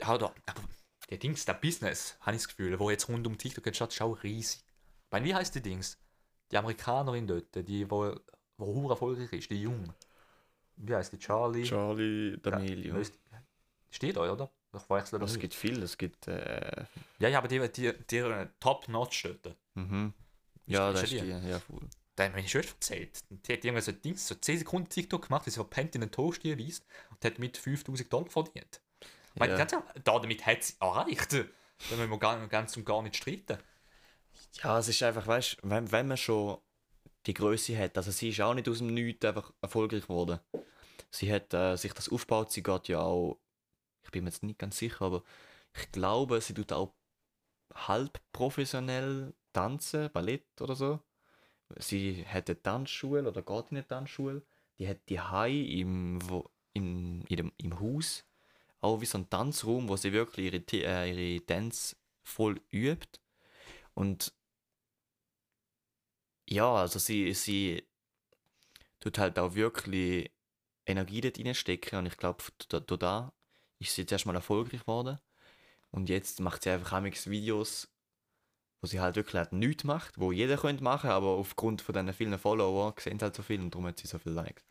Ja, 0.00 0.18
da, 0.18 0.34
aber 0.46 0.62
der 1.08 1.18
Dings, 1.18 1.44
der 1.44 1.54
Business, 1.54 2.16
habe 2.20 2.36
ich 2.36 2.42
das 2.42 2.48
Gefühl, 2.48 2.78
wo 2.78 2.90
jetzt 2.90 3.08
rund 3.08 3.26
um 3.26 3.38
TikTok 3.38 3.66
entsteht, 3.66 3.90
ist 3.90 4.02
auch 4.02 4.22
riesig. 4.22 4.64
Ich 4.64 5.12
meine, 5.12 5.26
wie 5.26 5.34
heißt 5.34 5.54
die 5.54 5.62
Dings? 5.62 5.98
Die 6.50 6.58
Amerikanerin 6.58 7.26
dort, 7.26 7.54
die, 7.68 7.88
wo, 7.90 8.14
wo 8.56 8.66
hure 8.66 8.94
erfolgreich 8.94 9.32
ist, 9.32 9.50
die 9.50 9.62
Jung. 9.62 9.92
Wie 10.76 10.94
heißt 10.94 11.12
die? 11.12 11.18
Charlie? 11.18 11.64
Charlie 11.64 12.36
D'Amelio. 12.36 12.98
Ja, 12.98 13.42
steht 13.90 14.18
euch, 14.18 14.30
oder? 14.30 14.50
Verwechsel 14.80 15.16
aber 15.16 15.26
es 15.26 15.38
gibt 15.38 15.54
viel, 15.54 15.82
es 15.82 15.98
gibt. 15.98 16.26
Äh, 16.28 16.84
Ja, 17.18 17.28
ja, 17.28 17.38
aber 17.38 17.48
die, 17.48 17.58
die, 17.72 17.92
die 18.10 18.16
äh, 18.18 18.48
Top-Notch 18.60 19.22
dort. 19.42 19.56
mhm. 19.74 20.12
Ja, 20.66 20.90
Ist- 20.90 20.94
das 21.02 21.12
ist 21.12 21.12
die? 21.12 21.20
die. 21.26 21.48
Ja, 21.48 21.58
voll. 21.60 21.88
Da 22.14 22.24
hat 22.24 22.32
meine 22.34 22.46
Schwester 22.46 22.74
erzählt. 22.74 23.18
Die 23.30 23.52
hat 23.54 23.64
irgendwie 23.64 23.82
so 23.82 23.92
Dings, 23.92 24.28
so 24.28 24.34
10 24.34 24.58
Sekunden 24.58 24.88
TikTok 24.88 25.22
gemacht, 25.28 25.46
wie 25.46 25.50
sie 25.50 25.56
so 25.56 25.64
pennt 25.64 25.94
in 25.94 26.02
den 26.02 26.10
Toast 26.10 26.44
weist 26.44 26.84
und 27.10 27.24
hat 27.24 27.38
mit 27.38 27.56
5000 27.56 28.12
Dollar 28.12 28.28
verdient. 28.28 28.80
Ich 29.34 29.40
meine, 29.40 29.52
Ja. 29.52 29.58
ganz 29.58 29.72
ehrlich, 29.72 29.88
damit 30.04 30.46
hat 30.46 30.62
sie 30.62 30.74
erreicht. 30.80 31.32
Da 31.32 31.96
müssen 31.96 32.10
wir 32.10 32.18
gar, 32.18 32.46
ganz 32.48 32.76
und 32.76 32.84
gar 32.84 33.02
nicht 33.02 33.16
streiten. 33.16 33.58
Ja, 34.62 34.78
es 34.78 34.88
ist 34.88 35.02
einfach, 35.02 35.26
weißt 35.26 35.58
du, 35.62 35.70
wenn, 35.70 35.90
wenn 35.90 36.06
man 36.08 36.16
schon 36.18 36.58
die 37.26 37.34
Größe 37.34 37.76
hat, 37.78 37.96
also 37.96 38.10
sie 38.10 38.28
ist 38.28 38.40
auch 38.40 38.52
nicht 38.54 38.68
aus 38.68 38.78
dem 38.78 38.88
Nichts 38.92 39.24
einfach 39.24 39.50
erfolgreich 39.62 40.02
geworden. 40.02 40.38
Sie 41.10 41.32
hat 41.32 41.52
äh, 41.54 41.76
sich 41.76 41.92
das 41.94 42.08
aufgebaut, 42.10 42.52
sie 42.52 42.62
geht 42.62 42.88
ja 42.88 43.00
auch, 43.00 43.38
ich 44.04 44.10
bin 44.10 44.24
mir 44.24 44.30
jetzt 44.30 44.42
nicht 44.42 44.58
ganz 44.58 44.78
sicher, 44.78 45.02
aber 45.06 45.22
ich 45.74 45.90
glaube, 45.92 46.40
sie 46.40 46.54
tut 46.54 46.72
auch 46.72 46.94
halb 47.74 48.20
professionell 48.32 49.34
tanzen, 49.52 50.10
Ballett 50.12 50.60
oder 50.60 50.74
so. 50.74 51.00
Sie 51.76 52.24
hat 52.26 52.50
eine 52.50 52.62
Tanzschule 52.62 53.28
oder 53.28 53.42
geht 53.42 53.70
in 53.70 53.78
eine 53.78 53.86
Tanzschule. 53.86 54.42
Die 54.78 54.88
hat 54.88 55.08
die 55.08 55.20
Hai 55.20 55.52
im, 55.52 56.18
wo, 56.28 56.50
im, 56.74 57.22
im 57.28 57.80
Haus 57.80 58.24
auch 58.80 59.00
wie 59.00 59.06
so 59.06 59.18
ein 59.18 59.30
Tanzraum, 59.30 59.88
wo 59.88 59.96
sie 59.96 60.12
wirklich 60.12 60.52
ihre, 60.52 60.84
äh, 60.84 61.34
ihre 61.34 61.44
Dance 61.44 61.96
voll 62.22 62.60
übt. 62.70 63.20
Und 63.94 64.34
ja, 66.48 66.74
also 66.74 66.98
sie, 66.98 67.32
sie 67.34 67.84
tut 69.00 69.18
halt 69.18 69.38
auch 69.38 69.54
wirklich 69.54 70.30
Energie 70.84 71.20
dort 71.20 71.38
reinstecken 71.38 72.00
und 72.00 72.06
ich 72.06 72.16
glaube, 72.16 72.42
da, 72.68 72.80
da 72.80 73.32
ist 73.82 73.94
sie 73.94 74.02
jetzt 74.02 74.12
erstmal 74.12 74.34
erfolgreich 74.36 74.80
geworden. 74.80 75.18
Und 75.90 76.08
jetzt 76.08 76.40
macht 76.40 76.62
sie 76.62 76.70
einfach 76.70 76.92
amigs 76.92 77.28
Videos, 77.28 77.88
wo 78.80 78.86
sie 78.86 79.00
halt 79.00 79.16
wirklich 79.16 79.36
halt 79.36 79.52
nichts 79.52 79.84
macht, 79.84 80.18
wo 80.18 80.32
jeder 80.32 80.56
könnte 80.56 80.82
machen, 80.82 81.10
aber 81.10 81.28
aufgrund 81.28 81.82
von 81.82 81.92
diesen 81.94 82.12
vielen 82.12 82.38
Follower 82.38 82.94
sehen 82.98 83.18
sie 83.18 83.24
halt 83.24 83.36
so 83.36 83.42
viel 83.42 83.60
und 83.60 83.72
darum 83.74 83.86
hat 83.86 83.98
sie 83.98 84.06
so 84.06 84.18
viel 84.18 84.32
Likes. 84.32 84.64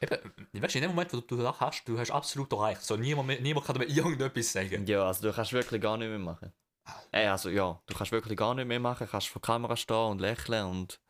Eben, 0.00 0.18
weißt 0.52 0.74
du, 0.74 0.78
in 0.78 0.82
dem 0.82 0.90
Moment, 0.92 1.12
wo 1.12 1.20
du 1.20 1.36
das 1.36 1.60
hast, 1.60 1.84
du 1.86 1.98
hast 1.98 2.10
absolut 2.10 2.52
erreicht. 2.52 2.82
So, 2.82 2.96
niemand, 2.96 3.28
mehr- 3.28 3.40
niemand 3.40 3.66
kann 3.66 3.78
dir 3.78 3.86
irgendetwas 3.86 4.52
sagen. 4.52 4.86
Ja, 4.86 5.06
also 5.06 5.22
du 5.28 5.32
kannst 5.32 5.52
wirklich 5.52 5.80
gar 5.80 5.96
nicht 5.96 6.08
mehr 6.08 6.18
machen. 6.18 6.52
Äh, 7.12 7.26
also 7.26 7.50
ja, 7.50 7.80
du 7.86 7.94
kannst 7.94 8.10
wirklich 8.10 8.36
gar 8.36 8.54
nicht 8.54 8.66
mehr 8.66 8.80
machen, 8.80 9.06
kannst 9.08 9.28
vor 9.28 9.40
der 9.40 9.46
Kamera 9.46 9.76
stehen 9.76 10.10
und 10.10 10.20
lächeln 10.20 10.66
und 10.66 11.00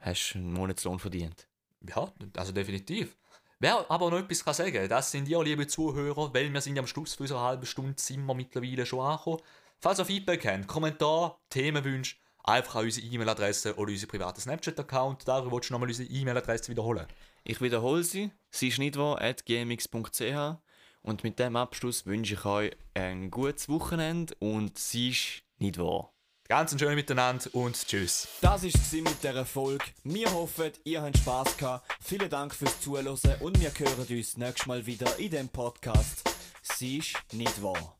hast 0.00 0.34
einen 0.36 0.52
Monatslohn 0.52 0.98
verdient. 0.98 1.48
Ja, 1.80 2.12
also 2.36 2.52
definitiv. 2.52 3.16
Wer 3.60 3.90
aber 3.90 4.10
noch 4.10 4.18
etwas 4.18 4.44
kann 4.44 4.54
sagen, 4.54 4.88
das 4.88 5.10
sind 5.10 5.28
ihr, 5.28 5.42
liebe 5.42 5.66
Zuhörer, 5.66 6.32
weil 6.32 6.52
wir 6.52 6.60
sind 6.60 6.78
am 6.78 6.86
Schluss 6.86 7.14
für 7.14 7.24
unsere 7.24 7.40
halbe 7.40 7.66
Stunde 7.66 7.94
sind 7.96 8.24
wir 8.24 8.34
mittlerweile 8.34 8.86
schon 8.86 9.00
angekommen. 9.00 9.42
Falls 9.80 9.98
ihr 9.98 10.04
Feedback 10.04 10.46
habt, 10.46 10.68
Kommentar, 10.68 11.40
Themenwünsche, 11.50 12.16
einfach 12.44 12.76
an 12.76 12.84
unsere 12.84 13.06
E-Mail-Adresse 13.06 13.74
oder 13.76 13.90
unseren 13.90 14.08
privaten 14.08 14.40
Snapchat-Account. 14.40 15.26
Darüber 15.26 15.56
willst 15.56 15.70
du 15.70 15.74
nochmal 15.74 15.88
unsere 15.88 16.08
E-Mail-Adresse 16.08 16.70
wiederholen. 16.70 17.06
Ich 17.44 17.60
wiederhole 17.60 18.04
sie, 18.04 18.30
sie 18.50 18.68
ist 18.68 18.78
nitwo.gmx.ch 18.78 20.58
und 21.02 21.24
mit 21.24 21.38
dem 21.38 21.56
Abschluss 21.56 22.06
wünsche 22.06 22.34
ich 22.34 22.44
euch 22.44 22.76
ein 22.94 23.30
gutes 23.30 23.68
Wochenende 23.68 24.34
und 24.38 24.78
sie 24.78 25.10
ist 25.10 25.42
nicht 25.58 25.78
wahr. 25.78 26.12
Ganz 26.48 26.74
schön 26.80 26.94
miteinander 26.94 27.44
und 27.52 27.86
tschüss. 27.86 28.26
Das 28.40 28.62
war 28.62 29.02
mit 29.02 29.22
dieser 29.22 29.44
Folge. 29.44 29.84
Wir 30.02 30.32
hoffen, 30.32 30.72
ihr 30.84 31.02
habt 31.02 31.18
Spass 31.18 31.54
gehabt. 31.58 31.86
Vielen 32.00 32.30
Dank 32.30 32.54
fürs 32.54 32.80
Zuhören 32.80 33.06
und 33.40 33.60
wir 33.60 33.70
hören 33.76 34.06
uns 34.08 34.36
nächstes 34.38 34.66
Mal 34.66 34.86
wieder 34.86 35.18
in 35.18 35.30
dem 35.30 35.50
Podcast. 35.50 36.22
Sie 36.62 36.98
ist 36.98 37.14
nicht 37.34 37.62
wahr. 37.62 37.97